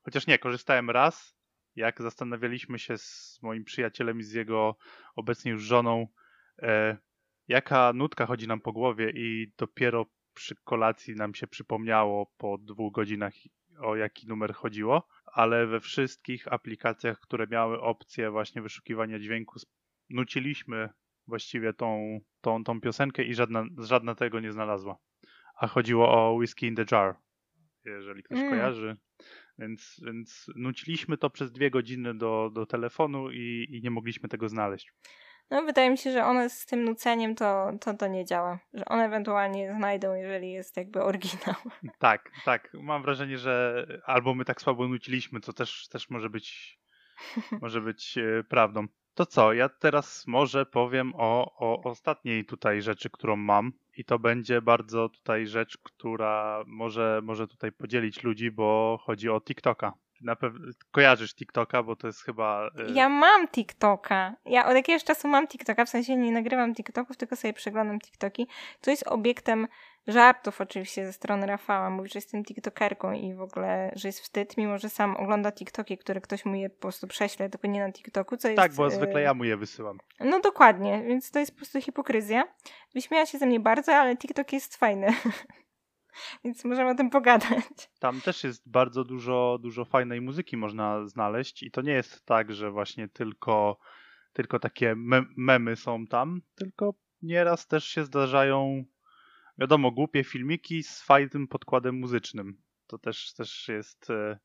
chociaż 0.02 0.26
nie, 0.26 0.38
korzystałem 0.38 0.90
raz, 0.90 1.36
jak 1.76 2.02
zastanawialiśmy 2.02 2.78
się 2.78 2.98
z 2.98 3.38
moim 3.42 3.64
przyjacielem 3.64 4.18
i 4.18 4.22
z 4.22 4.32
jego 4.32 4.76
obecnie 5.16 5.52
już 5.52 5.62
żoną, 5.62 6.06
e, 6.62 6.96
jaka 7.48 7.92
nutka 7.92 8.26
chodzi 8.26 8.48
nam 8.48 8.60
po 8.60 8.72
głowie 8.72 9.10
i 9.14 9.52
dopiero 9.58 10.06
przy 10.34 10.56
kolacji 10.64 11.14
nam 11.14 11.34
się 11.34 11.46
przypomniało 11.46 12.32
po 12.38 12.58
dwóch 12.58 12.92
godzinach 12.92 13.32
o 13.78 13.96
jaki 13.96 14.26
numer 14.26 14.54
chodziło, 14.54 15.08
ale 15.26 15.66
we 15.66 15.80
wszystkich 15.80 16.52
aplikacjach, 16.52 17.20
które 17.20 17.46
miały 17.46 17.80
opcję 17.80 18.30
właśnie 18.30 18.62
wyszukiwania 18.62 19.18
dźwięku, 19.18 19.60
nuciliśmy 20.10 20.88
właściwie 21.26 21.72
tą, 21.72 22.20
tą, 22.40 22.64
tą 22.64 22.80
piosenkę 22.80 23.24
i 23.24 23.34
żadna, 23.34 23.64
żadna 23.78 24.14
tego 24.14 24.40
nie 24.40 24.52
znalazła. 24.52 24.98
A 25.60 25.66
chodziło 25.66 26.08
o 26.12 26.32
Whiskey 26.32 26.68
in 26.68 26.76
the 26.76 26.84
Jar, 26.92 27.16
jeżeli 27.84 28.22
ktoś 28.22 28.38
mm. 28.38 28.50
kojarzy. 28.50 28.96
Więc, 29.58 30.00
więc 30.06 30.50
nuciliśmy 30.56 31.16
to 31.18 31.30
przez 31.30 31.52
dwie 31.52 31.70
godziny 31.70 32.14
do, 32.14 32.50
do 32.54 32.66
telefonu 32.66 33.30
i, 33.30 33.66
i 33.70 33.80
nie 33.82 33.90
mogliśmy 33.90 34.28
tego 34.28 34.48
znaleźć. 34.48 34.92
No, 35.50 35.62
wydaje 35.62 35.90
mi 35.90 35.98
się, 35.98 36.12
że 36.12 36.24
one 36.24 36.50
z 36.50 36.66
tym 36.66 36.84
nuceniem 36.84 37.34
to, 37.34 37.72
to, 37.80 37.94
to 37.94 38.06
nie 38.06 38.24
działa. 38.24 38.58
Że 38.74 38.84
one 38.84 39.04
ewentualnie 39.04 39.72
znajdą, 39.72 40.14
jeżeli 40.14 40.52
jest 40.52 40.76
jakby 40.76 41.02
oryginał. 41.02 41.54
Tak, 41.98 42.30
tak. 42.44 42.70
Mam 42.74 43.02
wrażenie, 43.02 43.38
że 43.38 43.86
albo 44.04 44.34
my 44.34 44.44
tak 44.44 44.60
słabo 44.60 44.88
nuciliśmy, 44.88 45.40
co 45.40 45.52
też, 45.52 45.88
też 45.88 46.10
może 46.10 46.30
być 46.30 46.78
może 47.62 47.80
być 47.80 48.18
e, 48.18 48.44
prawdą. 48.44 48.86
To 49.14 49.26
co, 49.26 49.52
ja 49.52 49.68
teraz 49.68 50.26
może 50.26 50.66
powiem 50.66 51.12
o, 51.14 51.56
o 51.58 51.82
ostatniej 51.82 52.44
tutaj 52.44 52.82
rzeczy, 52.82 53.10
którą 53.10 53.36
mam 53.36 53.72
i 53.96 54.04
to 54.04 54.18
będzie 54.18 54.62
bardzo 54.62 55.08
tutaj 55.08 55.46
rzecz, 55.46 55.78
która 55.82 56.64
może, 56.66 57.20
może 57.22 57.48
tutaj 57.48 57.72
podzielić 57.72 58.22
ludzi, 58.22 58.50
bo 58.50 58.98
chodzi 59.02 59.28
o 59.28 59.40
TikToka 59.40 59.92
na 60.20 60.36
pewno 60.36 60.72
kojarzysz 60.90 61.34
TikToka, 61.34 61.82
bo 61.82 61.96
to 61.96 62.06
jest 62.06 62.22
chyba. 62.22 62.70
Y, 62.88 62.92
ja 62.92 63.08
mam 63.08 63.48
TikToka. 63.48 64.34
Ja 64.44 64.66
od 64.66 64.74
jakiegoś 64.74 65.04
czasu 65.04 65.28
mam 65.28 65.48
TikToka, 65.48 65.84
w 65.84 65.88
sensie 65.88 66.16
nie 66.16 66.32
nagrywam 66.32 66.74
TikToków, 66.74 67.16
tylko 67.16 67.36
sobie 67.36 67.52
przeglądam 67.52 67.98
TikToki. 68.00 68.46
To 68.80 68.90
jest 68.90 69.08
obiektem 69.08 69.66
żartów 70.06 70.60
oczywiście 70.60 71.06
ze 71.06 71.12
strony 71.12 71.46
Rafała. 71.46 71.90
Mówi, 71.90 72.08
że 72.08 72.18
jestem 72.18 72.44
TikTokerką 72.44 73.12
i 73.12 73.34
w 73.34 73.40
ogóle, 73.40 73.92
że 73.96 74.08
jest 74.08 74.20
wstyd, 74.20 74.56
mimo 74.56 74.78
że 74.78 74.88
sam 74.88 75.16
ogląda 75.16 75.52
TikToki, 75.52 75.98
które 75.98 76.20
ktoś 76.20 76.44
mu 76.44 76.54
je 76.54 76.70
po 76.70 76.80
prostu 76.80 77.06
prześle, 77.06 77.50
tylko 77.50 77.66
nie 77.66 77.80
na 77.80 77.92
TikToku, 77.92 78.36
co 78.36 78.48
jest... 78.48 78.56
Tak, 78.56 78.74
bo 78.74 78.90
zwykle 78.90 79.22
ja 79.22 79.34
mu 79.34 79.44
je 79.44 79.56
wysyłam. 79.56 79.98
No 80.20 80.40
dokładnie, 80.40 81.02
więc 81.06 81.30
to 81.30 81.38
jest 81.38 81.52
po 81.52 81.56
prostu 81.56 81.80
hipokryzja. 81.80 82.44
Wyśmiała 82.94 83.26
się 83.26 83.38
ze 83.38 83.46
mnie 83.46 83.60
bardzo, 83.60 83.94
ale 83.94 84.16
TikTok 84.16 84.52
jest 84.52 84.76
fajny. 84.76 85.06
Więc 86.44 86.64
możemy 86.64 86.90
o 86.90 86.94
tym 86.94 87.10
pogadać. 87.10 87.90
Tam 87.98 88.20
też 88.20 88.44
jest 88.44 88.70
bardzo 88.70 89.04
dużo, 89.04 89.58
dużo 89.62 89.84
fajnej 89.84 90.20
muzyki 90.20 90.56
można 90.56 91.06
znaleźć 91.06 91.62
i 91.62 91.70
to 91.70 91.82
nie 91.82 91.92
jest 91.92 92.26
tak, 92.26 92.52
że 92.52 92.70
właśnie 92.70 93.08
tylko, 93.08 93.78
tylko 94.32 94.58
takie 94.58 94.94
me 94.96 95.24
memy 95.36 95.76
są 95.76 96.06
tam, 96.06 96.40
tylko 96.54 96.94
nieraz 97.22 97.66
też 97.66 97.84
się 97.84 98.04
zdarzają 98.04 98.84
wiadomo, 99.58 99.90
głupie 99.90 100.24
filmiki 100.24 100.82
z 100.82 101.02
fajnym 101.02 101.48
podkładem 101.48 101.94
muzycznym. 101.94 102.62
To 102.86 102.98
też, 102.98 103.34
też 103.34 103.68
jest, 103.68 104.10
e, 104.10 104.38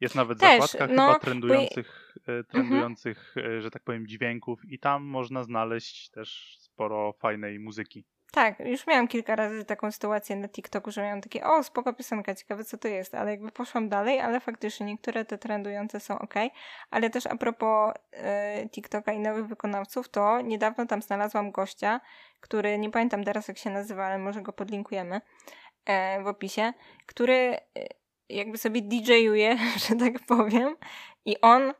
jest 0.00 0.14
nawet 0.14 0.40
też, 0.40 0.60
zakładka 0.60 0.94
no, 0.94 1.06
chyba 1.06 1.18
trendujących, 1.18 2.14
bo... 2.26 2.32
E, 2.32 2.44
trendujących 2.44 3.34
mhm. 3.36 3.60
że 3.60 3.70
tak 3.70 3.82
powiem, 3.82 4.06
dźwięków 4.06 4.64
i 4.64 4.78
tam 4.78 5.04
można 5.04 5.44
znaleźć 5.44 6.10
też 6.10 6.56
sporo 6.60 7.12
fajnej 7.12 7.58
muzyki. 7.58 8.04
Tak, 8.34 8.60
już 8.60 8.86
miałam 8.86 9.08
kilka 9.08 9.36
razy 9.36 9.64
taką 9.64 9.92
sytuację 9.92 10.36
na 10.36 10.48
TikToku, 10.48 10.90
że 10.90 11.02
miałam 11.02 11.20
takie, 11.20 11.44
o, 11.44 11.62
spoko 11.62 11.92
piosenka, 11.92 12.34
ciekawe 12.34 12.64
co 12.64 12.78
to 12.78 12.88
jest, 12.88 13.14
ale 13.14 13.30
jakby 13.30 13.52
poszłam 13.52 13.88
dalej, 13.88 14.20
ale 14.20 14.40
faktycznie 14.40 14.86
niektóre 14.86 15.24
te 15.24 15.38
trendujące 15.38 16.00
są 16.00 16.18
ok. 16.18 16.34
Ale 16.90 17.10
też 17.10 17.26
a 17.26 17.36
propos 17.36 17.94
y, 18.64 18.68
TikToka 18.68 19.12
i 19.12 19.18
nowych 19.18 19.46
wykonawców, 19.46 20.08
to 20.08 20.40
niedawno 20.40 20.86
tam 20.86 21.02
znalazłam 21.02 21.50
gościa, 21.50 22.00
który, 22.40 22.78
nie 22.78 22.90
pamiętam 22.90 23.24
teraz 23.24 23.48
jak 23.48 23.58
się 23.58 23.70
nazywa, 23.70 24.06
ale 24.06 24.18
może 24.18 24.42
go 24.42 24.52
podlinkujemy 24.52 25.16
y, 25.16 26.22
w 26.22 26.26
opisie, 26.26 26.72
który 27.06 27.56
y, 27.78 27.86
jakby 28.28 28.58
sobie 28.58 28.82
DJ-uje, 28.82 29.56
że 29.88 29.96
tak 29.96 30.26
powiem, 30.26 30.76
i 31.24 31.40
on 31.40 31.74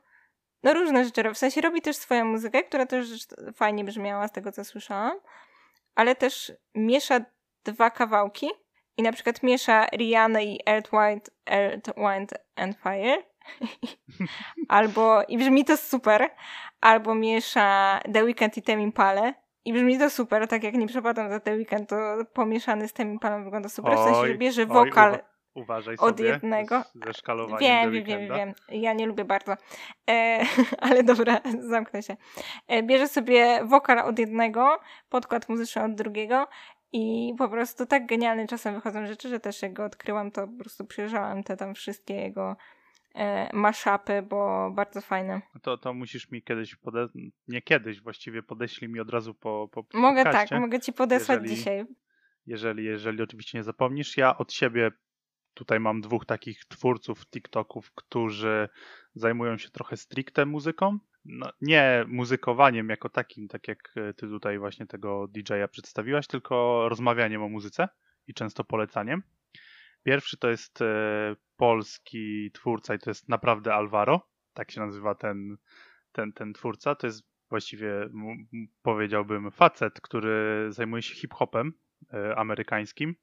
no 0.63 0.73
różne 0.73 1.05
rzeczy, 1.05 1.33
w 1.33 1.37
sensie 1.37 1.61
robi 1.61 1.81
też 1.81 1.95
swoją 1.95 2.25
muzykę, 2.25 2.63
która 2.63 2.85
też 2.85 3.07
fajnie 3.55 3.83
brzmiała 3.83 4.27
z 4.27 4.31
tego, 4.31 4.51
co 4.51 4.65
słyszałam, 4.65 5.19
ale 5.95 6.15
też 6.15 6.51
miesza 6.75 7.19
dwa 7.63 7.89
kawałki 7.89 8.49
i 8.97 9.03
na 9.03 9.11
przykład 9.11 9.43
miesza 9.43 9.85
Rihanna 9.85 10.41
i 10.41 10.59
Earth, 10.65 10.91
White, 10.93 11.31
Earth, 11.49 11.91
Wind 11.97 12.33
and 12.55 12.77
Fire. 12.77 13.17
albo, 14.69 15.23
i 15.27 15.37
brzmi 15.37 15.65
to 15.65 15.77
super, 15.77 16.29
albo 16.81 17.15
miesza 17.15 17.99
The 18.13 18.23
Weeknd 18.23 18.57
i 18.57 18.61
Temi 18.61 18.83
Impale 18.83 19.33
i 19.65 19.73
brzmi 19.73 19.99
to 19.99 20.09
super, 20.09 20.47
tak 20.47 20.63
jak 20.63 20.73
nie 20.73 20.87
przepadam 20.87 21.29
za 21.29 21.39
The 21.39 21.55
Weeknd, 21.55 21.89
to 21.89 21.95
pomieszany 22.33 22.87
z 22.87 22.93
Temi 22.93 23.11
Impalem 23.11 23.43
wygląda 23.43 23.69
super, 23.69 23.93
w 23.95 24.03
sensie, 24.03 24.27
że 24.27 24.37
bierze 24.37 24.65
wokal 24.65 25.19
Uważaj 25.53 25.95
od 25.99 26.19
jednego. 26.19 26.83
Ze 27.05 27.13
szkalowaniem 27.13 27.91
wiem, 27.91 27.91
wiem, 27.91 28.05
wiem, 28.05 28.37
wiem. 28.37 28.53
Ja 28.81 28.93
nie 28.93 29.05
lubię 29.05 29.25
bardzo. 29.25 29.53
E, 30.09 30.45
ale 30.85 31.03
dobra, 31.03 31.41
zamknę 31.71 32.03
się. 32.03 32.17
E, 32.67 32.83
bierze 32.83 33.07
sobie 33.07 33.65
wokal 33.65 33.99
od 33.99 34.19
jednego, 34.19 34.79
podkład 35.09 35.49
muzyczny 35.49 35.83
od 35.83 35.95
drugiego 35.95 36.47
i 36.91 37.33
po 37.37 37.49
prostu 37.49 37.85
tak 37.85 38.05
genialnie 38.05 38.47
czasem 38.47 38.75
wychodzą 38.75 39.05
rzeczy, 39.05 39.29
że 39.29 39.39
też 39.39 39.61
jak 39.61 39.73
go 39.73 39.85
odkryłam, 39.85 40.31
to 40.31 40.47
po 40.47 40.57
prostu 40.57 40.85
przyjrzałam 40.85 41.43
te 41.43 41.57
tam 41.57 41.75
wszystkie 41.75 42.13
jego 42.13 42.55
e, 43.15 43.49
maszapy, 43.53 44.21
bo 44.21 44.71
bardzo 44.71 45.01
fajne. 45.01 45.41
To, 45.61 45.77
to 45.77 45.93
musisz 45.93 46.31
mi 46.31 46.43
kiedyś, 46.43 46.75
pode... 46.75 47.07
nie 47.47 47.61
kiedyś, 47.61 48.01
właściwie 48.01 48.43
podeślij 48.43 48.91
mi 48.91 48.99
od 48.99 49.09
razu 49.09 49.33
po, 49.33 49.69
po 49.71 49.85
Mogę 49.93 50.23
podcaście, 50.23 50.55
tak, 50.55 50.61
mogę 50.61 50.79
ci 50.79 50.93
podesłać 50.93 51.41
jeżeli, 51.41 51.55
dzisiaj. 51.55 51.85
Jeżeli, 52.45 52.85
jeżeli 52.85 53.23
oczywiście 53.23 53.57
nie 53.57 53.63
zapomnisz. 53.63 54.17
Ja 54.17 54.37
od 54.37 54.53
siebie 54.53 54.91
Tutaj 55.53 55.79
mam 55.79 56.01
dwóch 56.01 56.25
takich 56.25 56.65
twórców 56.65 57.25
TikToków, 57.25 57.91
którzy 57.95 58.69
zajmują 59.15 59.57
się 59.57 59.69
trochę 59.69 59.97
stricte 59.97 60.45
muzyką. 60.45 60.99
No, 61.25 61.51
nie 61.61 62.05
muzykowaniem 62.07 62.89
jako 62.89 63.09
takim, 63.09 63.47
tak 63.47 63.67
jak 63.67 63.93
e, 63.95 64.13
ty 64.13 64.27
tutaj 64.27 64.59
właśnie 64.59 64.85
tego 64.85 65.27
DJ-a 65.27 65.67
przedstawiłaś, 65.67 66.27
tylko 66.27 66.85
rozmawianiem 66.89 67.43
o 67.43 67.49
muzyce 67.49 67.87
i 68.27 68.33
często 68.33 68.63
polecaniem. 68.63 69.23
Pierwszy 70.03 70.37
to 70.37 70.49
jest 70.49 70.81
e, 70.81 71.35
polski 71.57 72.51
twórca 72.51 72.95
i 72.95 72.99
to 72.99 73.09
jest 73.09 73.29
naprawdę 73.29 73.73
Alvaro, 73.73 74.29
tak 74.53 74.71
się 74.71 74.81
nazywa 74.81 75.15
ten, 75.15 75.57
ten, 76.11 76.33
ten 76.33 76.53
twórca. 76.53 76.95
To 76.95 77.07
jest 77.07 77.23
właściwie, 77.49 78.09
powiedziałbym, 78.81 79.51
facet, 79.51 80.01
który 80.01 80.67
zajmuje 80.69 81.01
się 81.01 81.15
hip-hopem 81.15 81.73
e, 82.13 82.35
amerykańskim 82.35 83.15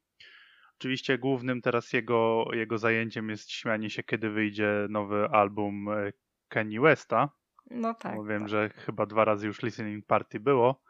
Oczywiście 0.81 1.17
głównym 1.17 1.61
teraz 1.61 1.93
jego, 1.93 2.45
jego 2.53 2.77
zajęciem 2.77 3.29
jest 3.29 3.51
śmianie 3.51 3.89
się, 3.89 4.03
kiedy 4.03 4.29
wyjdzie 4.29 4.87
nowy 4.89 5.27
album 5.29 5.89
e, 5.89 6.11
Kanye 6.47 6.81
Westa. 6.81 7.29
No 7.71 7.93
tak. 7.93 8.15
Bo 8.15 8.23
wiem, 8.23 8.41
tak. 8.41 8.49
że 8.49 8.69
chyba 8.69 9.05
dwa 9.05 9.25
razy 9.25 9.47
już 9.47 9.61
listening 9.61 10.05
party 10.05 10.39
było. 10.39 10.81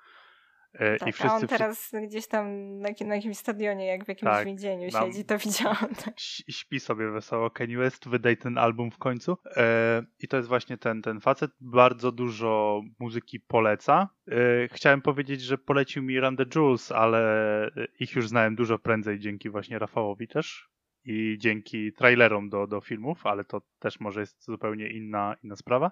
E, 0.74 0.98
tak, 0.98 1.10
I 1.10 1.12
wszyscy, 1.12 1.32
a 1.32 1.36
on 1.36 1.48
teraz 1.48 1.92
gdzieś 2.08 2.28
tam 2.28 2.78
na, 2.80 2.90
na 3.06 3.16
jakimś 3.16 3.38
stadionie, 3.38 3.86
jak 3.86 4.06
w 4.06 4.08
jakimś 4.08 4.32
tak, 4.32 4.46
więzieniu 4.46 4.92
siedzi, 4.92 5.26
to 5.26 5.38
widziałam. 5.38 5.96
Tak. 6.06 6.20
Śpi 6.50 6.80
sobie 6.80 7.12
wesoło. 7.12 7.50
Kanye 7.50 7.78
West 7.78 8.10
wydaj 8.10 8.38
ten 8.38 8.58
album 8.58 8.92
w 8.92 8.98
końcu. 8.98 9.38
E, 9.58 10.04
I 10.20 10.28
to 10.28 10.38
jest 10.38 10.50
właśnie 10.50 10.78
ten, 10.78 11.02
ten 11.02 11.20
facet. 11.20 11.52
Bardzo 11.62 12.12
dużo 12.12 12.82
muzyki 13.00 13.40
poleca. 13.40 14.10
E, 14.28 14.34
chciałem 14.72 15.02
powiedzieć, 15.02 15.42
że 15.42 15.58
polecił 15.58 16.04
mi 16.04 16.16
the 16.38 16.46
Jewels, 16.56 16.92
ale 16.92 17.22
ich 18.00 18.16
już 18.16 18.28
znałem 18.28 18.56
dużo 18.56 18.80
prędzej 18.80 19.20
dzięki 19.20 19.50
właśnie 19.50 19.80
Rafałowi 19.80 20.28
też 20.28 20.70
i 21.06 21.38
dzięki 21.40 21.94
trailerom 21.94 22.50
do, 22.50 22.68
do 22.68 22.82
filmów, 22.82 23.26
ale 23.26 23.44
to 23.44 23.62
też 23.80 24.00
może 24.00 24.20
jest 24.20 24.46
zupełnie 24.46 24.88
inna, 24.88 25.36
inna 25.44 25.56
sprawa. 25.56 25.92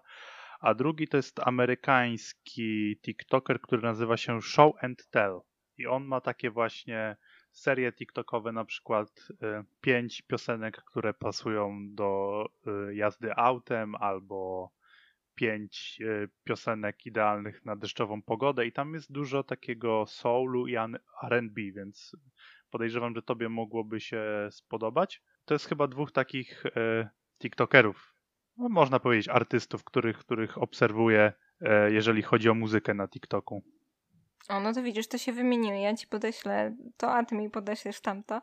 A 0.60 0.74
drugi 0.74 1.08
to 1.08 1.18
jest 1.18 1.40
amerykański 1.40 3.00
TikToker, 3.02 3.62
który 3.62 3.82
nazywa 3.82 4.18
się 4.18 4.42
Show 4.42 4.84
and 4.84 5.08
Tell. 5.10 5.40
I 5.78 5.88
on 5.88 6.06
ma 6.06 6.22
takie 6.22 6.52
właśnie 6.52 7.18
serie 7.52 7.94
TikTokowe, 7.94 8.52
na 8.52 8.66
przykład 8.66 9.10
y, 9.32 9.36
pięć 9.82 10.22
piosenek, 10.22 10.84
które 10.84 11.14
pasują 11.14 11.88
do 11.90 12.46
y, 12.90 12.96
jazdy 12.96 13.36
autem, 13.36 13.96
albo 13.96 14.72
pięć 15.36 15.98
y, 16.02 16.30
piosenek 16.44 17.06
idealnych 17.06 17.66
na 17.66 17.76
deszczową 17.76 18.22
pogodę 18.22 18.66
i 18.66 18.72
tam 18.72 18.94
jest 18.94 19.12
dużo 19.12 19.44
takiego 19.44 20.06
soulu 20.08 20.68
i 20.68 20.76
R&B, 21.24 21.62
więc 21.76 22.16
podejrzewam, 22.70 23.16
że 23.16 23.22
tobie 23.22 23.50
mogłoby 23.50 24.00
się 24.00 24.24
spodobać. 24.52 25.22
To 25.46 25.54
jest 25.54 25.66
chyba 25.66 25.88
dwóch 25.88 26.12
takich 26.12 26.64
TikTokerów, 27.42 28.19
no, 28.60 28.70
można 28.70 29.00
powiedzieć 29.00 29.28
artystów, 29.28 29.84
których, 29.84 30.18
których 30.18 30.58
obserwuję, 30.58 31.34
jeżeli 31.88 32.22
chodzi 32.22 32.50
o 32.50 32.54
muzykę 32.54 32.94
na 32.94 33.08
TikToku. 33.08 33.64
O, 34.50 34.60
no 34.60 34.74
to 34.74 34.84
widzisz, 34.84 35.08
to 35.08 35.18
się 35.18 35.34
wymieniły. 35.34 35.78
Ja 35.78 35.96
ci 35.96 36.08
podeślę 36.08 36.76
to, 36.98 37.14
a 37.14 37.26
ty 37.26 37.36
mi 37.36 37.50
podeślesz 37.50 38.02
tamto. 38.02 38.42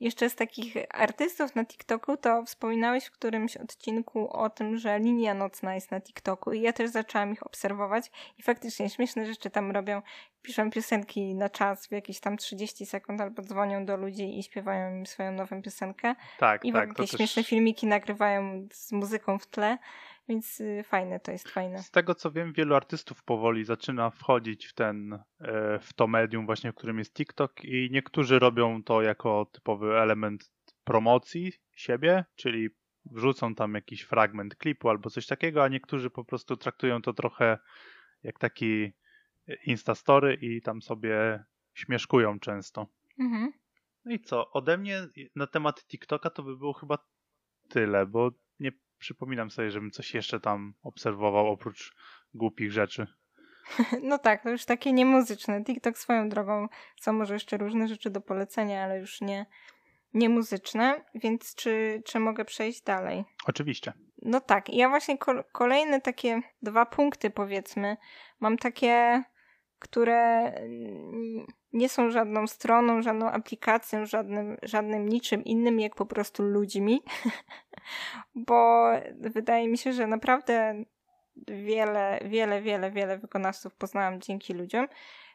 Jeszcze 0.00 0.30
z 0.30 0.34
takich 0.34 0.74
artystów 0.90 1.54
na 1.54 1.64
TikToku, 1.64 2.16
to 2.16 2.44
wspominałeś 2.44 3.04
w 3.04 3.10
którymś 3.10 3.56
odcinku 3.56 4.30
o 4.30 4.50
tym, 4.50 4.76
że 4.76 4.98
linia 4.98 5.34
nocna 5.34 5.74
jest 5.74 5.90
na 5.90 6.00
TikToku 6.00 6.52
i 6.52 6.60
ja 6.60 6.72
też 6.72 6.90
zaczęłam 6.90 7.32
ich 7.32 7.46
obserwować 7.46 8.10
i 8.38 8.42
faktycznie 8.42 8.90
śmieszne 8.90 9.26
rzeczy 9.26 9.50
tam 9.50 9.70
robią. 9.70 10.02
Piszą 10.42 10.70
piosenki 10.70 11.34
na 11.34 11.48
czas 11.48 11.86
w 11.86 11.92
jakieś 11.92 12.20
tam 12.20 12.36
30 12.36 12.86
sekund 12.86 13.20
albo 13.20 13.42
dzwonią 13.42 13.86
do 13.86 13.96
ludzi 13.96 14.38
i 14.38 14.42
śpiewają 14.42 14.96
im 14.96 15.06
swoją 15.06 15.32
nową 15.32 15.62
piosenkę. 15.62 16.14
Tak, 16.38 16.64
I 16.64 16.72
tak. 16.72 16.88
I 16.98 17.06
śmieszne 17.06 17.42
też... 17.42 17.50
filmiki 17.50 17.86
nagrywają 17.86 18.68
z 18.72 18.92
muzyką 18.92 19.38
w 19.38 19.46
tle. 19.46 19.78
Więc 20.28 20.60
y, 20.60 20.84
fajne 20.84 21.20
to 21.20 21.32
jest, 21.32 21.48
fajne. 21.48 21.82
Z 21.82 21.90
tego 21.90 22.14
co 22.14 22.30
wiem, 22.30 22.52
wielu 22.52 22.74
artystów 22.74 23.24
powoli 23.24 23.64
zaczyna 23.64 24.10
wchodzić 24.10 24.66
w 24.66 24.74
ten, 24.74 25.12
e, 25.40 25.78
w 25.78 25.92
to 25.92 26.06
medium 26.06 26.46
właśnie, 26.46 26.72
w 26.72 26.74
którym 26.74 26.98
jest 26.98 27.14
TikTok 27.14 27.64
i 27.64 27.88
niektórzy 27.92 28.38
robią 28.38 28.82
to 28.82 29.02
jako 29.02 29.46
typowy 29.52 29.98
element 30.00 30.52
promocji 30.84 31.52
siebie, 31.76 32.24
czyli 32.36 32.68
wrzucą 33.04 33.54
tam 33.54 33.74
jakiś 33.74 34.02
fragment 34.02 34.56
klipu 34.56 34.88
albo 34.88 35.10
coś 35.10 35.26
takiego, 35.26 35.64
a 35.64 35.68
niektórzy 35.68 36.10
po 36.10 36.24
prostu 36.24 36.56
traktują 36.56 37.02
to 37.02 37.12
trochę 37.12 37.58
jak 38.22 38.38
taki 38.38 38.92
instastory 39.66 40.34
i 40.34 40.62
tam 40.62 40.82
sobie 40.82 41.44
śmieszkują 41.74 42.40
często. 42.40 42.86
Mhm. 43.18 43.52
No 44.04 44.12
i 44.12 44.20
co, 44.20 44.50
ode 44.50 44.78
mnie 44.78 45.06
na 45.36 45.46
temat 45.46 45.86
TikToka 45.86 46.30
to 46.30 46.42
by 46.42 46.56
było 46.56 46.72
chyba 46.72 46.98
tyle, 47.68 48.06
bo 48.06 48.30
nie 48.60 48.72
przypominam 48.98 49.50
sobie, 49.50 49.70
żebym 49.70 49.90
coś 49.90 50.14
jeszcze 50.14 50.40
tam 50.40 50.74
obserwował 50.82 51.46
oprócz 51.46 51.94
głupich 52.34 52.72
rzeczy. 52.72 53.06
No 54.02 54.18
tak, 54.18 54.42
to 54.42 54.50
już 54.50 54.64
takie 54.64 54.92
niemuzyczne. 54.92 55.64
TikTok 55.64 55.98
swoją 55.98 56.28
drogą 56.28 56.68
są 57.00 57.12
może 57.12 57.34
jeszcze 57.34 57.56
różne 57.56 57.88
rzeczy 57.88 58.10
do 58.10 58.20
polecenia, 58.20 58.84
ale 58.84 58.98
już 58.98 59.20
nie, 59.20 59.46
nie 60.14 60.28
muzyczne, 60.28 61.04
więc 61.14 61.54
czy, 61.54 62.02
czy 62.06 62.20
mogę 62.20 62.44
przejść 62.44 62.82
dalej? 62.82 63.24
Oczywiście. 63.46 63.92
No 64.22 64.40
tak, 64.40 64.68
ja 64.68 64.88
właśnie 64.88 65.18
kolejne 65.52 66.00
takie 66.00 66.40
dwa 66.62 66.86
punkty 66.86 67.30
powiedzmy, 67.30 67.96
mam 68.40 68.58
takie, 68.58 69.22
które 69.84 70.52
nie 71.72 71.88
są 71.88 72.10
żadną 72.10 72.46
stroną, 72.46 73.02
żadną 73.02 73.30
aplikacją, 73.30 74.06
żadnym, 74.06 74.56
żadnym 74.62 75.08
niczym 75.08 75.44
innym, 75.44 75.80
jak 75.80 75.94
po 75.94 76.06
prostu 76.06 76.42
ludźmi. 76.42 77.02
Bo 78.48 78.90
wydaje 79.20 79.68
mi 79.68 79.78
się, 79.78 79.92
że 79.92 80.06
naprawdę 80.06 80.84
wiele, 81.48 82.20
wiele, 82.24 82.62
wiele, 82.62 82.90
wiele 82.90 83.18
wykonawców 83.18 83.74
poznałam 83.74 84.20
dzięki 84.20 84.54
ludziom. 84.54 84.88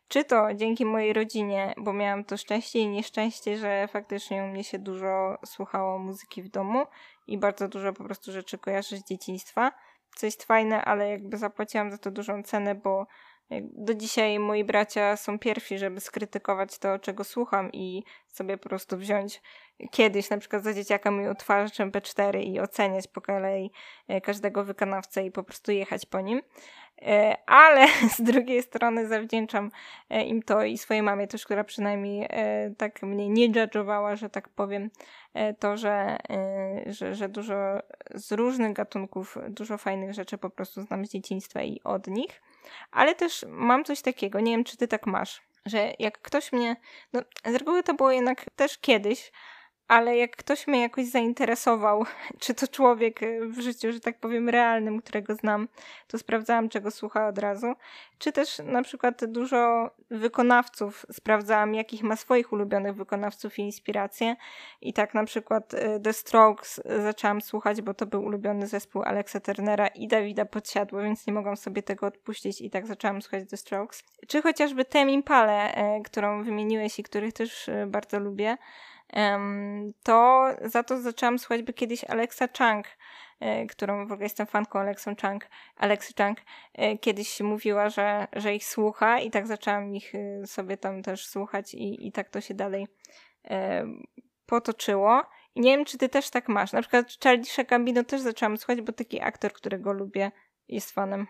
Czy 0.08 0.24
to 0.24 0.54
dzięki 0.56 0.86
mojej 0.86 1.14
rodzinie, 1.14 1.74
bo 1.78 1.94
miałam 1.94 2.24
to 2.24 2.38
szczęście 2.38 2.80
i 2.80 2.88
nieszczęście, 2.88 3.58
że 3.58 3.88
faktycznie 3.88 4.44
u 4.44 4.48
mnie 4.48 4.64
się 4.64 4.80
dużo 4.80 5.38
słuchało 5.46 6.00
muzyki 6.00 6.44
w 6.44 6.50
domu 6.50 6.86
i 7.28 7.38
bardzo 7.38 7.68
dużo 7.68 7.94
po 7.94 8.04
prostu 8.04 8.32
rzeczy 8.32 8.58
kojarzy 8.58 8.98
z 8.98 9.04
dzieciństwa. 9.04 9.72
Co 10.16 10.26
jest 10.26 10.44
fajne, 10.44 10.86
ale 10.86 11.10
jakby 11.10 11.38
zapłaciłam 11.38 11.92
za 11.92 11.98
to 11.98 12.12
dużą 12.12 12.44
cenę, 12.44 12.76
bo 12.76 13.08
do 13.62 13.94
dzisiaj 13.94 14.40
moi 14.40 14.64
bracia 14.64 15.16
są 15.16 15.40
pierwsi, 15.40 15.78
żeby 15.78 16.00
skrytykować 16.00 16.78
to, 16.78 17.00
czego 17.00 17.24
słucham 17.24 17.72
i 17.72 18.04
sobie 18.28 18.58
po 18.58 18.70
prostu 18.70 18.98
wziąć 18.98 19.42
kiedyś 19.92 20.30
na 20.30 20.38
przykład 20.38 20.64
za 20.64 20.74
dzieciaka 20.74 21.12
mój 21.12 21.28
odtwarzacz 21.28 21.78
MP4 21.78 22.44
i 22.44 22.60
oceniać 22.60 23.08
po 23.08 23.22
kolei 23.22 23.72
e, 24.08 24.22
każdego 24.22 24.64
wykonawcę 24.64 25.26
i 25.26 25.32
po 25.32 25.44
prostu 25.44 25.72
jechać 25.72 26.06
po 26.06 26.22
nim. 26.22 26.42
E, 27.02 27.38
ale 27.46 27.88
z 28.18 28.22
drugiej 28.22 28.64
strony 28.64 29.08
zawdzięczam 29.08 29.72
e, 30.10 30.24
im 30.24 30.44
to 30.44 30.64
i 30.64 30.78
swojej 30.78 31.04
mamie 31.04 31.28
też, 31.28 31.46
która 31.46 31.64
przynajmniej 31.64 32.30
tak 32.78 33.02
mnie 33.04 33.30
nie 33.30 33.50
judge'owała, 33.50 34.16
że 34.16 34.30
tak 34.30 34.50
powiem, 34.50 34.90
to, 35.60 35.78
że, 35.78 36.18
że, 36.86 37.16
że 37.16 37.30
dużo 37.30 37.56
z 38.16 38.32
różnych 38.32 38.74
gatunków, 38.74 39.38
dużo 39.50 39.78
fajnych 39.78 40.14
rzeczy 40.14 40.38
po 40.38 40.50
prostu 40.50 40.82
znam 40.82 41.06
z 41.06 41.10
dzieciństwa 41.10 41.62
i 41.62 41.82
od 41.84 42.08
nich. 42.08 42.42
Ale 42.92 43.16
też 43.16 43.46
mam 43.48 43.84
coś 43.84 44.02
takiego, 44.02 44.40
nie 44.40 44.52
wiem 44.52 44.64
czy 44.64 44.78
ty 44.78 44.88
tak 44.88 45.08
masz, 45.08 45.42
że 45.66 45.94
jak 46.00 46.22
ktoś 46.22 46.52
mnie, 46.52 46.76
no 47.14 47.22
z 47.46 47.56
reguły 47.56 47.84
to 47.84 47.94
było 47.94 48.12
jednak 48.12 48.46
też 48.56 48.78
kiedyś, 48.78 49.32
ale 49.90 50.18
jak 50.18 50.36
ktoś 50.36 50.68
mnie 50.68 50.82
jakoś 50.82 51.06
zainteresował, 51.06 52.06
czy 52.40 52.54
to 52.54 52.68
człowiek 52.68 53.24
e, 53.24 53.46
w 53.46 53.60
życiu, 53.60 53.92
że 53.92 54.00
tak 54.00 54.20
powiem, 54.20 54.50
realnym, 54.50 55.02
którego 55.02 55.36
znam, 55.36 55.68
to 56.08 56.18
sprawdzałam, 56.18 56.70
czego 56.70 56.92
słucha 56.92 57.28
od 57.28 57.38
razu. 57.38 57.74
Czy 58.18 58.32
też 58.32 58.62
na 58.64 58.84
przykład 58.84 59.26
dużo 59.26 59.90
wykonawców 60.12 61.06
sprawdzałam, 61.12 61.76
jakich 61.76 62.04
ma 62.04 62.16
swoich 62.16 62.54
ulubionych 62.54 62.96
wykonawców 62.96 63.60
i 63.60 63.62
inspiracje. 63.62 64.36
I 64.82 64.94
tak 64.94 65.14
na 65.14 65.24
przykład 65.24 65.74
e, 65.74 66.00
The 66.00 66.14
Strokes 66.14 66.82
zaczęłam 67.04 67.42
słuchać, 67.42 67.82
bo 67.82 67.94
to 67.94 68.06
był 68.06 68.24
ulubiony 68.24 68.68
zespół 68.68 69.04
Alexa 69.04 69.40
Turnera 69.40 69.88
i 69.88 70.08
Dawida 70.08 70.46
Podsiadło, 70.46 71.02
więc 71.02 71.28
nie 71.28 71.34
mogłam 71.34 71.58
sobie 71.58 71.84
tego 71.84 72.06
odpuścić 72.06 72.62
i 72.62 72.70
tak 72.70 72.88
zaczęłam 72.88 73.22
słuchać 73.22 73.50
The 73.50 73.58
Strokes. 73.58 74.04
Czy 74.28 74.42
chociażby 74.42 74.86
Tame 74.86 75.12
Impale, 75.12 75.74
którą 76.06 76.44
wymieniłeś 76.44 77.00
i 77.00 77.04
których 77.04 77.34
też 77.34 77.70
bardzo 77.88 78.20
lubię 78.20 78.58
to 80.04 80.48
za 80.62 80.84
to 80.84 81.02
zaczęłam 81.02 81.40
słuchać 81.40 81.62
by 81.62 81.74
kiedyś 81.74 82.04
Alexa 82.04 82.48
Chang, 82.58 82.88
e, 83.40 83.66
którą 83.66 84.08
w 84.08 84.12
ogóle 84.12 84.26
jestem 84.26 84.48
fanką 84.48 84.80
Alexą 84.80 85.16
Chang, 85.22 85.50
Alexy 85.76 86.14
Chang, 86.18 86.42
e, 86.74 86.98
kiedyś 86.98 87.42
mówiła, 87.42 87.90
że, 87.90 88.28
że 88.34 88.56
ich 88.56 88.66
słucha 88.66 89.20
i 89.20 89.32
tak 89.32 89.48
zaczęłam 89.48 89.96
ich 89.96 90.16
e, 90.16 90.48
sobie 90.48 90.78
tam 90.78 91.04
też 91.04 91.28
słuchać 91.28 91.74
i, 91.74 92.08
i 92.08 92.12
tak 92.12 92.30
to 92.30 92.42
się 92.42 92.54
dalej 92.54 92.88
potoczyło. 94.46 95.24
I 95.56 95.62
nie 95.62 95.78
wiem, 95.78 95.86
czy 95.86 95.98
ty 95.98 96.10
też 96.10 96.30
tak 96.30 96.50
masz. 96.50 96.74
Na 96.74 96.82
przykład 96.82 97.18
Charlie 97.24 97.66
Gambino 97.68 98.04
też 98.04 98.22
zaczęłam 98.22 98.58
słuchać, 98.58 98.82
bo 98.82 98.94
taki 98.94 99.22
aktor, 99.22 99.54
którego 99.54 99.94
lubię, 99.94 100.32
jest 100.68 100.92
fanem. 100.92 101.28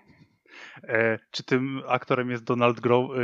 E, 0.83 1.19
czy 1.31 1.43
tym 1.43 1.81
aktorem 1.87 2.31
jest 2.31 2.43
Donald 2.43 2.79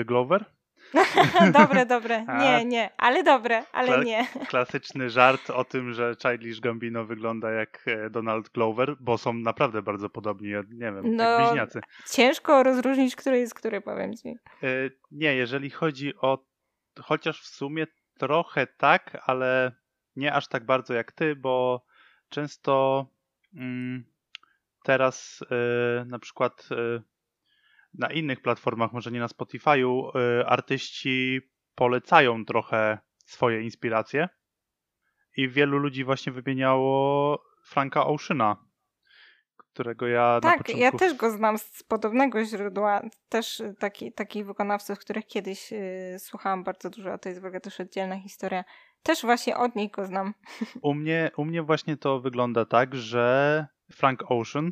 Glover? 0.06 0.46
dobre, 1.60 1.86
dobre. 1.86 2.26
Nie, 2.40 2.66
nie, 2.66 2.90
ale 2.98 3.24
dobre, 3.24 3.64
ale 3.72 3.88
Kla 3.88 4.04
nie. 4.04 4.28
Klasyczny 4.50 5.10
żart 5.10 5.50
o 5.50 5.64
tym, 5.64 5.94
że 5.94 6.16
Childish 6.22 6.60
Gambino 6.60 7.06
wygląda 7.06 7.52
jak 7.52 7.84
e, 7.88 8.10
Donald 8.10 8.50
Glover, 8.50 8.96
bo 9.00 9.18
są 9.18 9.34
naprawdę 9.34 9.82
bardzo 9.82 10.10
podobni, 10.10 10.48
nie 10.50 10.92
wiem, 10.92 11.16
no, 11.16 11.24
jak 11.24 11.42
bliźniacy. 11.42 11.82
Ciężko 12.12 12.64
rozróżnić, 12.64 13.16
który 13.16 13.40
jest 13.40 13.54
który, 13.54 13.82
powiem 13.82 14.14
ci. 14.14 14.30
E, 14.64 14.68
nie, 15.12 15.36
jeżeli 15.36 15.70
chodzi 15.70 16.16
o, 16.16 16.46
chociaż 17.02 17.42
w 17.42 17.48
sumie 17.48 17.88
trochę 18.18 18.68
tak, 18.68 19.18
ale 19.26 19.72
nie 20.16 20.34
aż 20.34 20.48
tak 20.48 20.66
bardzo 20.66 20.94
jak 20.94 21.12
ty, 21.12 21.36
bo 21.36 21.86
często 22.30 23.06
mm, 23.56 24.06
teraz 24.84 25.42
y, 25.42 26.06
na 26.06 26.20
przykład 26.20 26.68
y, 26.72 27.02
na 27.98 28.12
innych 28.12 28.42
platformach, 28.42 28.94
może 28.94 29.12
nie 29.12 29.20
na 29.20 29.28
Spotify'u, 29.28 30.18
y, 30.42 30.46
artyści 30.46 31.42
polecają 31.76 32.46
trochę 32.46 32.98
swoje 33.26 33.62
inspiracje. 33.62 34.30
I 35.38 35.50
wielu 35.50 35.78
ludzi 35.78 36.04
właśnie 36.04 36.32
wymieniało 36.32 37.44
Franka 37.64 38.06
Oceana, 38.06 38.66
którego 39.58 40.08
ja 40.08 40.40
tak, 40.42 40.52
na 40.52 40.58
początku... 40.58 40.82
ja 40.82 40.92
też 40.92 41.14
go 41.14 41.32
znam 41.32 41.58
z 41.58 41.84
podobnego 41.84 42.46
źródła. 42.46 43.02
Też 43.30 43.64
taki, 43.80 44.14
takich 44.14 44.46
wykonawców, 44.46 45.00
których 45.00 45.28
kiedyś 45.28 45.72
yy, 45.72 46.20
słuchałam 46.20 46.64
bardzo 46.64 46.90
dużo, 46.90 47.14
a 47.14 47.18
to 47.18 47.30
jest 47.30 47.42
w 47.42 47.46
ogóle 47.46 47.62
też 47.62 47.80
oddzielna 47.80 48.20
historia. 48.20 48.64
Też 49.04 49.22
właśnie 49.22 49.58
od 49.58 49.76
nich 49.76 49.92
go 49.92 50.06
znam. 50.06 50.34
U 50.82 50.94
mnie, 50.94 51.32
u 51.38 51.46
mnie 51.46 51.64
właśnie 51.64 51.98
to 51.98 52.20
wygląda 52.20 52.66
tak, 52.66 52.96
że 52.96 53.68
Frank 53.92 54.24
Ocean 54.32 54.72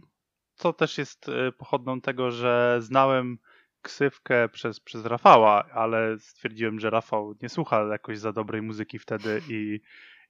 co 0.56 0.74
też 0.74 0.98
jest 0.98 1.30
e, 1.30 1.52
pochodną 1.52 2.02
tego, 2.02 2.32
że 2.32 2.78
znałem 2.82 3.38
ksywkę 3.82 4.50
przez, 4.50 4.80
przez 4.80 5.06
Rafała, 5.06 5.66
ale 5.74 6.20
stwierdziłem, 6.20 6.80
że 6.80 6.90
Rafał 6.90 7.36
nie 7.42 7.50
słucha 7.50 7.84
jakoś 7.84 8.20
za 8.20 8.34
dobrej 8.34 8.62
muzyki 8.62 9.00
wtedy 9.00 9.42
i, 9.50 9.80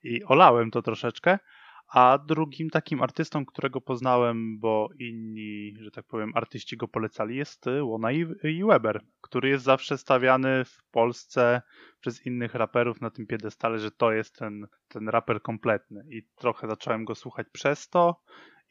i 0.03 0.24
olałem 0.24 0.71
to 0.71 0.82
troszeczkę. 0.82 1.39
A 1.88 2.17
drugim 2.17 2.69
takim 2.69 3.01
artystą, 3.01 3.45
którego 3.45 3.82
poznałem, 3.82 4.59
bo 4.59 4.89
inni, 4.99 5.74
że 5.80 5.91
tak 5.91 6.05
powiem, 6.05 6.32
artyści 6.36 6.78
go 6.78 6.88
polecali, 6.88 7.36
jest 7.36 7.65
Łona 7.82 8.11
i 8.11 8.63
Weber, 8.69 9.01
który 9.21 9.49
jest 9.49 9.63
zawsze 9.63 9.97
stawiany 9.97 10.65
w 10.65 10.84
Polsce 10.91 11.61
przez 11.99 12.26
innych 12.26 12.55
raperów 12.55 13.01
na 13.01 13.09
tym 13.09 13.28
piedestale, 13.28 13.80
że 13.80 13.91
to 13.91 14.11
jest 14.11 14.36
ten, 14.36 14.67
ten 14.88 15.09
raper 15.09 15.41
kompletny. 15.41 16.05
I 16.09 16.24
trochę 16.36 16.67
zacząłem 16.67 17.05
go 17.05 17.15
słuchać 17.15 17.47
przez 17.51 17.89
to 17.89 18.21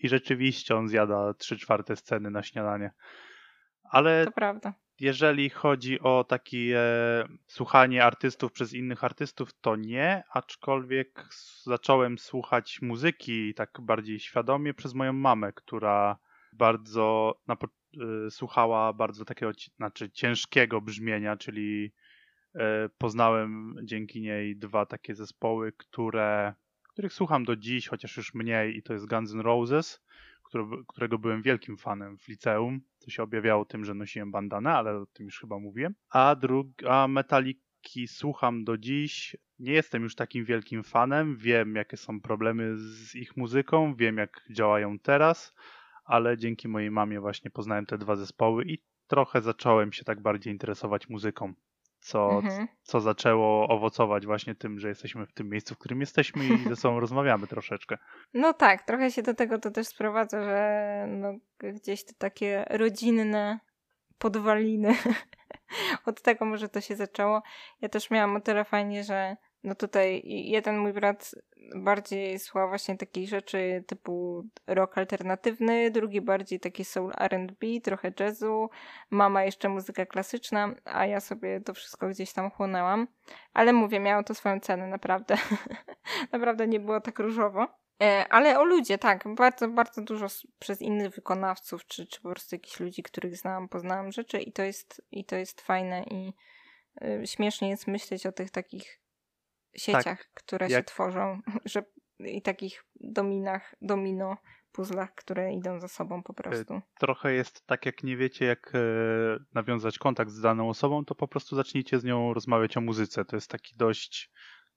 i 0.03 0.09
rzeczywiście 0.09 0.77
on 0.77 0.89
zjada 0.89 1.35
trzy 1.35 1.59
czwarte 1.59 1.97
sceny 1.97 2.31
na 2.31 2.43
śniadanie. 2.43 2.91
Ale 3.83 4.27
jeżeli 5.01 5.51
chodzi 5.51 6.01
o 6.01 6.25
takie 6.25 6.81
słuchanie 7.47 8.05
artystów 8.05 8.53
przez 8.53 8.73
innych 8.73 9.05
artystów, 9.05 9.53
to 9.61 9.77
nie, 9.77 10.23
aczkolwiek 10.33 11.29
zacząłem 11.63 12.19
słuchać 12.19 12.83
muzyki 12.83 13.55
tak 13.55 13.71
bardziej 13.81 14.21
świadomie 14.21 14.75
przez 14.75 14.95
moją 14.95 15.13
mamę, 15.13 15.53
która 15.53 16.19
bardzo 16.53 17.35
na, 17.47 17.57
y, 18.27 18.31
słuchała 18.31 18.93
bardzo 18.93 19.25
takiego, 19.25 19.53
znaczy 19.77 20.11
ciężkiego 20.11 20.81
brzmienia, 20.81 21.37
czyli 21.37 21.93
y, 22.55 22.61
poznałem 22.99 23.77
dzięki 23.83 24.21
niej 24.21 24.57
dwa 24.57 24.87
takie 24.87 25.15
zespoły, 25.15 25.73
które, 25.73 26.55
których 26.93 27.13
słucham 27.13 27.45
do 27.45 27.57
dziś, 27.57 27.89
chociaż 27.89 28.17
już 28.17 28.35
mniej, 28.35 28.77
i 28.77 28.83
to 28.83 28.93
jest 28.93 29.09
Guns 29.09 29.33
N' 29.33 29.41
Roses 29.41 30.01
którego 30.89 31.19
byłem 31.19 31.43
wielkim 31.43 31.77
fanem 31.77 32.19
w 32.19 32.29
liceum. 32.29 32.81
To 33.05 33.11
się 33.11 33.23
objawiało 33.23 33.65
tym, 33.65 33.85
że 33.85 33.95
nosiłem 33.95 34.31
bandanę, 34.31 34.73
ale 34.73 34.97
o 34.97 35.07
tym 35.07 35.27
już 35.27 35.41
chyba 35.41 35.59
mówiłem. 35.59 35.95
A, 36.11 36.37
a 36.89 37.09
Metaliki 37.09 38.09
słucham 38.09 38.65
do 38.65 38.79
dziś. 38.79 39.37
Nie 39.59 39.73
jestem 39.73 40.03
już 40.03 40.15
takim 40.15 40.45
wielkim 40.45 40.83
fanem. 40.83 41.37
Wiem, 41.37 41.77
jakie 41.77 41.97
są 41.97 42.21
problemy 42.21 42.79
z 42.79 43.15
ich 43.15 43.37
muzyką, 43.37 43.95
wiem, 43.95 44.17
jak 44.17 44.41
działają 44.51 44.99
teraz, 44.99 45.55
ale 46.05 46.39
dzięki 46.39 46.69
mojej 46.69 46.91
mamie 46.91 47.21
właśnie 47.21 47.51
poznałem 47.51 47.87
te 47.87 47.99
dwa 47.99 48.17
zespoły 48.17 48.65
i 48.65 48.79
trochę 49.07 49.41
zacząłem 49.41 49.93
się 49.93 50.05
tak 50.05 50.23
bardziej 50.23 50.53
interesować 50.53 51.09
muzyką 51.09 51.55
co, 52.03 52.31
mhm. 52.31 52.69
co 52.83 53.01
zaczęło 53.01 53.69
owocować 53.69 54.27
właśnie 54.27 54.55
tym, 54.55 54.79
że 54.79 54.89
jesteśmy 54.89 55.27
w 55.27 55.33
tym 55.33 55.49
miejscu, 55.49 55.75
w 55.75 55.79
którym 55.79 56.01
jesteśmy 56.01 56.45
i 56.45 56.69
ze 56.69 56.77
sobą 56.77 57.01
rozmawiamy 57.01 57.47
troszeczkę. 57.47 57.99
No 58.35 58.53
tak, 58.53 58.83
trochę 58.83 59.11
się 59.11 59.23
do 59.23 59.35
tego 59.35 59.59
to 59.59 59.71
też 59.71 59.87
sprowadza, 59.87 60.45
że 60.45 61.05
no, 61.09 61.35
gdzieś 61.59 62.05
to 62.05 62.13
takie 62.19 62.65
rodzinne 62.71 63.61
podwaliny. 64.19 64.95
Od 66.07 66.23
tego 66.23 66.45
może 66.45 66.69
to 66.69 66.81
się 66.81 66.97
zaczęło. 66.97 67.43
Ja 67.81 67.89
też 67.89 68.11
miałam 68.11 68.37
o 68.37 68.41
tyle 68.41 68.65
fajnie, 68.65 69.05
że 69.05 69.37
no 69.65 69.75
tutaj 69.75 70.23
jeden 70.25 70.79
mój 70.79 70.93
brat 70.93 71.35
bardziej 71.75 72.39
słucha 72.39 72.67
właśnie 72.67 72.97
takich 72.97 73.29
rzeczy 73.29 73.85
typu 73.87 74.45
rock 74.67 74.99
alternatywny, 74.99 75.91
drugi 75.91 76.21
bardziej 76.21 76.61
taki 76.61 76.85
soul 76.85 77.13
R&B, 77.19 77.67
trochę 77.83 78.13
jazzu, 78.21 78.71
mama 79.11 79.45
jeszcze 79.45 79.69
muzyka 79.69 80.07
klasyczna, 80.07 80.75
a 80.85 81.07
ja 81.07 81.21
sobie 81.21 81.61
to 81.61 81.75
wszystko 81.75 82.09
gdzieś 82.09 82.33
tam 82.33 82.51
chłonęłam. 82.51 83.09
Ale 83.53 83.73
mówię, 83.73 84.01
miało 84.01 84.23
to 84.23 84.35
swoją 84.35 84.61
cenę, 84.61 84.87
naprawdę. 84.87 85.37
naprawdę 86.33 86.67
nie 86.67 86.81
było 86.81 87.01
tak 87.01 87.19
różowo. 87.19 87.69
E, 88.03 88.27
ale 88.29 88.59
o 88.59 88.65
ludzie, 88.65 88.99
tak, 88.99 89.25
bardzo, 89.35 89.69
bardzo 89.69 90.03
dużo 90.03 90.27
przez 90.59 90.83
innych 90.83 91.15
wykonawców, 91.15 91.87
czy, 91.87 92.07
czy 92.07 92.21
po 92.21 92.31
prostu 92.31 92.55
jakichś 92.55 92.81
ludzi, 92.81 93.03
których 93.03 93.37
znałam, 93.37 93.69
poznałam 93.69 94.13
rzeczy 94.13 94.39
i 94.39 94.53
to 94.53 94.63
jest, 94.63 95.03
i 95.11 95.25
to 95.25 95.37
jest 95.37 95.61
fajne 95.61 96.05
i 96.11 96.33
y, 97.05 97.27
śmiesznie 97.27 97.69
jest 97.69 97.87
myśleć 97.87 98.27
o 98.27 98.33
tych 98.33 98.51
takich 98.51 99.02
sieciach, 99.77 100.05
tak, 100.05 100.31
które 100.35 100.69
jak... 100.69 100.81
się 100.81 100.85
tworzą, 100.85 101.41
że 101.65 101.83
i 102.19 102.43
takich 102.43 102.85
dominach, 103.01 103.75
domino 103.83 104.37
puzzlach, 104.73 105.15
które 105.15 105.53
idą 105.55 105.81
za 105.81 105.89
sobą 105.89 106.23
po 106.23 106.35
prostu. 106.35 106.81
Trochę 106.99 107.33
jest 107.33 107.67
tak, 107.67 107.87
jak 107.87 108.03
nie 108.03 108.17
wiecie, 108.17 108.45
jak 108.45 108.73
e, 108.75 108.79
nawiązać 109.55 109.99
kontakt 109.99 110.31
z 110.31 110.41
daną 110.41 110.69
osobą, 110.69 111.05
to 111.05 111.15
po 111.15 111.29
prostu 111.29 111.57
zacznijcie 111.57 111.99
z 111.99 112.05
nią 112.05 112.35
rozmawiać 112.35 112.77
o 112.77 112.81
muzyce. 112.81 113.25
To 113.25 113.37
jest 113.37 113.51
taki 113.51 113.77
dość 113.77 114.31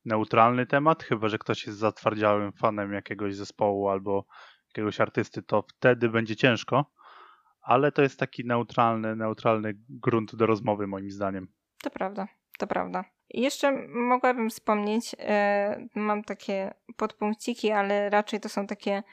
neutralny 0.06 0.66
temat, 0.66 1.04
chyba 1.04 1.30
że 1.30 1.38
ktoś 1.38 1.68
jest 1.68 1.80
zatwardziałym 1.80 2.52
fanem 2.52 2.94
jakiegoś 2.94 3.36
zespołu 3.36 3.90
albo 3.90 4.26
jakiegoś 4.70 5.02
artysty, 5.02 5.44
to 5.44 5.64
wtedy 5.78 6.10
będzie 6.10 6.36
ciężko, 6.36 6.92
ale 7.62 7.92
to 7.92 8.02
jest 8.02 8.20
taki 8.20 8.46
neutralny, 8.46 9.16
neutralny 9.16 9.74
grunt 9.90 10.36
do 10.36 10.46
rozmowy 10.46 10.88
moim 10.88 11.12
zdaniem. 11.12 11.48
To 11.84 11.90
prawda, 11.90 12.28
to 12.60 12.68
prawda. 12.68 13.15
Jeszcze 13.30 13.72
mogłabym 13.88 14.50
wspomnieć, 14.50 15.16
e, 15.20 15.88
mam 15.96 16.24
takie 16.24 16.74
podpunkciki, 16.98 17.72
ale 17.72 18.10
raczej 18.10 18.40
to 18.40 18.50
są 18.50 18.68
takie 18.68 19.04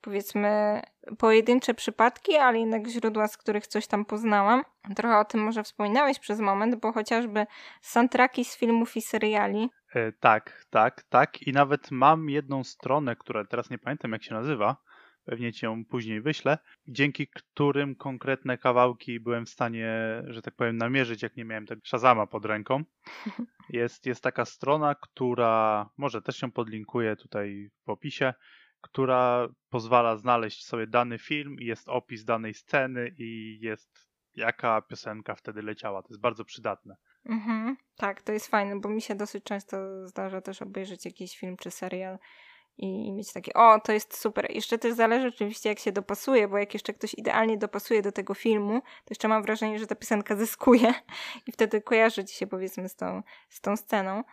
powiedzmy 0.00 0.82
pojedyncze 1.18 1.74
przypadki, 1.74 2.36
ale 2.36 2.58
jednak 2.58 2.88
źródła, 2.88 3.28
z 3.28 3.36
których 3.36 3.66
coś 3.66 3.86
tam 3.86 4.04
poznałam. 4.04 4.62
Trochę 4.96 5.18
o 5.18 5.24
tym 5.24 5.40
może 5.40 5.62
wspominałeś 5.62 6.18
przez 6.18 6.40
moment, 6.40 6.76
bo 6.76 6.92
chociażby 6.92 7.46
soundtracki 7.80 8.44
z 8.44 8.56
filmów 8.56 8.96
i 8.96 9.02
seriali. 9.02 9.70
E, 9.94 10.12
tak, 10.12 10.64
tak, 10.70 11.02
tak. 11.02 11.42
I 11.42 11.52
nawet 11.52 11.90
mam 11.90 12.30
jedną 12.30 12.64
stronę, 12.64 13.16
która 13.16 13.44
teraz 13.44 13.70
nie 13.70 13.78
pamiętam 13.78 14.12
jak 14.12 14.22
się 14.22 14.34
nazywa, 14.34 14.76
pewnie 15.30 15.52
ci 15.52 15.64
ją 15.64 15.84
później 15.84 16.20
wyślę, 16.20 16.58
dzięki 16.88 17.28
którym 17.28 17.94
konkretne 17.96 18.58
kawałki 18.58 19.20
byłem 19.20 19.46
w 19.46 19.50
stanie, 19.50 19.88
że 20.26 20.42
tak 20.42 20.54
powiem, 20.54 20.76
namierzyć, 20.76 21.22
jak 21.22 21.36
nie 21.36 21.44
miałem 21.44 21.66
tego 21.66 21.80
Shazama 21.84 22.26
pod 22.26 22.44
ręką. 22.44 22.84
Jest, 23.68 24.06
jest 24.06 24.22
taka 24.22 24.44
strona, 24.44 24.94
która, 24.94 25.90
może 25.96 26.22
też 26.22 26.42
ją 26.42 26.50
podlinkuję 26.52 27.16
tutaj 27.16 27.70
w 27.86 27.90
opisie, 27.90 28.34
która 28.80 29.48
pozwala 29.68 30.16
znaleźć 30.16 30.66
sobie 30.66 30.86
dany 30.86 31.18
film 31.18 31.56
jest 31.60 31.88
opis 31.88 32.24
danej 32.24 32.54
sceny 32.54 33.14
i 33.18 33.58
jest 33.60 34.08
jaka 34.34 34.82
piosenka 34.82 35.34
wtedy 35.34 35.62
leciała. 35.62 36.02
To 36.02 36.08
jest 36.08 36.20
bardzo 36.20 36.44
przydatne. 36.44 36.96
Mhm, 37.24 37.76
tak, 37.96 38.22
to 38.22 38.32
jest 38.32 38.46
fajne, 38.46 38.80
bo 38.80 38.88
mi 38.88 39.02
się 39.02 39.14
dosyć 39.14 39.44
często 39.44 40.06
zdarza 40.08 40.40
też 40.40 40.62
obejrzeć 40.62 41.04
jakiś 41.04 41.38
film 41.38 41.56
czy 41.56 41.70
serial 41.70 42.18
i 42.78 43.12
mieć 43.12 43.32
takie, 43.32 43.52
o, 43.52 43.80
to 43.80 43.92
jest 43.92 44.20
super. 44.20 44.50
Jeszcze 44.50 44.78
też 44.78 44.94
zależy 44.94 45.28
oczywiście, 45.28 45.68
jak 45.68 45.78
się 45.78 45.92
dopasuje, 45.92 46.48
bo 46.48 46.58
jak 46.58 46.74
jeszcze 46.74 46.92
ktoś 46.92 47.14
idealnie 47.14 47.58
dopasuje 47.58 48.02
do 48.02 48.12
tego 48.12 48.34
filmu, 48.34 48.80
to 48.80 49.10
jeszcze 49.10 49.28
mam 49.28 49.42
wrażenie, 49.42 49.78
że 49.78 49.86
ta 49.86 49.94
piosenka 49.94 50.36
zyskuje 50.44 50.94
i 51.46 51.52
wtedy 51.52 51.80
kojarzy 51.82 52.24
ci 52.24 52.36
się 52.36 52.46
powiedzmy 52.46 52.88
z 52.88 52.96
tą, 52.96 53.22
z 53.48 53.60
tą 53.60 53.76
sceną. 53.76 54.24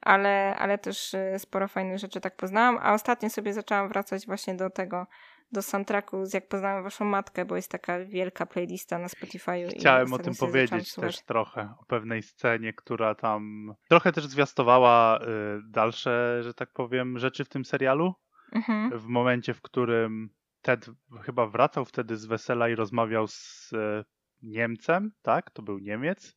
Ale, 0.00 0.56
ale 0.58 0.78
też 0.78 1.14
y, 1.14 1.38
sporo 1.38 1.68
fajnych 1.68 1.98
rzeczy 1.98 2.20
tak 2.20 2.36
poznałam, 2.36 2.78
a 2.82 2.94
ostatnio 2.94 3.30
sobie 3.30 3.52
zaczęłam 3.52 3.88
wracać 3.88 4.26
właśnie 4.26 4.54
do 4.54 4.70
tego, 4.70 5.06
do 5.52 5.62
soundtracku 5.62 6.26
z 6.26 6.34
Jak 6.34 6.48
poznałem 6.48 6.82
waszą 6.82 7.04
matkę, 7.04 7.44
bo 7.44 7.56
jest 7.56 7.70
taka 7.70 8.04
wielka 8.04 8.46
playlista 8.46 8.98
na 8.98 9.08
Spotify. 9.08 9.68
Chciałem 9.78 10.12
o 10.12 10.18
tym 10.18 10.34
powiedzieć 10.34 10.94
też 10.94 11.22
trochę, 11.22 11.74
o 11.80 11.84
pewnej 11.84 12.22
scenie, 12.22 12.72
która 12.72 13.14
tam 13.14 13.72
trochę 13.88 14.12
też 14.12 14.26
zwiastowała 14.26 15.20
y, 15.20 15.24
dalsze, 15.64 16.40
że 16.42 16.54
tak 16.54 16.72
powiem, 16.72 17.18
rzeczy 17.18 17.44
w 17.44 17.48
tym 17.48 17.64
serialu. 17.64 18.14
Mhm. 18.52 18.98
W 18.98 19.06
momencie, 19.06 19.54
w 19.54 19.62
którym 19.62 20.30
Ted 20.62 20.90
chyba 21.22 21.46
wracał 21.46 21.84
wtedy 21.84 22.16
z 22.16 22.26
wesela 22.26 22.68
i 22.68 22.74
rozmawiał 22.74 23.26
z 23.26 23.72
y, 23.72 24.04
Niemcem, 24.42 25.12
tak? 25.22 25.50
To 25.50 25.62
był 25.62 25.78
Niemiec, 25.78 26.36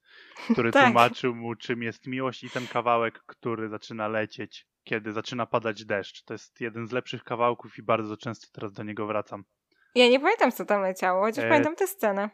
który 0.54 0.72
tak. 0.72 0.86
tłumaczył 0.86 1.36
mu, 1.36 1.56
czym 1.56 1.84
jest 1.84 2.08
miłość 2.08 2.44
i 2.44 2.50
ten 2.50 2.68
kawałek, 2.68 3.24
który 3.26 3.70
zaczyna 3.70 4.08
lecieć 4.08 4.68
kiedy 4.84 5.12
zaczyna 5.12 5.46
padać 5.46 5.86
deszcz. 5.86 6.24
To 6.24 6.34
jest 6.34 6.62
jeden 6.62 6.88
z 6.88 6.92
lepszych 6.92 7.24
kawałków 7.24 7.78
i 7.78 7.84
bardzo 7.84 8.18
często 8.18 8.48
teraz 8.52 8.74
do 8.74 8.84
niego 8.84 9.08
wracam. 9.08 9.44
Ja 9.96 10.10
nie 10.10 10.20
pamiętam, 10.20 10.52
co 10.52 10.66
tam 10.66 10.82
leciało, 10.82 11.22
chociaż 11.22 11.46
e... 11.46 11.50
pamiętam 11.50 11.76
tę 11.76 11.88
scenę. 11.88 12.30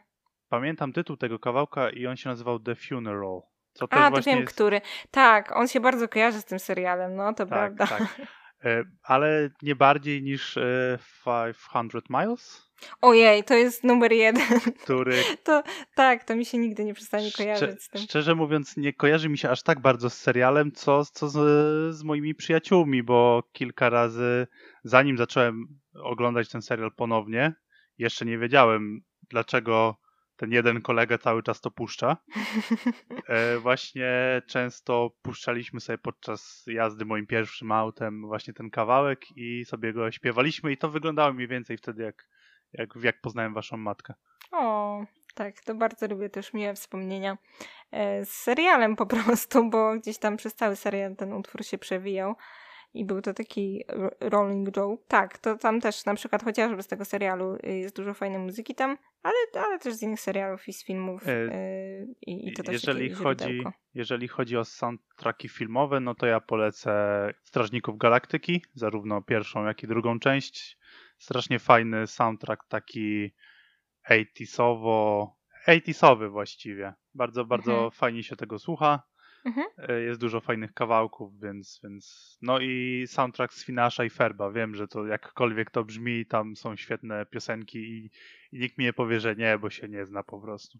Pamiętam 0.48 0.92
tytuł 0.92 1.16
tego 1.16 1.38
kawałka 1.38 1.90
i 1.90 2.06
on 2.06 2.16
się 2.16 2.28
nazywał 2.28 2.60
The 2.60 2.74
Funeral. 2.74 3.40
Co 3.72 3.86
A, 3.90 4.10
to 4.10 4.22
wiem, 4.22 4.40
jest... 4.40 4.54
który. 4.54 4.80
Tak, 5.10 5.56
on 5.56 5.68
się 5.68 5.80
bardzo 5.80 6.08
kojarzy 6.08 6.40
z 6.40 6.44
tym 6.44 6.58
serialem, 6.58 7.16
no 7.16 7.34
to 7.34 7.46
tak, 7.46 7.48
prawda. 7.48 7.86
Tak. 7.86 8.08
E, 8.64 8.84
ale 9.02 9.50
nie 9.62 9.76
bardziej 9.76 10.22
niż 10.22 10.58
500 11.74 12.04
e, 12.10 12.18
Miles? 12.18 12.67
Ojej, 13.00 13.44
to 13.44 13.54
jest 13.54 13.84
numer 13.84 14.12
jeden. 14.12 14.60
Który... 14.82 15.22
To, 15.44 15.62
tak, 15.94 16.24
to 16.24 16.36
mi 16.36 16.44
się 16.44 16.58
nigdy 16.58 16.84
nie 16.84 16.94
przestanie 16.94 17.32
kojarzyć 17.32 17.82
z 17.82 17.88
tym. 17.88 18.02
Szczerze 18.02 18.34
mówiąc, 18.34 18.76
nie 18.76 18.92
kojarzy 18.92 19.28
mi 19.28 19.38
się 19.38 19.50
aż 19.50 19.62
tak 19.62 19.80
bardzo 19.80 20.10
z 20.10 20.14
serialem, 20.14 20.72
co, 20.72 21.04
co 21.04 21.28
z, 21.28 21.36
z 21.94 22.02
moimi 22.02 22.34
przyjaciółmi, 22.34 23.02
bo 23.02 23.42
kilka 23.52 23.90
razy, 23.90 24.46
zanim 24.84 25.18
zacząłem 25.18 25.66
oglądać 26.02 26.48
ten 26.48 26.62
serial 26.62 26.92
ponownie, 26.96 27.54
jeszcze 27.98 28.24
nie 28.24 28.38
wiedziałem, 28.38 29.00
dlaczego 29.30 29.96
ten 30.38 30.52
jeden 30.52 30.80
kolega 30.82 31.18
cały 31.18 31.42
czas 31.42 31.60
to 31.60 31.70
puszcza. 31.70 32.16
E, 33.28 33.58
właśnie 33.58 34.42
często 34.46 35.10
puszczaliśmy 35.22 35.80
sobie 35.80 35.98
podczas 35.98 36.64
jazdy 36.66 37.04
moim 37.04 37.26
pierwszym 37.26 37.72
autem 37.72 38.22
właśnie 38.26 38.54
ten 38.54 38.70
kawałek 38.70 39.20
i 39.36 39.64
sobie 39.64 39.92
go 39.92 40.10
śpiewaliśmy 40.10 40.72
i 40.72 40.76
to 40.76 40.90
wyglądało 40.90 41.32
mniej 41.32 41.48
więcej 41.48 41.76
wtedy 41.76 42.02
jak, 42.02 42.28
jak, 42.72 42.90
jak 43.02 43.20
poznałem 43.20 43.54
waszą 43.54 43.76
matkę. 43.76 44.14
O, 44.52 45.04
tak, 45.34 45.60
to 45.60 45.74
bardzo 45.74 46.06
lubię 46.06 46.30
też 46.30 46.52
miłe 46.52 46.74
wspomnienia 46.74 47.38
e, 47.90 48.24
z 48.24 48.30
serialem 48.30 48.96
po 48.96 49.06
prostu, 49.16 49.70
bo 49.70 49.94
gdzieś 49.98 50.18
tam 50.18 50.36
przez 50.36 50.54
cały 50.54 50.76
serial 50.76 51.16
ten 51.16 51.32
utwór 51.32 51.64
się 51.64 51.78
przewijał. 51.78 52.34
i 52.94 53.04
był 53.04 53.22
to 53.22 53.34
taki 53.34 53.84
rolling 54.20 54.76
Joe. 54.76 54.98
Tak, 55.08 55.38
to 55.38 55.56
tam 55.56 55.80
też 55.80 56.04
na 56.04 56.14
przykład 56.14 56.42
chociażby 56.42 56.82
z 56.82 56.86
tego 56.86 57.04
serialu 57.04 57.54
y, 57.54 57.78
jest 57.78 57.96
dużo 57.96 58.14
fajnej 58.14 58.40
muzyki 58.40 58.74
tam, 58.74 58.98
ale, 59.22 59.64
ale 59.66 59.78
też 59.78 59.94
z 59.94 60.02
innych 60.02 60.20
serialów 60.20 60.68
i 60.68 60.72
z 60.72 60.84
filmów 60.84 61.28
e, 61.28 61.32
yy, 61.32 62.14
i, 62.26 62.48
i, 62.48 62.52
to 62.52 62.62
też 62.62 62.72
jeżeli 62.72 63.10
chodzi, 63.10 63.62
jeżeli 63.94 64.28
chodzi 64.28 64.56
o 64.56 64.64
soundtracki 64.64 65.48
filmowe, 65.48 66.00
no 66.00 66.14
to 66.14 66.26
ja 66.26 66.40
polecę 66.40 66.92
Strażników 67.44 67.98
Galaktyki, 67.98 68.64
zarówno 68.74 69.22
pierwszą, 69.22 69.64
jak 69.64 69.82
i 69.82 69.86
drugą 69.86 70.18
część. 70.18 70.77
Strasznie 71.18 71.58
fajny 71.58 72.06
soundtrack, 72.06 72.64
taki 72.68 73.34
80sowo, 74.10 75.26
80sowy 75.68 76.30
właściwie. 76.30 76.94
Bardzo, 77.14 77.44
bardzo 77.44 77.72
mhm. 77.72 77.90
fajnie 77.90 78.22
się 78.22 78.36
tego 78.36 78.58
słucha. 78.58 79.02
Mhm. 79.44 79.66
E, 79.78 80.00
jest 80.00 80.20
dużo 80.20 80.40
fajnych 80.40 80.74
kawałków, 80.74 81.40
więc, 81.40 81.80
więc. 81.84 82.36
No 82.42 82.60
i 82.60 83.04
soundtrack 83.08 83.54
z 83.54 83.64
Finasza 83.64 84.04
i 84.04 84.10
Ferba. 84.10 84.50
Wiem, 84.52 84.74
że 84.74 84.88
to 84.88 85.06
jakkolwiek 85.06 85.70
to 85.70 85.84
brzmi, 85.84 86.26
tam 86.26 86.56
są 86.56 86.76
świetne 86.76 87.26
piosenki 87.26 87.78
i, 87.78 88.10
i 88.52 88.58
nikt 88.58 88.78
mi 88.78 88.84
nie 88.84 88.92
powie, 88.92 89.20
że 89.20 89.36
nie, 89.36 89.58
bo 89.58 89.70
się 89.70 89.88
nie 89.88 90.06
zna 90.06 90.22
po 90.22 90.40
prostu. 90.40 90.78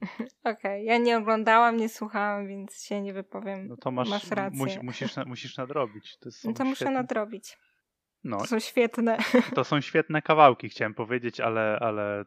Okej, 0.44 0.52
okay. 0.52 0.82
ja 0.82 0.98
nie 0.98 1.16
oglądałam, 1.16 1.76
nie 1.76 1.88
słuchałam, 1.88 2.48
więc 2.48 2.84
się 2.84 3.00
nie 3.00 3.12
wypowiem. 3.12 3.68
No 3.68 3.76
to 3.76 3.90
masz, 3.90 4.10
masz 4.10 4.30
rację. 4.30 4.58
Musi, 4.58 4.78
musisz, 4.82 5.16
musisz 5.26 5.56
nadrobić. 5.56 6.18
To 6.18 6.30
no 6.44 6.52
to 6.52 6.64
muszę 6.64 6.90
nadrobić. 6.90 7.58
No. 8.24 8.38
To 8.38 8.46
są 8.46 8.60
świetne. 8.60 9.18
To 9.54 9.64
są 9.64 9.80
świetne 9.80 10.22
kawałki, 10.22 10.68
chciałem 10.68 10.94
powiedzieć, 10.94 11.40
ale, 11.40 11.78
ale 11.80 12.24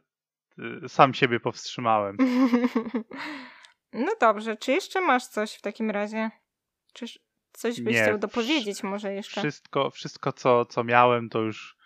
y, 0.84 0.88
sam 0.88 1.14
siebie 1.14 1.40
powstrzymałem. 1.40 2.16
No 3.94 4.12
dobrze, 4.20 4.56
czy 4.56 4.72
jeszcze 4.72 5.00
masz 5.00 5.26
coś 5.26 5.54
w 5.54 5.60
takim 5.60 5.90
razie? 5.90 6.30
Czy 6.92 7.06
coś 7.52 7.80
byś 7.80 7.94
Nie, 7.94 8.02
chciał 8.02 8.18
dopowiedzieć 8.18 8.82
może 8.82 9.14
jeszcze? 9.14 9.40
Wszystko, 9.40 9.90
wszystko 9.90 10.32
co, 10.32 10.64
co 10.64 10.84
miałem, 10.84 11.28
to 11.28 11.40
już 11.40 11.76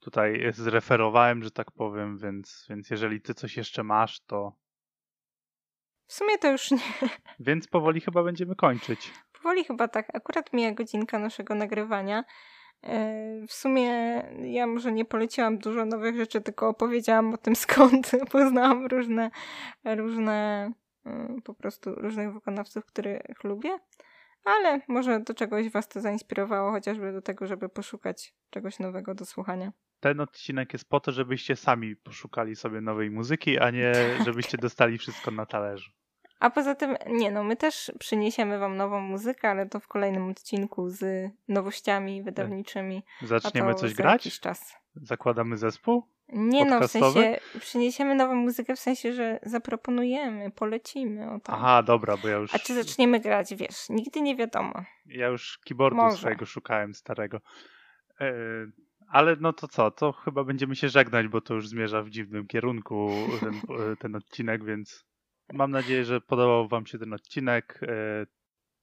tutaj 0.00 0.52
zreferowałem, 0.52 1.42
że 1.42 1.50
tak 1.50 1.70
powiem, 1.70 2.18
więc, 2.18 2.66
więc 2.70 2.90
jeżeli 2.90 3.20
ty 3.20 3.34
coś 3.34 3.56
jeszcze 3.56 3.82
masz, 3.82 4.20
to. 4.20 4.52
W 6.06 6.12
sumie 6.12 6.38
to 6.38 6.52
już 6.52 6.70
nie. 6.70 6.78
Więc 7.40 7.68
powoli 7.68 8.00
chyba 8.00 8.22
będziemy 8.22 8.56
kończyć. 8.56 9.10
Powoli 9.32 9.64
chyba 9.64 9.88
tak. 9.88 10.16
Akurat 10.16 10.52
mija 10.52 10.72
godzinka 10.72 11.18
naszego 11.18 11.54
nagrywania. 11.54 12.24
E, 12.86 13.46
w 13.48 13.52
sumie 13.52 13.90
ja 14.42 14.66
może 14.66 14.92
nie 14.92 15.04
poleciłam 15.04 15.58
dużo 15.58 15.84
nowych 15.84 16.16
rzeczy, 16.16 16.40
tylko 16.40 16.68
opowiedziałam 16.68 17.34
o 17.34 17.36
tym 17.36 17.56
skąd 17.66 18.10
poznałam 18.30 18.86
różne, 18.86 19.30
różne 19.84 20.70
Y, 21.06 21.42
po 21.42 21.54
prostu 21.54 21.94
różnych 21.94 22.32
wykonawców, 22.32 22.86
których 22.86 23.44
lubię, 23.44 23.78
ale 24.44 24.80
może 24.88 25.20
do 25.20 25.34
czegoś 25.34 25.70
Was 25.70 25.88
to 25.88 26.00
zainspirowało, 26.00 26.70
chociażby 26.70 27.12
do 27.12 27.22
tego, 27.22 27.46
żeby 27.46 27.68
poszukać 27.68 28.34
czegoś 28.50 28.78
nowego 28.78 29.14
do 29.14 29.24
słuchania. 29.24 29.72
Ten 30.00 30.20
odcinek 30.20 30.72
jest 30.72 30.88
po 30.88 31.00
to, 31.00 31.12
żebyście 31.12 31.56
sami 31.56 31.96
poszukali 31.96 32.56
sobie 32.56 32.80
nowej 32.80 33.10
muzyki, 33.10 33.58
a 33.58 33.70
nie 33.70 33.92
żebyście 34.26 34.58
dostali 34.58 34.98
wszystko 34.98 35.30
na 35.30 35.46
talerzu. 35.46 35.90
A 36.44 36.50
poza 36.50 36.74
tym, 36.74 36.96
nie 37.06 37.30
no, 37.30 37.44
my 37.44 37.56
też 37.56 37.92
przyniesiemy 37.98 38.58
wam 38.58 38.76
nową 38.76 39.00
muzykę, 39.00 39.50
ale 39.50 39.66
to 39.66 39.80
w 39.80 39.88
kolejnym 39.88 40.30
odcinku 40.30 40.88
z 40.88 41.30
nowościami 41.48 42.22
wydawniczymi. 42.22 43.02
Zaczniemy 43.22 43.74
coś 43.74 43.94
grać? 43.94 44.40
Czas. 44.40 44.76
Zakładamy 44.94 45.56
zespół? 45.56 46.08
Nie 46.28 46.64
no, 46.64 46.80
w 46.80 46.90
sensie 46.90 47.38
przyniesiemy 47.60 48.14
nową 48.14 48.34
muzykę 48.34 48.76
w 48.76 48.80
sensie, 48.80 49.12
że 49.12 49.40
zaproponujemy, 49.42 50.50
polecimy 50.50 51.30
o 51.30 51.40
tam. 51.40 51.54
Aha, 51.54 51.82
dobra, 51.82 52.16
bo 52.16 52.28
ja 52.28 52.36
już... 52.36 52.54
A 52.54 52.58
czy 52.58 52.74
zaczniemy 52.74 53.20
grać, 53.20 53.54
wiesz, 53.54 53.88
nigdy 53.88 54.20
nie 54.20 54.36
wiadomo. 54.36 54.84
Ja 55.06 55.26
już 55.26 55.58
keyboardu 55.58 55.96
Może. 55.96 56.16
swojego 56.16 56.46
szukałem 56.46 56.94
starego. 56.94 57.40
E, 58.20 58.34
ale 59.08 59.36
no 59.40 59.52
to 59.52 59.68
co, 59.68 59.90
to 59.90 60.12
chyba 60.12 60.44
będziemy 60.44 60.76
się 60.76 60.88
żegnać, 60.88 61.28
bo 61.28 61.40
to 61.40 61.54
już 61.54 61.68
zmierza 61.68 62.02
w 62.02 62.10
dziwnym 62.10 62.46
kierunku 62.46 63.10
ten, 63.40 63.60
ten 64.02 64.16
odcinek, 64.16 64.64
więc 64.64 65.04
mam 65.52 65.70
nadzieję, 65.70 66.04
że 66.04 66.20
podobał 66.20 66.68
wam 66.68 66.86
się 66.86 66.98
ten 66.98 67.12
odcinek. 67.12 67.80
E, 67.82 68.26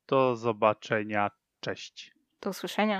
do 0.08 0.36
zobaczenia, 0.36 1.32
cześć. 1.60 2.14
Do 2.42 2.50
usłyszenia. 2.50 3.00